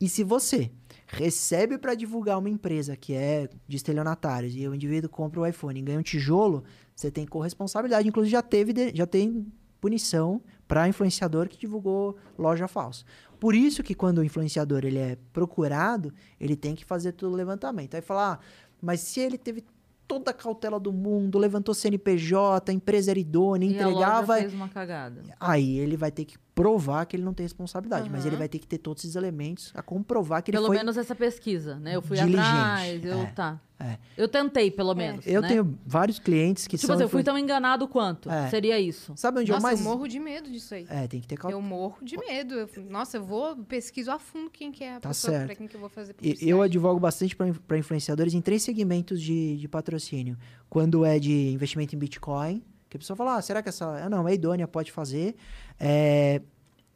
[0.00, 0.70] E se você
[1.12, 5.78] recebe para divulgar uma empresa que é de estelionatários e o indivíduo compra o iPhone
[5.78, 6.62] e ganha um tijolo,
[6.94, 8.08] você tem corresponsabilidade.
[8.08, 9.46] Inclusive, já teve, de- já tem
[9.80, 13.04] punição para influenciador que divulgou loja falsa.
[13.40, 17.36] Por isso que quando o influenciador ele é procurado, ele tem que fazer todo o
[17.36, 17.94] levantamento.
[17.94, 18.38] Aí falar, ah,
[18.80, 19.64] mas se ele teve
[20.06, 24.36] toda a cautela do mundo, levantou CNPJ, a empresa era idônea, E a loja entregava,
[24.36, 25.22] fez uma cagada.
[25.40, 28.28] aí ele vai ter que provar que ele não tem responsabilidade, mas Aham.
[28.28, 30.96] ele vai ter que ter todos esses elementos a comprovar que ele Pelo foi menos
[30.96, 31.96] essa pesquisa, né?
[31.96, 33.60] Eu fui diligente, atrás, eu é, tá.
[33.78, 33.96] é.
[34.16, 35.26] Eu tentei, pelo menos.
[35.26, 35.48] Eu né?
[35.48, 38.28] tenho vários clientes que Tipo são assim, eu fui tão enganado quanto.
[38.30, 38.48] É.
[38.50, 39.12] Seria isso.
[39.16, 40.86] Sabe onde Nossa, eu mais eu morro de medo disso aí.
[40.90, 41.62] É, tem que ter cautela.
[41.62, 42.54] Eu morro de medo.
[42.54, 45.46] Eu- nossa, eu vou pesquiso a fundo quem que é a Tá pessoa certo.
[45.46, 46.50] pra quem que eu vou fazer publicidade.
[46.50, 50.36] Eu advogo bastante para influenciadores em três segmentos de, de patrocínio.
[50.68, 53.86] Quando é de investimento em Bitcoin, que a pessoa fala, ah, será que essa...
[53.86, 55.36] Ah, não, é idônea, pode fazer.
[55.78, 56.42] É,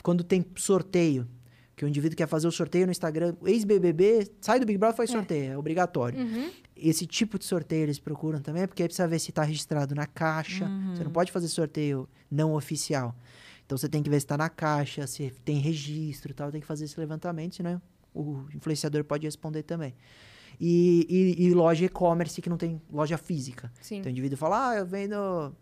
[0.02, 1.26] quando tem sorteio,
[1.76, 5.10] que o indivíduo quer fazer o sorteio no Instagram, ex-BBB, sai do Big Brother, faz
[5.10, 6.20] sorteio, é obrigatório.
[6.20, 6.50] Uhum.
[6.76, 10.06] Esse tipo de sorteio eles procuram também, porque aí precisa ver se está registrado na
[10.06, 10.68] caixa.
[10.94, 13.14] Você não pode fazer sorteio não oficial.
[13.64, 16.60] Então você tem que ver se está na caixa, se tem registro e tal, tem
[16.60, 17.80] que fazer esse levantamento, senão
[18.12, 19.94] o influenciador pode responder também.
[20.60, 21.06] E,
[21.38, 23.72] e, e loja e-commerce que não tem loja física.
[23.80, 23.98] Sim.
[23.98, 25.54] Então o indivíduo fala, ah, eu vendo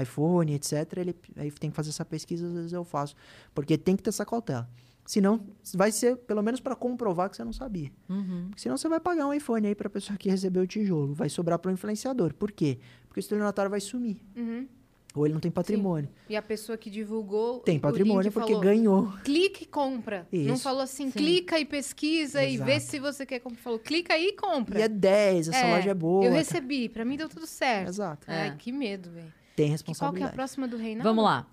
[0.00, 0.98] iPhone, etc.
[0.98, 3.14] Ele aí tem que fazer essa pesquisa, às vezes eu faço.
[3.54, 4.68] Porque tem que ter essa cautela.
[5.08, 5.40] Senão,
[5.74, 7.90] vai ser pelo menos para comprovar que você não sabia.
[8.10, 8.50] Uhum.
[8.54, 11.14] Senão, você vai pagar um iPhone aí para a pessoa que recebeu o tijolo.
[11.14, 12.34] Vai sobrar para o influenciador.
[12.34, 12.78] Por quê?
[13.06, 14.18] Porque o estelionatário vai sumir.
[14.36, 14.68] Uhum.
[15.14, 16.10] Ou ele não tem patrimônio.
[16.10, 16.24] Sim.
[16.28, 17.60] E a pessoa que divulgou.
[17.60, 19.12] Tem patrimônio porque falou, ganhou.
[19.24, 20.28] Clique e compra.
[20.30, 20.46] Isso.
[20.46, 21.18] Não falou assim, Sim.
[21.18, 22.70] clica e pesquisa Exato.
[22.70, 23.62] e vê se você quer comprar.
[23.62, 24.78] Falou, clica aí e compra.
[24.78, 26.24] E é 10, essa é, loja é boa.
[26.24, 27.88] Eu recebi, para mim deu tudo certo.
[27.88, 28.30] Exato.
[28.30, 28.42] É.
[28.42, 29.32] Ai, que medo, velho.
[29.58, 30.20] Tem responsabilidade.
[30.20, 31.02] qual que é a próxima do Reinaldo?
[31.02, 31.44] Vamos lá.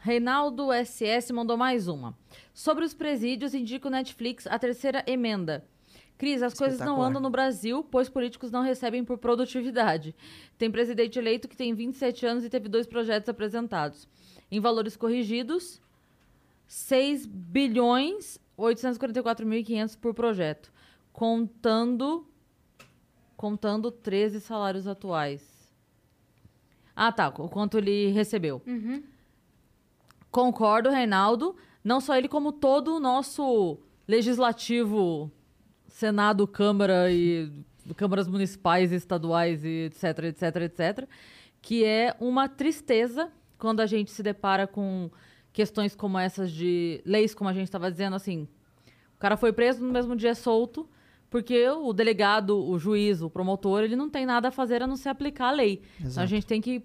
[0.00, 2.18] Reinaldo SS mandou mais uma.
[2.52, 5.64] Sobre os presídios, indica o Netflix a terceira emenda.
[6.18, 10.16] Cris, as coisas não andam no Brasil, pois políticos não recebem por produtividade.
[10.58, 14.08] Tem presidente eleito que tem 27 anos e teve dois projetos apresentados.
[14.50, 15.80] Em valores corrigidos,
[16.66, 20.72] 6 bilhões 844.500 por projeto,
[21.12, 22.26] contando
[23.36, 25.53] contando 13 salários atuais.
[26.96, 28.62] Ah, tá, o quanto ele recebeu.
[28.66, 29.02] Uhum.
[30.30, 31.56] Concordo, Reinaldo.
[31.82, 35.30] Não só ele, como todo o nosso legislativo,
[35.86, 37.50] Senado, Câmara e
[37.96, 41.08] câmaras municipais, estaduais e etc, etc, etc,
[41.60, 45.10] que é uma tristeza quando a gente se depara com
[45.52, 48.48] questões como essas de leis, como a gente estava dizendo, assim,
[49.16, 50.88] o cara foi preso no mesmo dia solto,
[51.34, 54.94] porque o delegado, o juiz, o promotor, ele não tem nada a fazer a não
[54.94, 55.82] ser aplicar a lei.
[56.00, 56.80] Então a gente tem que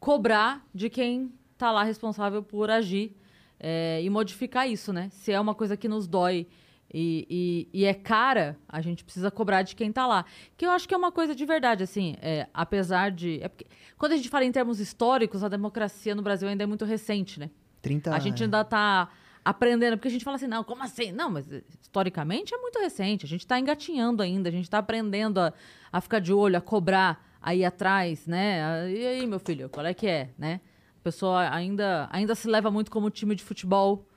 [0.00, 3.16] cobrar de quem tá lá responsável por agir
[3.60, 5.08] é, e modificar isso, né?
[5.12, 6.48] Se é uma coisa que nos dói
[6.92, 10.24] e, e, e, é cara, a gente precisa cobrar de quem tá lá.
[10.56, 13.38] Que eu acho que é uma coisa de verdade, assim, é, apesar de.
[13.40, 16.66] É porque, quando a gente fala em termos históricos, a democracia no Brasil ainda é
[16.66, 17.50] muito recente, né?
[17.82, 19.08] 30 A gente ainda tá
[19.50, 21.12] aprendendo, porque a gente fala assim, não, como assim?
[21.12, 21.46] Não, mas
[21.80, 25.52] historicamente é muito recente, a gente está engatinhando ainda, a gente está aprendendo a,
[25.92, 28.90] a ficar de olho, a cobrar aí atrás, né?
[28.90, 30.60] E aí, meu filho, qual é que é, né?
[31.06, 34.08] pessoa ainda, ainda se leva muito como time de futebol,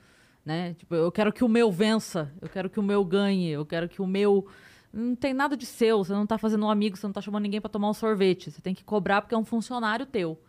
[0.44, 0.74] né?
[0.74, 3.88] Tipo, eu quero que o meu vença, eu quero que o meu ganhe, eu quero
[3.88, 4.48] que o meu
[4.92, 7.44] não tem nada de seu, você não tá fazendo um amigo, você não tá chamando
[7.44, 10.42] ninguém para tomar um sorvete, você tem que cobrar porque é um funcionário teu.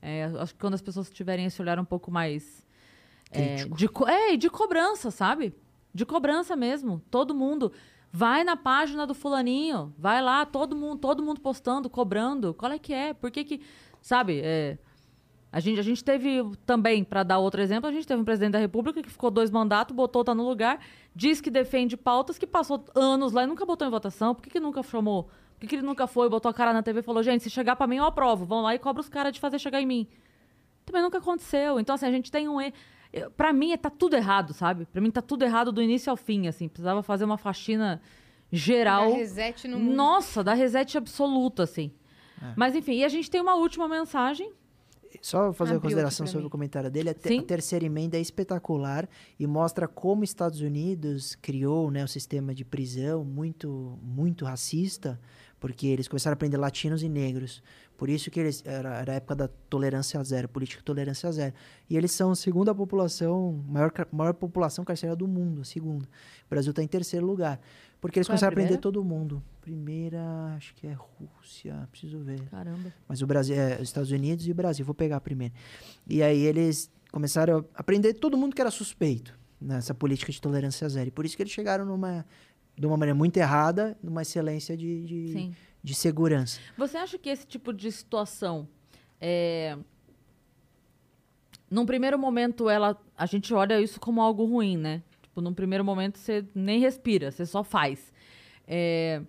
[0.00, 2.64] É, acho que quando as pessoas tiverem esse olhar um pouco mais
[3.30, 5.54] é, de, é, de cobrança, sabe?
[5.92, 7.02] De cobrança mesmo.
[7.10, 7.72] Todo mundo
[8.12, 12.54] vai na página do fulaninho, vai lá, todo mundo, todo mundo postando, cobrando.
[12.54, 13.12] Qual é que é?
[13.12, 13.60] Por que que,
[14.00, 14.40] sabe?
[14.42, 14.78] É,
[15.50, 18.52] a gente, a gente teve também, para dar outro exemplo, a gente teve um presidente
[18.52, 20.78] da República que ficou dois mandatos, botou, tá no lugar,
[21.14, 24.34] diz que defende pautas, que passou anos lá e nunca botou em votação.
[24.34, 25.24] Por que, que nunca chamou?
[25.24, 27.50] Por que, que ele nunca foi, botou a cara na TV e falou, gente, se
[27.50, 29.86] chegar para mim eu aprovo, vão lá e cobra os caras de fazer chegar em
[29.86, 30.06] mim.
[30.84, 31.80] Também nunca aconteceu.
[31.80, 32.58] Então, assim, a gente tem um...
[33.36, 34.86] Para mim, tá tudo errado, sabe?
[34.86, 36.68] Para mim, tá tudo errado do início ao fim, assim.
[36.68, 38.00] Precisava fazer uma faxina
[38.52, 39.10] geral.
[39.10, 39.94] Dá reset no mundo.
[39.94, 41.90] Nossa, dá reset absoluto, assim.
[42.42, 42.52] É.
[42.56, 44.52] Mas, enfim, e a gente tem uma última mensagem
[45.22, 46.46] só fazer uma consideração sobre mim.
[46.48, 47.10] o comentário dele.
[47.10, 49.08] A, te, a, terceira emenda é espetacular
[49.38, 55.18] e mostra como os Estados Unidos criou né, o sistema de prisão muito, muito racista,
[55.58, 57.62] porque eles começaram a prender latinos e negros.
[57.98, 61.52] Por isso que eles era, era a época da tolerância zero, política tolerância zero.
[61.90, 66.06] E eles são a segunda população, maior, maior população carcerária do mundo, a segunda.
[66.46, 67.60] O Brasil está em terceiro lugar.
[68.00, 69.42] Porque eles Qual começaram a, a prender todo mundo.
[69.60, 70.22] Primeira,
[70.56, 72.40] acho que é Rússia, preciso ver.
[72.48, 72.94] Caramba.
[73.08, 75.52] Mas o Brasil, é Estados Unidos e o Brasil, vou pegar primeiro.
[76.06, 80.88] E aí eles começaram a prender todo mundo que era suspeito nessa política de tolerância
[80.88, 81.08] zero.
[81.08, 82.24] E por isso que eles chegaram numa,
[82.76, 85.50] de uma maneira muito errada, numa excelência de, de,
[85.82, 86.60] de segurança.
[86.76, 88.68] Você acha que esse tipo de situação
[89.20, 89.76] é...
[91.70, 95.02] Num primeiro momento, ela, a gente olha isso como algo ruim, né?
[95.20, 98.12] Tipo, num primeiro momento você nem respira, você só faz.
[98.66, 99.22] É...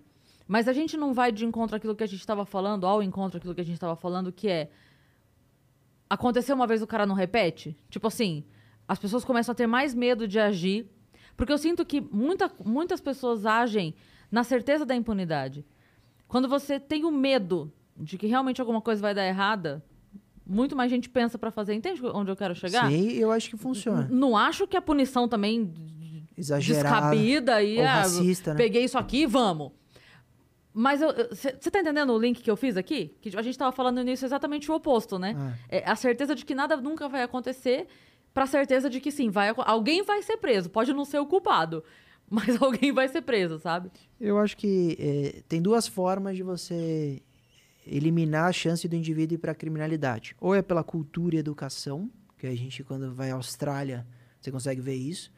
[0.48, 3.38] Mas a gente não vai de encontro àquilo que a gente estava falando, ao encontro
[3.38, 4.70] àquilo que a gente estava falando, que é.
[6.08, 7.76] Aconteceu uma vez o cara não repete?
[7.88, 8.44] Tipo assim,
[8.88, 10.90] as pessoas começam a ter mais medo de agir.
[11.36, 13.94] Porque eu sinto que muita, muitas pessoas agem
[14.30, 15.64] na certeza da impunidade.
[16.30, 19.84] Quando você tem o medo de que realmente alguma coisa vai dar errada,
[20.46, 21.74] muito mais gente pensa para fazer.
[21.74, 22.88] Entende onde eu quero chegar?
[22.88, 24.06] Sim, eu acho que funciona.
[24.08, 25.74] N não acho que a punição também
[26.36, 28.56] exagerada descabida e ah, racista, né?
[28.56, 29.72] peguei isso aqui, vamos.
[30.72, 33.12] Mas você tá entendendo o link que eu fiz aqui?
[33.20, 35.34] Que a gente tava falando início exatamente o oposto, né?
[35.68, 35.78] É.
[35.78, 37.88] é a certeza de que nada nunca vai acontecer,
[38.32, 40.70] pra certeza de que sim, vai, alguém vai ser preso.
[40.70, 41.82] Pode não ser o culpado,
[42.32, 43.90] mas alguém vai ser preso, sabe?
[44.20, 47.20] Eu acho que é, tem duas formas de você
[47.86, 50.36] eliminar a chance do indivíduo ir para a criminalidade.
[50.40, 54.06] Ou é pela cultura e educação, que a gente, quando vai à Austrália,
[54.40, 55.30] você consegue ver isso.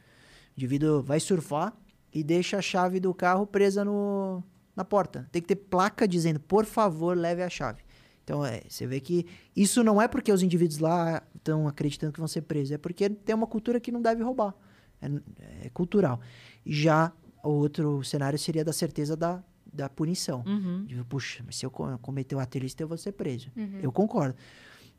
[0.51, 1.75] O indivíduo vai surfar,
[2.13, 4.43] e deixa a chave do carro presa no,
[4.77, 5.27] na porta.
[5.33, 7.83] Tem que ter placa dizendo, por favor, leve a chave.
[8.23, 12.21] Então, é, você vê que isso não é porque os indivíduos lá estão acreditando que
[12.21, 14.55] vão ser presos, é porque tem uma cultura que não deve roubar.
[15.01, 16.21] É, é cultural.
[16.65, 17.13] Já
[17.43, 20.45] o outro cenário seria da certeza da, da punição.
[20.47, 20.85] Uhum.
[20.85, 23.51] De, Puxa, mas se eu cometer o um ato ilícito, eu vou ser preso.
[23.57, 23.81] Uhum.
[23.83, 24.37] Eu concordo.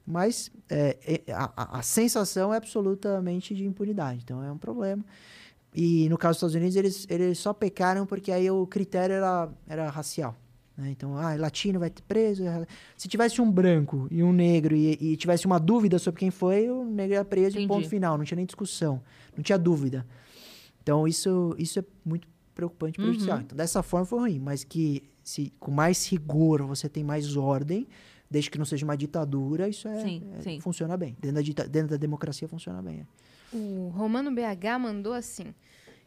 [0.05, 4.19] Mas é, é, a, a, sensação é absolutamente de impunidade.
[4.23, 5.03] Então, é um problema.
[5.73, 9.49] E no caso dos Estados Unidos, eles, eles só pecaram porque aí o critério era,
[9.65, 10.35] era racial.
[10.77, 10.89] Né?
[10.91, 12.43] Então, ah, latino vai ter preso.
[12.97, 16.69] Se tivesse um branco e um negro e, e tivesse uma dúvida sobre quem foi,
[16.69, 17.67] o negro ia preso Entendi.
[17.67, 18.17] ponto final.
[18.17, 19.01] Não tinha nem discussão.
[19.35, 20.05] Não tinha dúvida.
[20.83, 23.41] Então, isso, isso é muito preocupante para Uhum.
[23.41, 24.39] Então, dessa forma foi ruim.
[24.39, 27.87] Mas que se com mais rigor você tem mais ordem,
[28.29, 30.59] desde que não seja uma ditadura, isso é, sim, é sim.
[30.59, 31.15] funciona bem.
[31.19, 33.01] Dentro da, dentro da democracia funciona bem.
[33.01, 33.55] É.
[33.55, 35.53] O Romano BH mandou assim: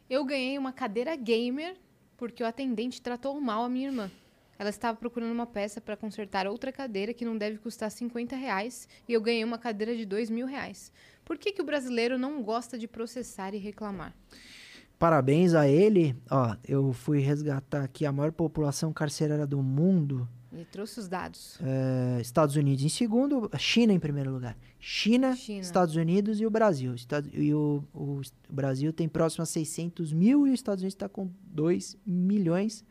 [0.09, 1.75] Eu ganhei uma cadeira gamer
[2.17, 4.11] porque o atendente tratou mal a minha irmã.
[4.59, 8.87] Ela estava procurando uma peça para consertar outra cadeira que não deve custar 50 reais
[9.07, 10.91] e eu ganhei uma cadeira de 2 mil reais.
[11.23, 14.15] Por que, que o brasileiro não gosta de processar e reclamar?
[14.99, 16.15] Parabéns a ele.
[16.29, 20.27] Ó, eu fui resgatar aqui a maior população carcerária do mundo.
[20.51, 21.59] Ele trouxe os dados.
[21.61, 24.57] É, Estados Unidos em segundo, China em primeiro lugar.
[24.79, 25.61] China, China.
[25.61, 26.95] Estados Unidos e o Brasil.
[26.95, 30.95] Estado, e o, o, o, Brasil tem próximo a 600 mil e os Estados Unidos
[30.95, 32.83] está com 2 milhões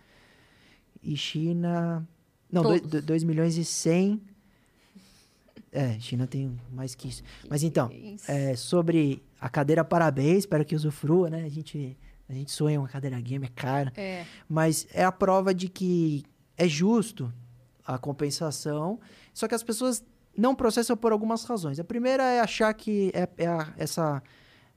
[1.02, 2.06] e China.
[2.50, 4.20] Não, 2 milhões e 100.
[5.72, 7.24] É, China tem mais que isso.
[7.50, 7.90] Mas então,
[8.28, 11.44] é, sobre a cadeira Parabéns, espero que usufrua, né?
[11.44, 11.96] A gente,
[12.28, 13.92] a gente sonha uma cadeira game, é cara.
[13.96, 14.24] É.
[14.48, 16.24] Mas é a prova de que
[16.56, 17.32] é justo
[17.84, 18.98] a compensação,
[19.32, 20.04] só que as pessoas
[20.36, 21.78] não processam por algumas razões.
[21.78, 24.22] A primeira é achar que é, é a, essa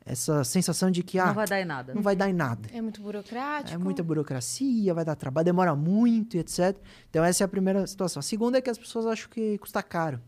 [0.05, 1.93] essa sensação de que ah, não vai dar em nada.
[1.93, 2.67] Não vai dar em nada.
[2.73, 3.75] É muito burocrático.
[3.75, 6.75] É muita burocracia, vai dar trabalho, demora muito, etc.
[7.09, 8.19] Então essa é a primeira situação.
[8.19, 10.19] A segunda é que as pessoas acham que custa caro.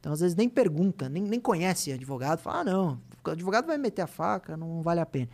[0.00, 3.78] Então às vezes nem pergunta, nem, nem conhece advogado, fala: "Ah, não, o advogado vai
[3.78, 5.28] meter a faca, não vale a pena".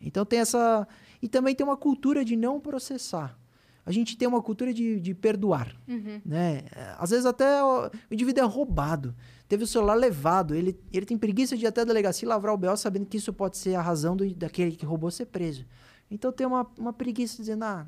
[0.00, 0.88] Então tem essa
[1.22, 3.38] e também tem uma cultura de não processar
[3.86, 6.20] a gente tem uma cultura de, de perdoar, uhum.
[6.26, 6.64] né?
[6.98, 9.14] Às vezes até o, o indivíduo é roubado,
[9.48, 12.58] teve o celular levado, ele, ele tem preguiça de ir até a delegacia lavrar o
[12.58, 12.76] B.O.
[12.76, 15.64] sabendo que isso pode ser a razão do, daquele que roubou ser preso.
[16.10, 17.86] Então tem uma, uma preguiça dizendo, ah,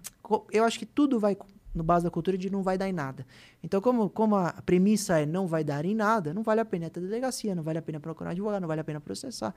[0.53, 1.37] eu acho que tudo vai
[1.79, 3.27] no base da cultura de não vai dar em nada.
[3.63, 6.85] Então, como, como a premissa é não vai dar em nada, não vale a pena
[6.85, 9.55] ir até a delegacia, não vale a pena procurar advogado, não vale a pena processar.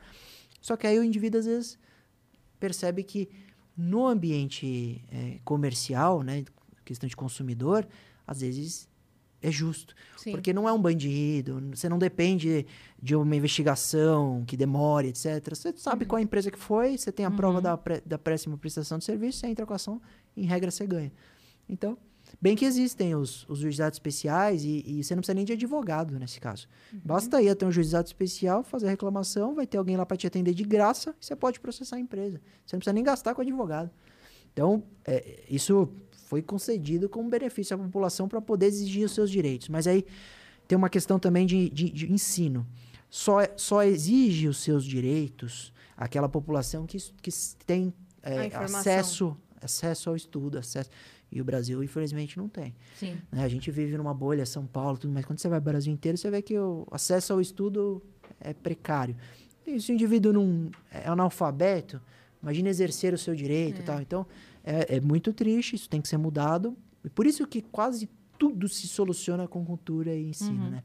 [0.61, 1.79] Só que aí o indivíduo, às vezes,
[2.59, 3.29] percebe que
[3.75, 6.45] no ambiente é, comercial, né,
[6.85, 7.87] questão de consumidor,
[8.25, 8.87] às vezes
[9.41, 9.95] é justo.
[10.17, 10.31] Sim.
[10.31, 12.65] Porque não é um bandido, você não depende
[13.01, 15.49] de uma investigação que demore, etc.
[15.49, 16.09] Você sabe uhum.
[16.09, 17.35] qual é a empresa que foi, você tem a uhum.
[17.35, 20.01] prova da, da péssima prestação de serviço, você entra com a ação,
[20.37, 21.11] em regra você ganha.
[21.67, 21.97] Então,
[22.39, 26.17] Bem que existem os, os juizados especiais e, e, você não precisa nem de advogado
[26.19, 26.67] nesse caso.
[26.93, 27.01] Uhum.
[27.03, 30.27] Basta ir até um juizado especial, fazer a reclamação, vai ter alguém lá para te
[30.27, 32.41] atender de graça e você pode processar a empresa.
[32.65, 33.89] Você não precisa nem gastar com advogado.
[34.53, 35.89] Então, é, isso
[36.25, 39.69] foi concedido como benefício à população para poder exigir os seus direitos.
[39.69, 40.05] Mas aí
[40.67, 42.65] tem uma questão também de, de, de ensino.
[43.09, 47.29] Só, só exige os seus direitos aquela população que, que
[47.65, 47.93] tem
[48.23, 50.89] é, acesso, acesso ao estudo, acesso.
[51.31, 52.75] E o Brasil, infelizmente, não tem.
[52.95, 53.17] Sim.
[53.31, 53.43] Né?
[53.43, 55.93] A gente vive numa bolha, São Paulo, tudo, mas quando você vai para o Brasil
[55.93, 58.01] inteiro, você vê que o acesso ao estudo
[58.39, 59.15] é precário.
[59.65, 62.01] E se o indivíduo não é analfabeto,
[62.41, 63.83] imagina exercer o seu direito é.
[63.83, 64.01] tal.
[64.01, 64.25] Então,
[64.63, 66.75] é, é, muito triste, isso tem que ser mudado.
[67.03, 70.69] E por isso que quase tudo se soluciona com cultura e ensino, uhum.
[70.71, 70.83] né?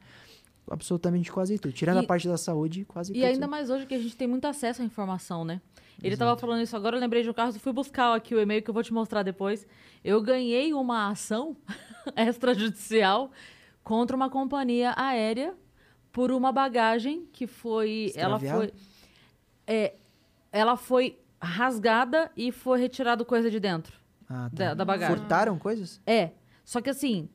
[0.70, 1.72] Absolutamente quase tudo.
[1.72, 4.26] Tirando e, a parte da saúde, quase E ainda mais hoje que a gente tem
[4.26, 5.60] muito acesso à informação, né?
[6.02, 8.62] Ele estava falando isso agora, eu lembrei de um caso, fui buscar aqui o e-mail
[8.62, 9.66] que eu vou te mostrar depois.
[10.05, 11.56] Eu ganhei uma ação
[12.16, 13.30] extrajudicial
[13.82, 15.55] contra uma companhia aérea
[16.12, 18.12] por uma bagagem que foi.
[18.14, 18.72] Ela foi.
[19.66, 19.94] É,
[20.52, 23.98] ela foi rasgada e foi retirado coisa de dentro
[24.28, 24.64] ah, tá.
[24.64, 25.16] da, da bagagem.
[25.16, 26.01] Furtaram coisas?
[26.06, 26.30] É.
[26.64, 27.28] Só que assim,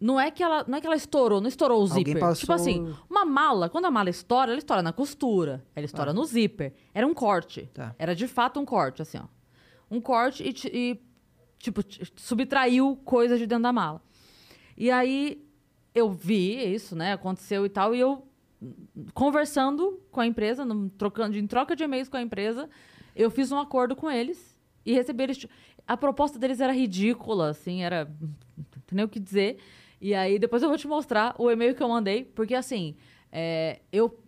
[0.00, 2.18] não é que ela, não é que ela estourou, não estourou o zíper.
[2.18, 2.40] Passou...
[2.40, 6.14] Tipo assim, uma mala, quando a mala estoura, ela estoura na costura, ela estoura ah.
[6.14, 6.74] no zíper.
[6.92, 7.68] Era um corte.
[7.72, 7.94] Tá.
[7.98, 9.24] Era de fato um corte, assim, ó.
[9.90, 11.00] Um corte e, e
[11.58, 11.80] tipo,
[12.16, 14.02] subtraiu coisa de dentro da mala.
[14.76, 15.42] E aí
[15.94, 17.14] eu vi isso, né?
[17.14, 18.26] Aconteceu e tal, e eu
[19.14, 22.68] conversando com a empresa, no, trocando, em troca de e-mails com a empresa,
[23.14, 25.46] eu fiz um acordo com eles e recebi eles.
[25.86, 28.04] A proposta deles era ridícula, assim, era.
[28.56, 29.58] Não tem nem o que dizer.
[30.00, 32.96] E aí depois eu vou te mostrar o e-mail que eu mandei, porque assim,
[33.32, 34.18] é, eu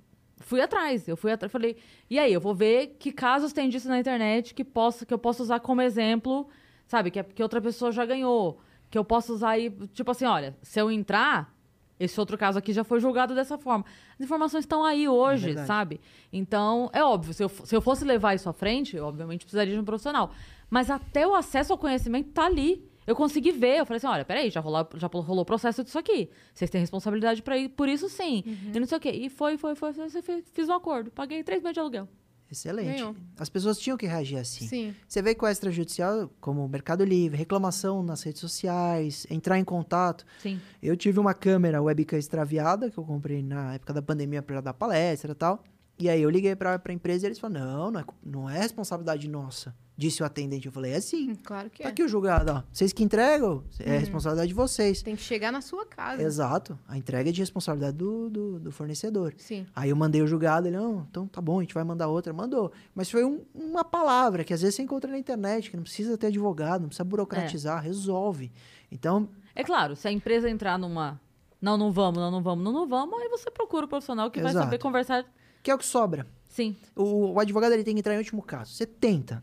[0.40, 1.08] fui atrás.
[1.08, 1.76] Eu fui atrás, falei,
[2.08, 5.18] e aí, eu vou ver que casos tem disso na internet que, posso, que eu
[5.18, 6.48] posso usar como exemplo,
[6.86, 7.10] sabe?
[7.10, 8.60] Que, que outra pessoa já ganhou.
[8.90, 11.54] Que eu posso usar aí, tipo assim, olha, se eu entrar,
[12.00, 13.84] esse outro caso aqui já foi julgado dessa forma.
[14.14, 16.00] As informações estão aí hoje, é sabe?
[16.32, 19.74] Então, é óbvio, se eu, se eu fosse levar isso à frente, eu, obviamente precisaria
[19.74, 20.32] de um profissional.
[20.70, 22.87] Mas até o acesso ao conhecimento tá ali.
[23.08, 26.28] Eu consegui ver, eu falei assim, olha, peraí, já rolou, já rolou processo disso aqui.
[26.52, 28.44] Vocês têm responsabilidade para ir por isso sim.
[28.46, 28.72] Uhum.
[28.74, 29.10] E não sei o quê.
[29.10, 31.10] E foi, foi, foi, foi, fiz um acordo.
[31.10, 32.06] Paguei três meses de aluguel.
[32.52, 32.98] Excelente.
[32.98, 33.16] Ganhou.
[33.38, 34.66] As pessoas tinham que reagir assim.
[34.66, 34.94] Sim.
[35.08, 39.64] Você vê com o extrajudicial, como o Mercado Livre, reclamação nas redes sociais, entrar em
[39.64, 40.26] contato.
[40.38, 40.60] Sim.
[40.82, 44.74] Eu tive uma câmera webcam extraviada que eu comprei na época da pandemia para dar
[44.74, 45.64] palestra e tal.
[45.98, 48.60] E aí eu liguei para a empresa e eles falaram: não, não é, não é
[48.60, 49.74] responsabilidade nossa.
[49.96, 50.66] Disse o atendente.
[50.66, 51.32] Eu falei: é sim.
[51.32, 51.92] Hum, claro que tá é.
[51.92, 52.62] aqui o julgado, ó.
[52.72, 53.98] Vocês que entregam, é uhum.
[53.98, 55.02] responsabilidade de vocês.
[55.02, 56.22] Tem que chegar na sua casa.
[56.22, 56.78] Exato.
[56.86, 59.34] A entrega é de responsabilidade do, do, do fornecedor.
[59.36, 59.66] Sim.
[59.74, 62.32] Aí eu mandei o julgado, ele, não, então tá bom, a gente vai mandar outra.
[62.32, 62.70] Mandou.
[62.94, 66.16] Mas foi um, uma palavra que às vezes você encontra na internet, que não precisa
[66.16, 67.88] ter advogado, não precisa burocratizar, é.
[67.88, 68.52] resolve.
[68.92, 69.28] Então.
[69.52, 71.20] É claro, se a empresa entrar numa.
[71.60, 74.38] Não, não vamos, não, não vamos, não, não vamos, aí você procura o profissional que
[74.38, 74.54] Exato.
[74.54, 75.26] vai saber conversar.
[75.62, 76.26] Que é o que sobra.
[76.48, 76.76] Sim.
[76.96, 78.72] O, o, advogado ele tem que entrar em último caso.
[78.72, 79.42] Você tenta.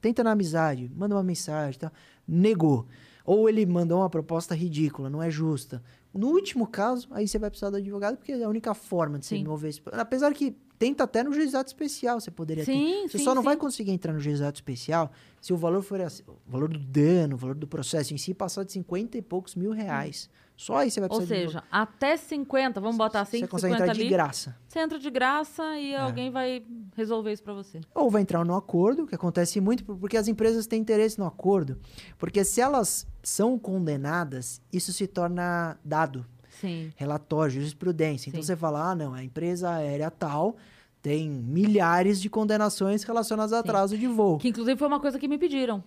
[0.00, 1.90] Tenta na amizade, manda uma mensagem, tá?
[2.26, 2.86] negou.
[3.24, 5.82] Ou ele mandou uma proposta ridícula, não é justa.
[6.14, 9.26] No último caso, aí você vai precisar do advogado, porque é a única forma de
[9.26, 9.74] se mover.
[9.92, 13.08] Apesar que tenta até no juizado especial, você poderia sim, ter.
[13.08, 13.46] Você sim, só não sim.
[13.46, 15.10] vai conseguir entrar no juizado especial
[15.40, 18.32] se o valor for assim, o valor do dano, o valor do processo em si
[18.32, 20.30] passar de 50 e poucos mil reais.
[20.32, 20.45] Hum.
[20.56, 21.66] Só aí você vai precisar Ou seja, de...
[21.70, 24.56] até 50, vamos botar assim, você consegue entrar ali, de graça.
[24.66, 25.98] Você entra de graça e é.
[25.98, 26.64] alguém vai
[26.96, 27.82] resolver isso para você.
[27.94, 31.78] Ou vai entrar no acordo, que acontece muito, porque as empresas têm interesse no acordo.
[32.16, 36.24] Porque se elas são condenadas, isso se torna dado.
[36.48, 36.90] Sim.
[36.96, 38.30] Relatório, jurisprudência.
[38.30, 38.46] Então Sim.
[38.46, 40.56] você fala, ah, não, a empresa aérea tal
[41.02, 44.38] tem milhares de condenações relacionadas a atraso de voo.
[44.38, 45.84] Que inclusive foi uma coisa que me pediram.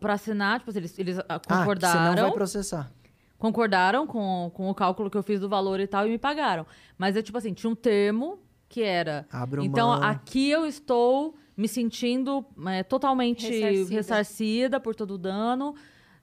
[0.00, 2.00] Para assinar, tipo, eles, eles concordaram.
[2.00, 2.90] Ah, você não vai processar
[3.38, 6.66] concordaram com, com o cálculo que eu fiz do valor e tal e me pagaram.
[6.96, 8.38] Mas é tipo assim, tinha um termo
[8.68, 9.26] que era.
[9.30, 10.02] Abro então, mão.
[10.02, 13.94] aqui eu estou me sentindo é, totalmente ressarcida.
[13.94, 14.80] ressarcida.
[14.80, 15.74] por todo o dano.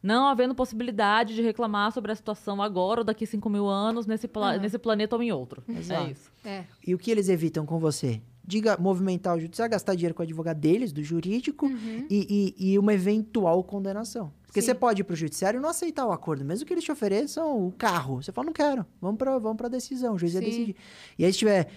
[0.01, 4.27] Não havendo possibilidade de reclamar sobre a situação agora ou daqui 5 mil anos nesse,
[4.27, 4.59] pla uhum.
[4.59, 5.63] nesse planeta ou em outro.
[5.67, 6.07] Exato.
[6.07, 6.31] É isso.
[6.43, 6.65] É.
[6.85, 8.21] E o que eles evitam com você?
[8.45, 12.05] Diga, movimentar o judiciário, gastar dinheiro com o advogado deles, do jurídico, uhum.
[12.09, 14.33] e, e, e uma eventual condenação.
[14.53, 14.67] Porque Sim.
[14.67, 16.91] você pode ir para o judiciário e não aceitar o acordo, mesmo que eles te
[16.91, 18.21] ofereçam o carro.
[18.21, 20.39] Você fala, não quero, vamos para vamos a decisão, o juiz Sim.
[20.39, 20.75] vai decidir.
[21.17, 21.69] E aí, se tiver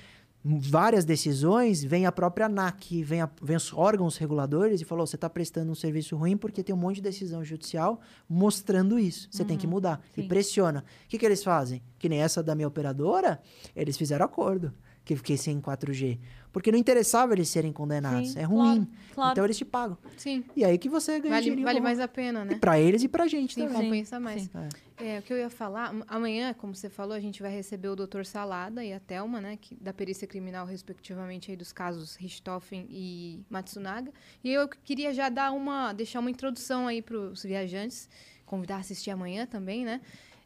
[0.44, 5.16] várias decisões, vem a própria ANAC, vem, a, vem os órgãos reguladores e falou: você
[5.16, 7.98] está prestando um serviço ruim porque tem um monte de decisão judicial
[8.28, 9.27] mostrando isso.
[9.31, 9.48] Você uhum.
[9.48, 9.73] tem que uhum.
[9.73, 10.03] mudar.
[10.15, 10.20] Sim.
[10.20, 10.85] E pressiona.
[11.07, 11.82] O que, que eles fazem?
[11.98, 13.40] Que nem essa da minha operadora,
[13.74, 14.74] eles fizeram acordo
[15.07, 16.19] que fiquei sem 4G.
[16.57, 18.31] Porque não interessava eles serem condenados.
[18.31, 18.87] Sim, é ruim.
[18.87, 19.33] Claro, claro.
[19.33, 19.99] Então eles te pagam.
[20.16, 20.43] Sim.
[20.57, 22.55] E aí que você ganha Vale, vale mais a pena, né?
[22.55, 23.83] E pra eles e pra gente Sim, também.
[23.83, 24.45] compensa mais.
[24.45, 24.51] Sim.
[24.97, 25.16] É.
[25.16, 25.19] é.
[25.19, 28.24] o que eu ia falar, amanhã, como você falou, a gente vai receber o doutor
[28.24, 29.59] Salada e a Thelma, né?
[29.61, 34.11] Que, da perícia criminal, respectivamente, aí dos casos Richthofen e Matsunaga.
[34.43, 35.93] E eu queria já dar uma.
[35.93, 38.09] deixar uma introdução aí pros viajantes,
[38.47, 40.01] convidar a assistir amanhã também, né?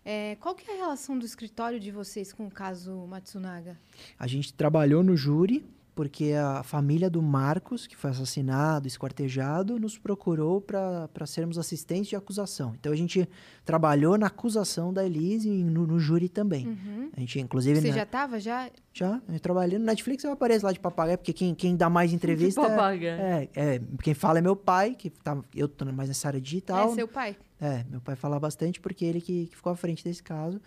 [0.04, 3.78] É, qual que é a relação do escritório de vocês com o caso Matsunaga?
[4.18, 5.64] A gente trabalhou no júri,
[6.00, 12.16] porque a família do Marcos, que foi assassinado, esquartejado, nos procurou para sermos assistentes de
[12.16, 12.74] acusação.
[12.80, 13.28] Então a gente
[13.66, 16.68] trabalhou na acusação da Elise e no, no júri também.
[16.68, 17.10] Uhum.
[17.14, 17.82] A gente, inclusive.
[17.82, 17.96] Você na...
[17.96, 18.40] já estava?
[18.40, 18.70] Já?
[18.94, 22.14] Já, eu trabalhei no Netflix, eu apareço lá de papagaio, porque quem, quem dá mais
[22.14, 22.62] entrevista.
[22.62, 23.04] De papagaio.
[23.04, 26.92] É, é, quem fala é meu pai, que tá, eu tô mais nessa área digital.
[26.92, 27.36] É seu pai?
[27.60, 30.62] É, meu pai fala bastante porque ele que, que ficou à frente desse caso.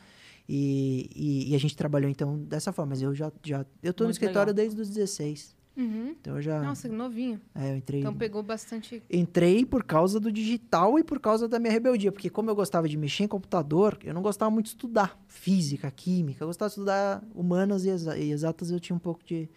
[0.47, 2.91] E, e, e, a gente trabalhou então dessa forma.
[2.91, 3.31] Mas eu já.
[3.43, 4.65] já eu tô Muito no escritório legal.
[4.65, 5.55] desde os 16.
[5.75, 6.15] Uhum.
[6.19, 6.61] Então eu já.
[6.61, 7.41] Nossa, novinho.
[7.55, 8.01] É, eu entrei.
[8.01, 9.01] Então pegou bastante.
[9.09, 12.11] Entrei por causa do digital e por causa da minha rebeldia.
[12.11, 15.89] Porque, como eu gostava de mexer em computador, eu não gostava muito de estudar física,
[15.89, 16.43] química.
[16.43, 19.49] Eu gostava de estudar humanas e, exa e exatas, eu tinha um pouco de,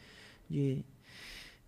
[0.49, 0.85] de.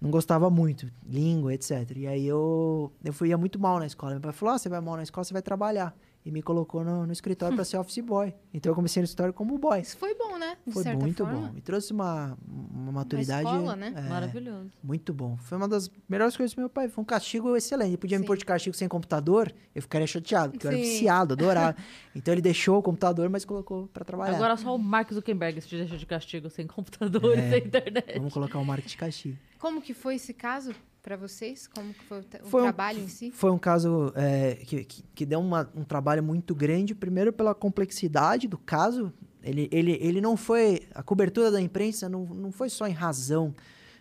[0.00, 1.90] Não gostava muito, língua, etc.
[1.96, 4.12] E aí eu, eu fui, ia muito mal na escola.
[4.12, 5.94] Meu pai falou: ah, você vai mal na escola, você vai trabalhar
[6.28, 8.34] e me colocou no, no escritório para ser office boy.
[8.52, 9.80] Então eu comecei no escritório como boy.
[9.80, 10.58] Isso foi bom, né?
[10.66, 11.48] De foi muito forma.
[11.48, 11.52] bom.
[11.54, 13.46] Me trouxe uma, uma maturidade.
[13.46, 13.94] Uma escola, né?
[13.96, 14.70] É, Maravilhoso.
[14.84, 15.38] Muito bom.
[15.38, 16.86] Foi uma das melhores coisas do meu pai.
[16.90, 17.88] Foi um castigo excelente.
[17.88, 18.22] Ele podia Sim.
[18.22, 20.74] me pôr de castigo sem computador, eu ficaria chateado, porque Sim.
[20.74, 21.76] eu era viciado, adorava.
[22.14, 24.36] então ele deixou o computador, mas colocou para trabalhar.
[24.36, 28.18] Agora só o Mark Zuckerberg se deixa de castigo sem computador é, e sem internet.
[28.18, 29.38] Vamos colocar o Mark de castigo.
[29.58, 30.74] Como que foi esse caso?
[31.08, 31.66] Para vocês?
[31.66, 33.30] Como foi o, foi trabalho um, em si?
[33.30, 37.54] Foi um caso é, que, que, que, deu uma, um trabalho muito grande, primeiro pela
[37.54, 39.10] complexidade do caso.
[39.42, 40.86] Ele, ele, ele não foi.
[40.94, 43.54] A cobertura da imprensa não, não foi só em razão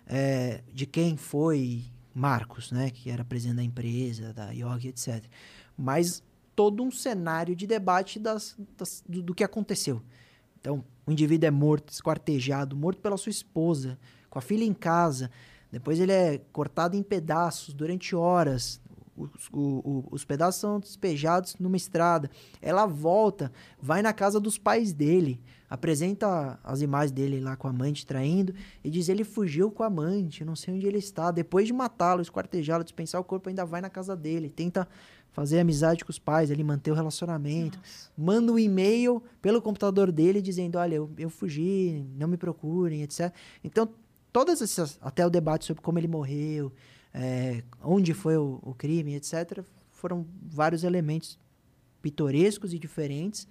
[0.05, 2.89] é, de quem foi Marcos, né?
[2.89, 5.23] Que era presidente da empresa, da IOG, etc.
[5.77, 6.21] Mas
[6.53, 10.01] todo um cenário de debate das, das do, do, que aconteceu.
[10.59, 13.97] Então, o indivíduo é morto, esquartejado, morto pela sua esposa,
[14.29, 15.31] com a filha em casa.
[15.71, 18.79] Depois ele é cortado em pedaços durante horas.
[19.15, 22.29] Os, o, o, os pedaços são despejados numa estrada.
[22.61, 27.71] Ela volta, vai na casa dos pais dele, apresenta as imagens dele lá com a
[27.71, 28.53] amante traindo
[28.83, 31.31] e diz: ele fugiu com a amante, não sei onde ele está.
[31.31, 34.87] Depois de matá-lo, esquartejá-lo, dispensar o corpo, ainda vai na casa dele, tenta
[35.31, 37.77] fazer amizade com os pais, ele manter o relacionamento.
[37.77, 38.09] Nossa.
[38.17, 43.33] Manda um e-mail pelo computador dele dizendo: olha, eu, eu fugi, não me procurem, etc.
[43.63, 43.89] Então,
[44.37, 46.71] todas essas, até o debate sobre como ele morreu
[47.11, 51.39] é, onde foi o, o, crime, etc., foram vários elementos
[52.03, 53.47] pitorescos e diferentes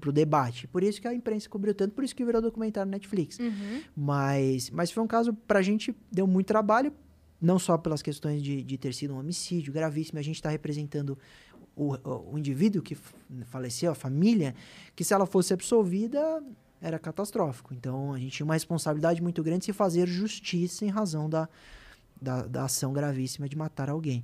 [0.00, 0.66] para o debate.
[0.66, 3.38] Por isso que a imprensa cobriu tanto, por isso que virou documentário no Netflix.
[3.38, 3.82] Uhum.
[3.94, 6.94] Mas, mas foi um caso, para a gente, deu muito trabalho,
[7.38, 11.18] não só pelas questões de, de ter sido um homicídio gravíssimo, a gente está representando
[11.76, 11.92] o,
[12.32, 12.96] o, indivíduo que
[13.44, 14.54] faleceu, a família,
[14.96, 16.42] que se ela fosse absolvida,
[16.82, 17.72] era catastrófico.
[17.72, 21.48] Então, a gente tinha uma responsabilidade muito grande de se fazer justiça em razão da,
[22.20, 24.22] da, da ação gravíssima de matar alguém.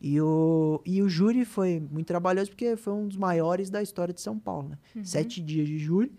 [0.00, 4.14] E o, e o júri foi muito trabalhoso porque foi um dos maiores da história
[4.14, 4.70] de São Paulo.
[4.70, 4.78] Né?
[4.96, 5.04] Uhum.
[5.04, 6.12] Sete dias de júri,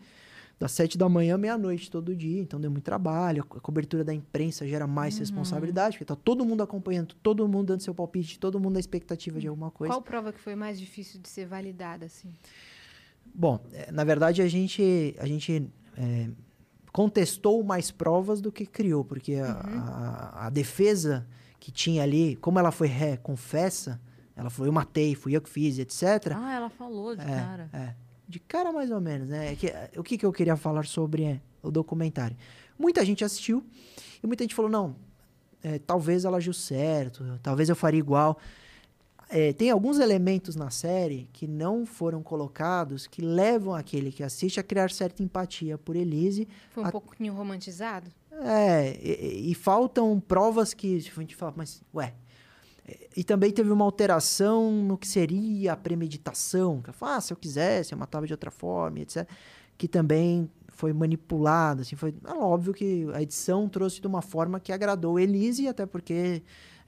[0.59, 2.41] das sete da manhã à meia-noite todo dia.
[2.41, 3.45] Então deu muito trabalho.
[3.49, 5.21] A cobertura da imprensa gera mais uhum.
[5.21, 9.39] responsabilidade, porque tá todo mundo acompanhando, todo mundo dando seu palpite, todo mundo na expectativa
[9.39, 9.93] de alguma coisa.
[9.93, 12.29] Qual prova que foi mais difícil de ser validada, assim?
[13.33, 16.29] Bom, é, na verdade a gente, a gente é,
[16.91, 19.79] contestou mais provas do que criou, porque a, uhum.
[19.79, 21.27] a, a, defesa
[21.59, 24.01] que tinha ali, como ela foi ré, confessa,
[24.35, 26.33] ela falou, eu matei, fui eu que fiz, etc.
[26.35, 27.69] Ah, ela falou de é, cara.
[27.73, 27.93] É,
[28.27, 29.51] de cara mais ou menos, né?
[29.51, 32.37] É que, o que, que eu queria falar sobre é, o documentário?
[32.77, 33.63] Muita gente assistiu
[34.23, 34.95] e muita gente falou, não,
[35.61, 38.39] é, talvez ela agiu certo, talvez eu faria igual
[39.29, 44.59] é, tem alguns elementos na série que não foram colocados que levam aquele que assiste
[44.59, 46.47] a criar certa empatia por Elise.
[46.71, 46.91] Foi um a...
[46.91, 48.09] pouquinho romantizado?
[48.31, 52.15] É, e, e, faltam provas que a gente fala, mas, ué.
[53.15, 56.81] E também teve uma alteração no que seria a premeditação.
[56.81, 59.27] Que fala, ah, se eu quisesse, eu matava de outra forma, etc.
[59.77, 64.61] Que também foi manipulado, assim, foi é óbvio que a edição trouxe de uma forma
[64.61, 66.41] que agradou Elise, até porque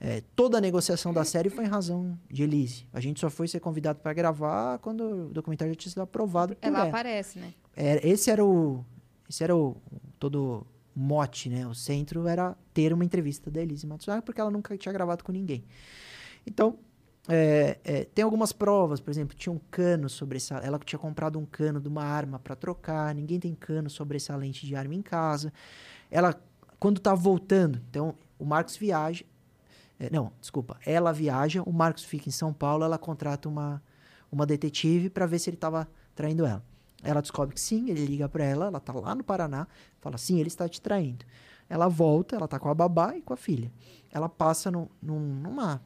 [0.04, 2.88] é, toda a negociação da série foi em razão de Elise.
[2.92, 6.56] A gente só foi ser convidado para gravar quando o documentário já tinha sido aprovado.
[6.60, 6.88] Ela ela.
[6.88, 7.54] aparece, né?
[7.76, 8.84] É, esse era o.
[9.30, 9.76] Esse era o
[10.18, 11.64] todo mote, né?
[11.68, 15.30] O centro era ter uma entrevista da Elise Matsunaga, porque ela nunca tinha gravado com
[15.30, 15.64] ninguém.
[16.44, 16.80] Então,
[17.28, 20.56] é, é, tem algumas provas, por exemplo, tinha um cano sobre essa.
[20.56, 23.14] Ela tinha comprado um cano de uma arma para trocar.
[23.14, 25.52] Ninguém tem cano sobre essa lente de arma em casa.
[26.10, 26.34] Ela,
[26.80, 29.31] quando tá voltando, então o Marcos viaja, é,
[30.10, 30.78] não, desculpa.
[30.84, 33.82] Ela viaja, o Marcos fica em São Paulo, ela contrata uma,
[34.30, 36.64] uma detetive para ver se ele estava traindo ela.
[37.02, 39.66] Ela descobre que sim, ele liga para ela, ela tá lá no Paraná,
[40.00, 41.24] fala sim, ele está te traindo.
[41.68, 43.72] Ela volta, ela tá com a babá e com a filha.
[44.10, 45.80] Ela passa no, num, numa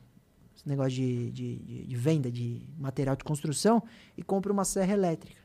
[0.64, 3.82] negócio de, de, de, venda de material de construção
[4.16, 5.40] e compra uma serra elétrica.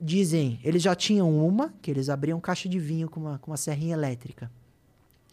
[0.00, 3.56] Dizem, eles já tinham uma, que eles abriam caixa de vinho com uma, com uma
[3.56, 4.50] serrinha elétrica.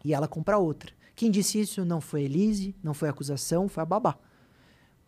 [0.03, 0.91] E ela compra outra.
[1.21, 4.17] Quem disse isso não foi Elise, não foi acusação, foi a babá.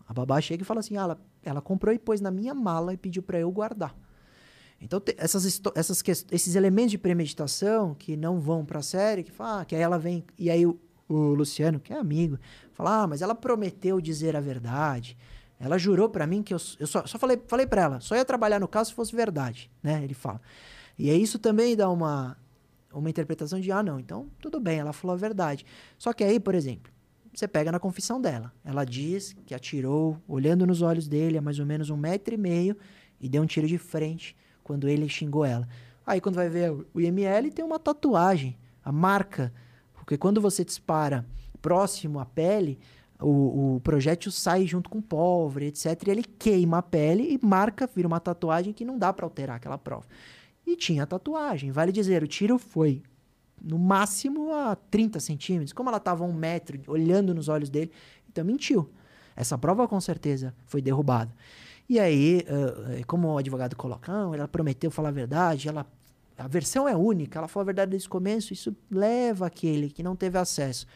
[0.08, 2.94] A babá chega e fala assim: ah, ela, ela comprou e pôs na minha mala
[2.94, 3.98] e pediu para eu guardar.
[4.80, 9.62] Então, essas, essas esses elementos de premeditação que não vão para a série, que, fala,
[9.62, 10.24] ah, que aí ela vem.
[10.38, 10.80] E aí o,
[11.10, 12.38] o, Luciano, que é amigo,
[12.74, 15.18] fala: ah, mas ela prometeu dizer a verdade.
[15.60, 18.24] Ela jurou para mim que eu, eu só, só falei, falei para ela, só ia
[18.24, 20.04] trabalhar no caso se fosse verdade, né?
[20.04, 20.40] Ele fala.
[20.96, 22.38] E aí isso também dá uma,
[22.94, 25.66] uma interpretação de, ah, não, então tudo bem, ela falou a verdade.
[25.98, 26.92] Só que aí, por exemplo,
[27.34, 28.54] você pega na confissão dela.
[28.64, 32.38] Ela diz que atirou, olhando nos olhos dele, a mais ou menos um metro e
[32.38, 32.78] meio,
[33.20, 35.68] e deu um tiro de frente quando ele xingou ela.
[36.06, 39.54] Aí, quando vai ver o IML, tem uma tatuagem, a marca.
[39.94, 41.26] Porque quando você dispara
[41.62, 42.78] próximo à pele,
[43.20, 45.86] o, o projétil sai junto com pólvora, etc.
[46.06, 49.56] E ele queima a pele e marca, vira uma tatuagem que não dá para alterar
[49.56, 50.06] aquela prova.
[50.66, 51.72] E tinha tatuagem.
[51.72, 53.02] Vale dizer, o tiro foi
[53.62, 55.74] no máximo a 30 centímetros.
[55.74, 57.92] Como ela estava a um metro, olhando nos olhos dele,
[58.30, 58.90] então mentiu.
[59.36, 61.34] Essa prova com certeza foi derrubada.
[61.88, 65.86] E aí, uh, como o advogado coloca, ela prometeu falar a verdade, ela,
[66.38, 70.02] a versão é única, ela falou a verdade desde o começo, isso leva aquele que
[70.02, 70.88] não teve acesso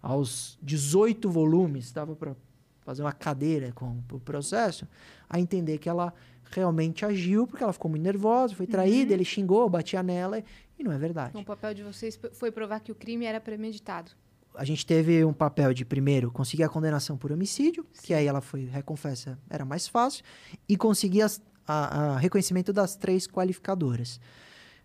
[0.00, 2.36] aos 18 volumes, estava para
[2.82, 4.86] fazer uma cadeira com o processo,
[5.28, 6.14] a entender que ela
[6.50, 9.16] realmente agiu porque ela ficou muito nervosa, foi traída, uhum.
[9.16, 10.42] ele xingou, batia nela
[10.78, 11.30] e não é verdade.
[11.30, 14.12] Então, o papel de vocês foi provar que o crime era premeditado.
[14.54, 18.06] A gente teve um papel de, primeiro, conseguir a condenação por homicídio, Sim.
[18.06, 20.24] que aí ela foi, reconfessa, era mais fácil,
[20.68, 24.18] e conseguir as, a, a reconhecimento das três qualificadoras.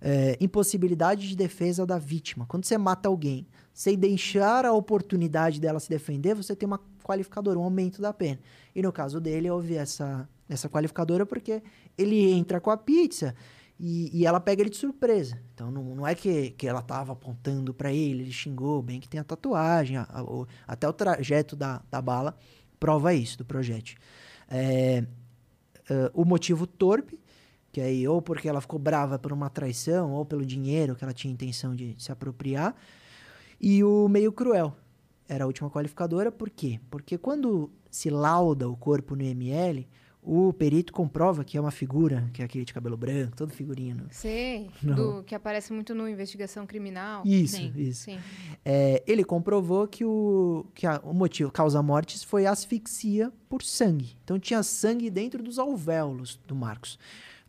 [0.03, 2.45] É, impossibilidade de defesa da vítima.
[2.47, 7.59] Quando você mata alguém, sem deixar a oportunidade dela se defender, você tem uma qualificadora,
[7.59, 8.39] um aumento da pena.
[8.75, 11.63] E no caso dele, houve essa, essa qualificadora porque
[11.97, 13.33] ele entra com a pizza
[13.79, 15.41] e, e ela pega ele de surpresa.
[15.53, 19.09] Então não, não é que, que ela estava apontando para ele, ele xingou, bem que
[19.09, 22.37] tem a tatuagem, a, a, o, até o trajeto da, da bala
[22.79, 23.97] prova isso, do projétil.
[24.49, 25.03] É,
[25.89, 27.19] uh, o motivo torpe,
[27.71, 31.13] que aí ou porque ela ficou brava por uma traição, ou pelo dinheiro que ela
[31.13, 32.75] tinha intenção de se apropriar,
[33.59, 34.75] e o meio cruel.
[35.29, 36.79] Era a última qualificadora, por quê?
[36.89, 39.87] Porque quando se lauda o corpo no ML,
[40.23, 44.05] o perito comprova que é uma figura, que é aquele de cabelo branco, todo figurino.
[44.11, 47.23] Sim, do, que aparece muito no investigação criminal.
[47.25, 47.73] Isso, Sim.
[47.75, 48.03] isso.
[48.03, 48.19] Sim.
[48.63, 54.15] É, ele comprovou que, o, que a, o motivo, causa mortes, foi asfixia por sangue.
[54.23, 56.99] Então tinha sangue dentro dos alvéolos do Marcos.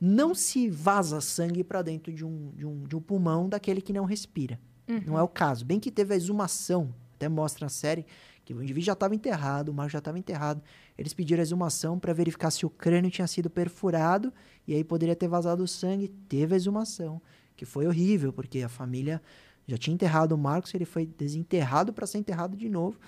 [0.01, 3.93] Não se vaza sangue para dentro de um, de, um, de um pulmão daquele que
[3.93, 4.59] não respira.
[4.89, 5.03] Uhum.
[5.07, 5.65] Não é o caso.
[5.65, 8.05] Bem que teve a exumação, até mostra a série,
[8.45, 10.63] que o indivíduo já estava enterrado, o Marcos já estava enterrado.
[10.99, 14.33] Eles pediram a exumação para verificar se o crânio tinha sido perfurado
[14.67, 16.09] e aí poderia ter vazado sangue.
[16.29, 17.21] Teve a exumação,
[17.57, 19.23] que foi horrível, porque a família
[19.67, 22.99] já tinha enterrado o Marcos, ele foi desenterrado para ser enterrado de novo.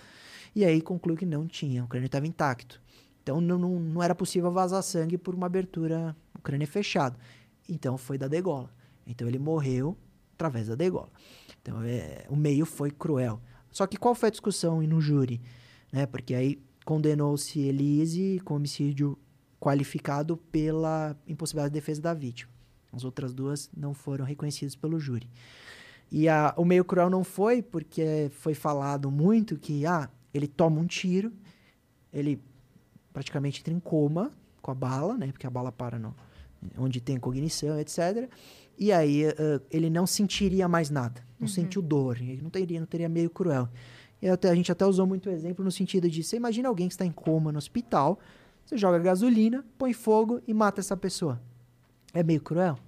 [0.54, 2.80] E aí concluiu que não tinha, o crânio estava intacto.
[3.22, 7.18] Então não, não, não, era possível vazar sangue por uma abertura, o crânio é fechado.
[7.68, 8.70] Então foi da degola.
[9.06, 9.96] Então ele morreu
[10.34, 11.08] através da degola.
[11.60, 13.40] Então é, o meio foi cruel.
[13.74, 15.42] Só que qual foi a discussão no júri?
[15.92, 16.06] Né?
[16.06, 19.18] Porque aí condenou-se Elise com homicídio
[19.58, 22.52] qualificado pela impossibilidade de defesa da vítima.
[22.92, 25.28] As outras duas não foram reconhecidas pelo júri.
[26.08, 30.80] E a, o meio cruel não foi porque foi falado muito que ah, ele toma
[30.80, 31.32] um tiro,
[32.12, 32.40] ele
[33.12, 34.30] praticamente entra em coma
[34.62, 35.32] com a bala, né?
[35.32, 36.14] Porque a bala para no,
[36.78, 38.30] onde tem cognição, etc.
[38.78, 41.54] E aí uh, ele não sentiria mais nada, não uhum.
[41.54, 43.68] sentiu dor, ele não teria, não teria meio cruel.
[44.20, 46.94] E até, a gente até usou muito exemplo no sentido de você imagina alguém que
[46.94, 48.18] está em coma no hospital,
[48.64, 51.40] você joga gasolina, põe fogo e mata essa pessoa.
[52.12, 52.78] É meio cruel.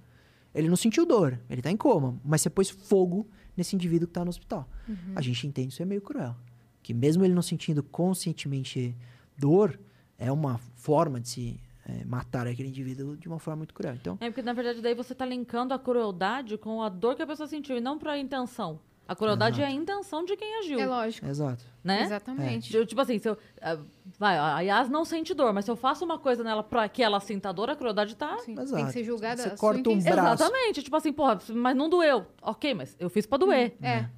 [0.53, 4.11] Ele não sentiu dor, ele está em coma, mas você pôs fogo nesse indivíduo que
[4.11, 4.67] está no hospital.
[4.87, 5.13] Uhum.
[5.15, 6.35] A gente entende isso é meio cruel.
[6.81, 8.95] Que mesmo ele não sentindo conscientemente
[9.37, 9.79] dor,
[10.17, 13.95] é uma forma de se é, matar aquele indivíduo de uma forma muito cruel.
[13.95, 17.21] Então, é porque, na verdade, daí você está linkando a crueldade com a dor que
[17.21, 18.79] a pessoa sentiu e não para a intenção.
[19.07, 19.71] A crueldade Exato.
[19.71, 20.79] é a intenção de quem agiu.
[20.81, 21.25] É lógico.
[21.25, 21.63] Exato.
[21.81, 22.03] Né?
[22.03, 22.75] Exatamente.
[22.77, 22.85] É.
[22.85, 23.85] Tipo assim, se eu, uh,
[24.19, 27.01] vai, a Yas não sente dor, mas se eu faço uma coisa nela pra que
[27.01, 28.37] ela sinta dor, a crueldade tá...
[28.39, 28.51] Sim.
[28.51, 28.75] Exato.
[28.75, 30.43] Tem que ser julgada Você corta um braço.
[30.43, 30.83] Exatamente.
[30.83, 32.25] Tipo assim, porra, mas não doeu.
[32.41, 33.77] Ok, mas eu fiz pra doer.
[33.81, 33.85] Hum.
[33.85, 34.09] É.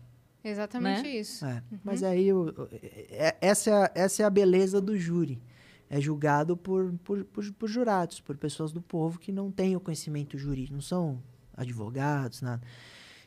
[0.43, 1.09] Exatamente né?
[1.09, 1.45] isso.
[1.45, 1.61] É.
[1.71, 1.79] Uhum.
[1.83, 2.29] Mas aí,
[3.11, 5.39] é, essa, é, essa é a beleza do júri
[5.89, 9.79] é julgado por, por, por, por, jurados, por pessoas do povo que não têm o
[9.79, 11.21] conhecimento jurídico, não são
[11.55, 12.61] advogados, nada.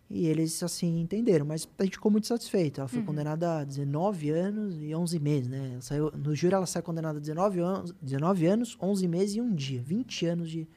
[0.09, 2.81] E eles, assim, entenderam, mas a gente ficou muito satisfeito.
[2.81, 3.07] Ela foi uhum.
[3.07, 5.79] condenada a 19 anos e 11 meses, né?
[5.81, 9.55] saiu, no júri ela sai condenada a 19 anos, 19 anos, 11 meses e um
[9.55, 9.83] dia.
[9.83, 10.69] 20 anos de,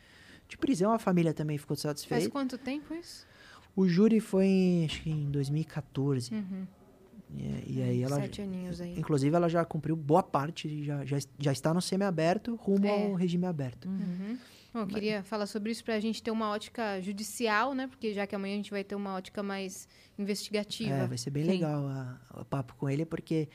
[0.48, 0.94] de prisão.
[0.94, 2.22] A família também ficou satisfeita.
[2.22, 3.28] Faz quanto tempo isso?
[3.76, 6.34] O júri foi, em, acho que em 2014.
[6.34, 6.66] Uhum.
[7.38, 8.16] E, e aí ela.
[8.16, 8.98] Sete aninhos aí.
[8.98, 12.90] Inclusive, ela já cumpriu boa parte, já, já, já está no semi-aberto, rumo é.
[12.90, 13.88] ao regime aberto.
[13.88, 14.38] Uhum.
[14.74, 15.28] Bom, eu queria Mas...
[15.28, 17.88] falar sobre isso para a gente ter uma ótica judicial, né?
[17.88, 19.88] Porque já que amanhã a gente vai ter uma ótica mais
[20.20, 20.94] investigativa.
[20.94, 21.52] É, vai ser bem Sim.
[21.52, 21.86] legal
[22.34, 23.48] o papo com ele, porque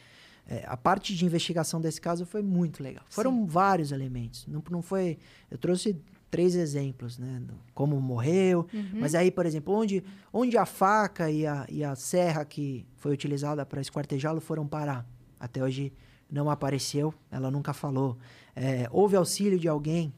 [0.47, 3.05] é, a parte de investigação desse caso foi muito legal.
[3.11, 3.47] Foram Sim.
[3.47, 4.47] vários elementos.
[4.47, 5.19] Não, não foi.
[5.51, 6.01] Eu trouxe
[6.31, 7.43] três exemplos, né?
[7.75, 8.67] Como morreu.
[8.73, 9.01] Uhum.
[9.01, 10.03] Mas aí, por exemplo, onde,
[10.33, 15.07] onde a faca e a, e a serra que foi utilizada para esquartejá-lo foram parar?
[15.39, 15.93] Até hoje
[16.31, 18.17] não apareceu, ela nunca falou.
[18.55, 20.13] É, houve auxílio de alguém?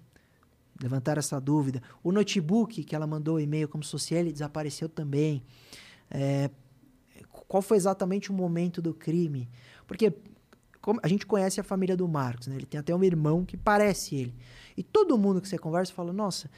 [0.82, 1.82] Levantar essa dúvida.
[2.02, 5.42] O notebook que ela mandou e-mail como social ele desapareceu também.
[6.10, 6.50] É,
[7.30, 9.48] qual foi exatamente o momento do crime?
[9.86, 10.12] Porque
[11.02, 12.56] a gente conhece a família do Marcos, né?
[12.56, 14.34] Ele tem até um irmão que parece ele.
[14.76, 16.50] E todo mundo que você conversa fala, nossa,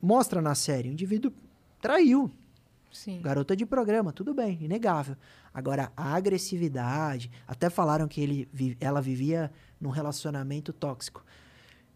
[0.00, 1.32] mostra na série, o indivíduo
[1.80, 2.30] traiu.
[2.90, 3.20] Sim.
[3.20, 5.16] Garota de programa, tudo bem, inegável.
[5.52, 8.48] Agora, a agressividade, até falaram que ele,
[8.80, 11.24] ela vivia num relacionamento tóxico.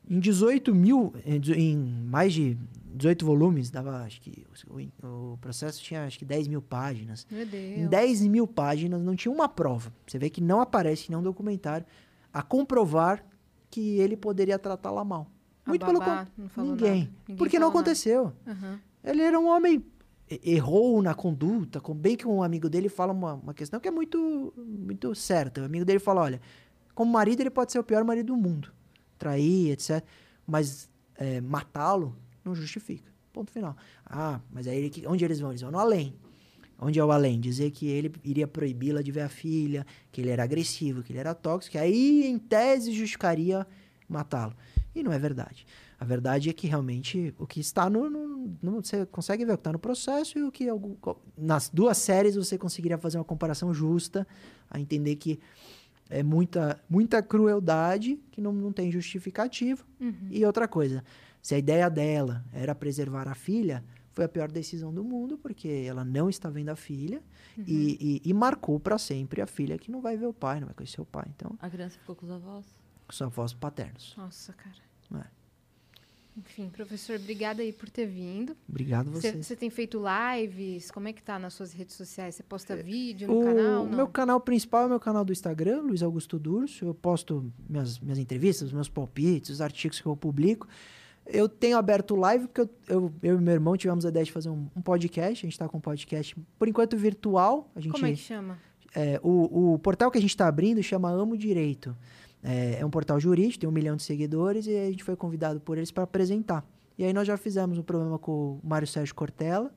[0.08, 2.58] Em 18 mil, em mais de
[2.94, 7.26] 18 volumes, dava, acho que o, o, processo tinha acho que 10 mil páginas.
[7.30, 7.78] Meu Deus.
[7.78, 9.92] Em 10 mil páginas não tinha uma prova.
[10.06, 11.86] Você vê que não aparece em nenhum documentário
[12.32, 13.24] a comprovar
[13.70, 15.26] que ele poderia tratá-la mal.
[15.66, 16.28] Muito pelo contrário.
[16.56, 17.10] Ninguém.
[17.26, 17.36] ninguém.
[17.36, 18.32] Porque não aconteceu.
[18.46, 18.78] Uhum.
[19.04, 19.84] Ele era um homem
[20.42, 23.90] errou na conduta, com bem que um amigo dele fala uma, uma questão que é
[23.90, 25.60] muito muito certa.
[25.60, 26.40] O amigo dele fala, olha,
[26.94, 28.72] como marido ele pode ser o pior marido do mundo,
[29.22, 30.02] trair, etc.
[30.44, 33.10] Mas é, matá-lo não justifica.
[33.32, 33.76] Ponto final.
[34.04, 35.50] Ah, mas aí ele, onde eles vão?
[35.50, 36.14] Eles vão no além.
[36.78, 37.38] Onde é o além?
[37.38, 41.20] Dizer que ele iria proibi-la de ver a filha, que ele era agressivo, que ele
[41.20, 43.64] era tóxico, aí em tese justificaria
[44.08, 44.54] matá-lo.
[44.92, 45.64] E não é verdade.
[45.98, 49.56] A verdade é que realmente o que está no, no, no você consegue ver o
[49.56, 50.66] que está no processo e o que
[51.38, 54.26] nas duas séries você conseguiria fazer uma comparação justa
[54.68, 55.38] a entender que
[56.12, 60.28] é muita muita crueldade que não, não tem justificativo uhum.
[60.30, 61.02] e outra coisa
[61.40, 63.82] se a ideia dela era preservar a filha
[64.12, 67.22] foi a pior decisão do mundo porque ela não está vendo a filha
[67.56, 67.64] uhum.
[67.66, 70.66] e, e, e, marcou para sempre a filha que não vai ver o pai não
[70.66, 72.66] vai conhecer o pai então a criança ficou com os avós
[73.06, 74.76] com os avós paternos nossa cara
[75.14, 75.41] é.
[76.36, 78.56] Enfim, professor, obrigada aí por ter vindo.
[78.68, 79.32] Obrigado você.
[79.32, 80.90] Você tem feito lives?
[80.90, 82.34] Como é que tá nas suas redes sociais?
[82.34, 83.84] Você posta é, vídeo no o canal?
[83.84, 86.86] O meu canal principal é o meu canal do Instagram, Luiz Augusto Durso.
[86.86, 90.66] Eu posto minhas, minhas entrevistas, meus palpites, os artigos que eu publico.
[91.26, 94.32] Eu tenho aberto live porque eu, eu, eu e meu irmão tivemos a ideia de
[94.32, 95.44] fazer um, um podcast.
[95.44, 97.70] A gente está com um podcast, por enquanto, virtual.
[97.76, 98.58] A gente, Como é que chama?
[98.94, 101.96] É, o, o portal que a gente está abrindo chama Amo Direito.
[102.42, 105.60] É, é, um portal jurídico, tem um milhão de seguidores, e a gente foi convidado
[105.60, 106.64] por eles para apresentar.
[106.98, 109.72] E aí nós já fizemos um programa com o Mário Sérgio Cortella.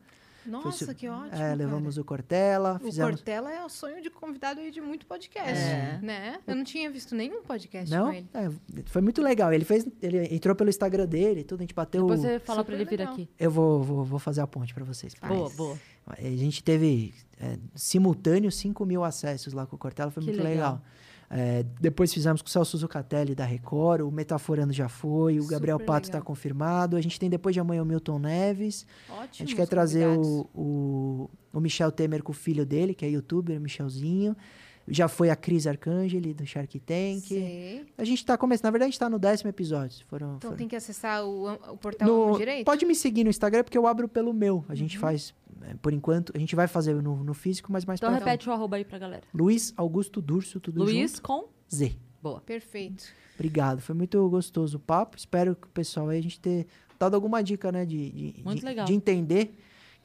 [0.46, 1.42] Nossa, que ótimo.
[1.42, 2.02] É, levamos cara.
[2.02, 2.80] o Cortella.
[2.80, 3.14] Fizemos...
[3.14, 6.00] O Cortella é o sonho de convidado aí de muito podcast, é.
[6.02, 6.40] né?
[6.46, 8.08] Eu não tinha visto nenhum podcast não?
[8.08, 8.30] com ele.
[8.34, 8.50] É,
[8.86, 9.52] foi muito legal.
[9.52, 12.02] Ele fez, ele entrou pelo Instagram dele, tudo, a gente bateu.
[12.02, 13.28] Depois você fala para ele vir aqui.
[13.40, 15.16] Eu vou, vou, vou fazer a ponte para vocês.
[15.16, 15.80] Boa, boa.
[16.06, 20.44] A gente teve é, simultâneo 5 mil acessos lá com o Cortella, foi que muito
[20.44, 20.74] legal.
[20.74, 20.82] legal.
[21.30, 25.56] É, depois fizemos com o Celso Zucatelli da Record, o Metaforando já foi, o Super
[25.56, 26.96] Gabriel Pato está confirmado.
[26.96, 28.86] A gente tem depois de amanhã o Milton Neves.
[29.10, 33.06] Ótimo, a gente quer trazer o, o, o, Michel Temer com o filho dele, que
[33.06, 34.36] é youtuber, Michelzinho.
[34.88, 37.22] Já foi a Cris Arcangeli, do Shark Tank.
[37.22, 37.86] Sim.
[37.98, 38.66] A gente está começando.
[38.66, 40.06] Na verdade, a gente está no décimo episódio.
[40.08, 40.58] Foram, então foram...
[40.58, 42.66] tem que acessar o, o portal no, direito?
[42.66, 44.64] Pode me seguir no Instagram, porque eu abro pelo meu.
[44.70, 45.02] A gente uhum.
[45.02, 45.34] faz
[45.82, 48.78] por enquanto, a gente vai fazer no, no físico, mas mais Então repete o arroba
[48.78, 49.24] aí pra galera.
[49.34, 51.22] Luiz Augusto Durso, tudo Luiz junto.
[51.22, 51.96] com Z.
[52.22, 52.42] Boa.
[52.42, 53.06] Perfeito.
[53.36, 53.82] Obrigado.
[53.82, 55.18] Foi muito gostoso o papo.
[55.18, 56.68] Espero que o pessoal aí a gente ter
[56.98, 57.86] dado alguma dica, né?
[57.86, 58.86] De, de, muito de, legal.
[58.86, 59.56] de entender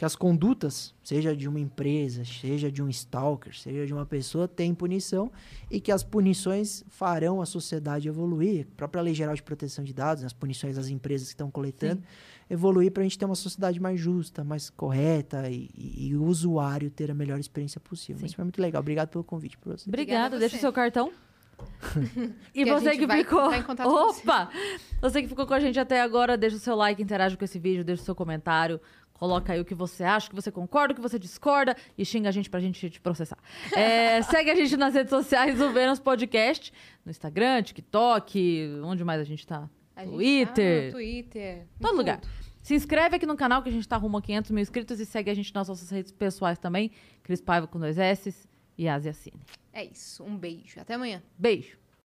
[0.00, 4.48] que as condutas, seja de uma empresa, seja de um stalker, seja de uma pessoa,
[4.48, 5.30] tem punição
[5.70, 8.66] e que as punições farão a sociedade evoluir.
[8.72, 12.00] A própria Lei Geral de Proteção de Dados, as punições das empresas que estão coletando,
[12.00, 12.06] Sim.
[12.50, 16.24] Evoluir para a gente ter uma sociedade mais justa, mais correta e, e, e, o
[16.24, 18.20] usuário ter a melhor experiência possível.
[18.20, 18.26] Sim.
[18.26, 18.80] Isso foi muito legal.
[18.80, 19.88] Obrigado pelo convite, professor.
[19.88, 20.36] Obrigada.
[20.38, 21.12] Deixa o seu cartão.
[22.54, 23.48] e você que vai, ficou.
[23.48, 24.50] Vai Opa!
[24.50, 24.96] Você.
[25.00, 27.58] você que ficou com a gente até agora, deixa o seu like, interage com esse
[27.58, 28.80] vídeo, deixa o seu comentário.
[29.12, 32.06] Coloca aí o que você acha, o que você concorda, o que você discorda e
[32.06, 33.36] xinga a gente pra gente te processar.
[33.76, 36.72] É, segue a gente nas redes sociais do Vênus Podcast,
[37.04, 39.68] no Instagram, TikTok, onde mais a gente tá?
[39.96, 40.80] A Twitter.
[40.80, 41.66] Tá no Twitter.
[41.80, 42.20] Todo lugar.
[42.62, 45.06] Se inscreve aqui no canal que a gente tá rumo a 500 mil inscritos e
[45.06, 46.90] segue a gente nas nossas redes pessoais também.
[47.22, 48.34] Cris Paiva com dois S
[48.76, 49.40] e Asia Cine.
[49.72, 50.22] É isso.
[50.22, 50.80] Um beijo.
[50.80, 51.22] Até amanhã.
[51.38, 51.78] Beijo.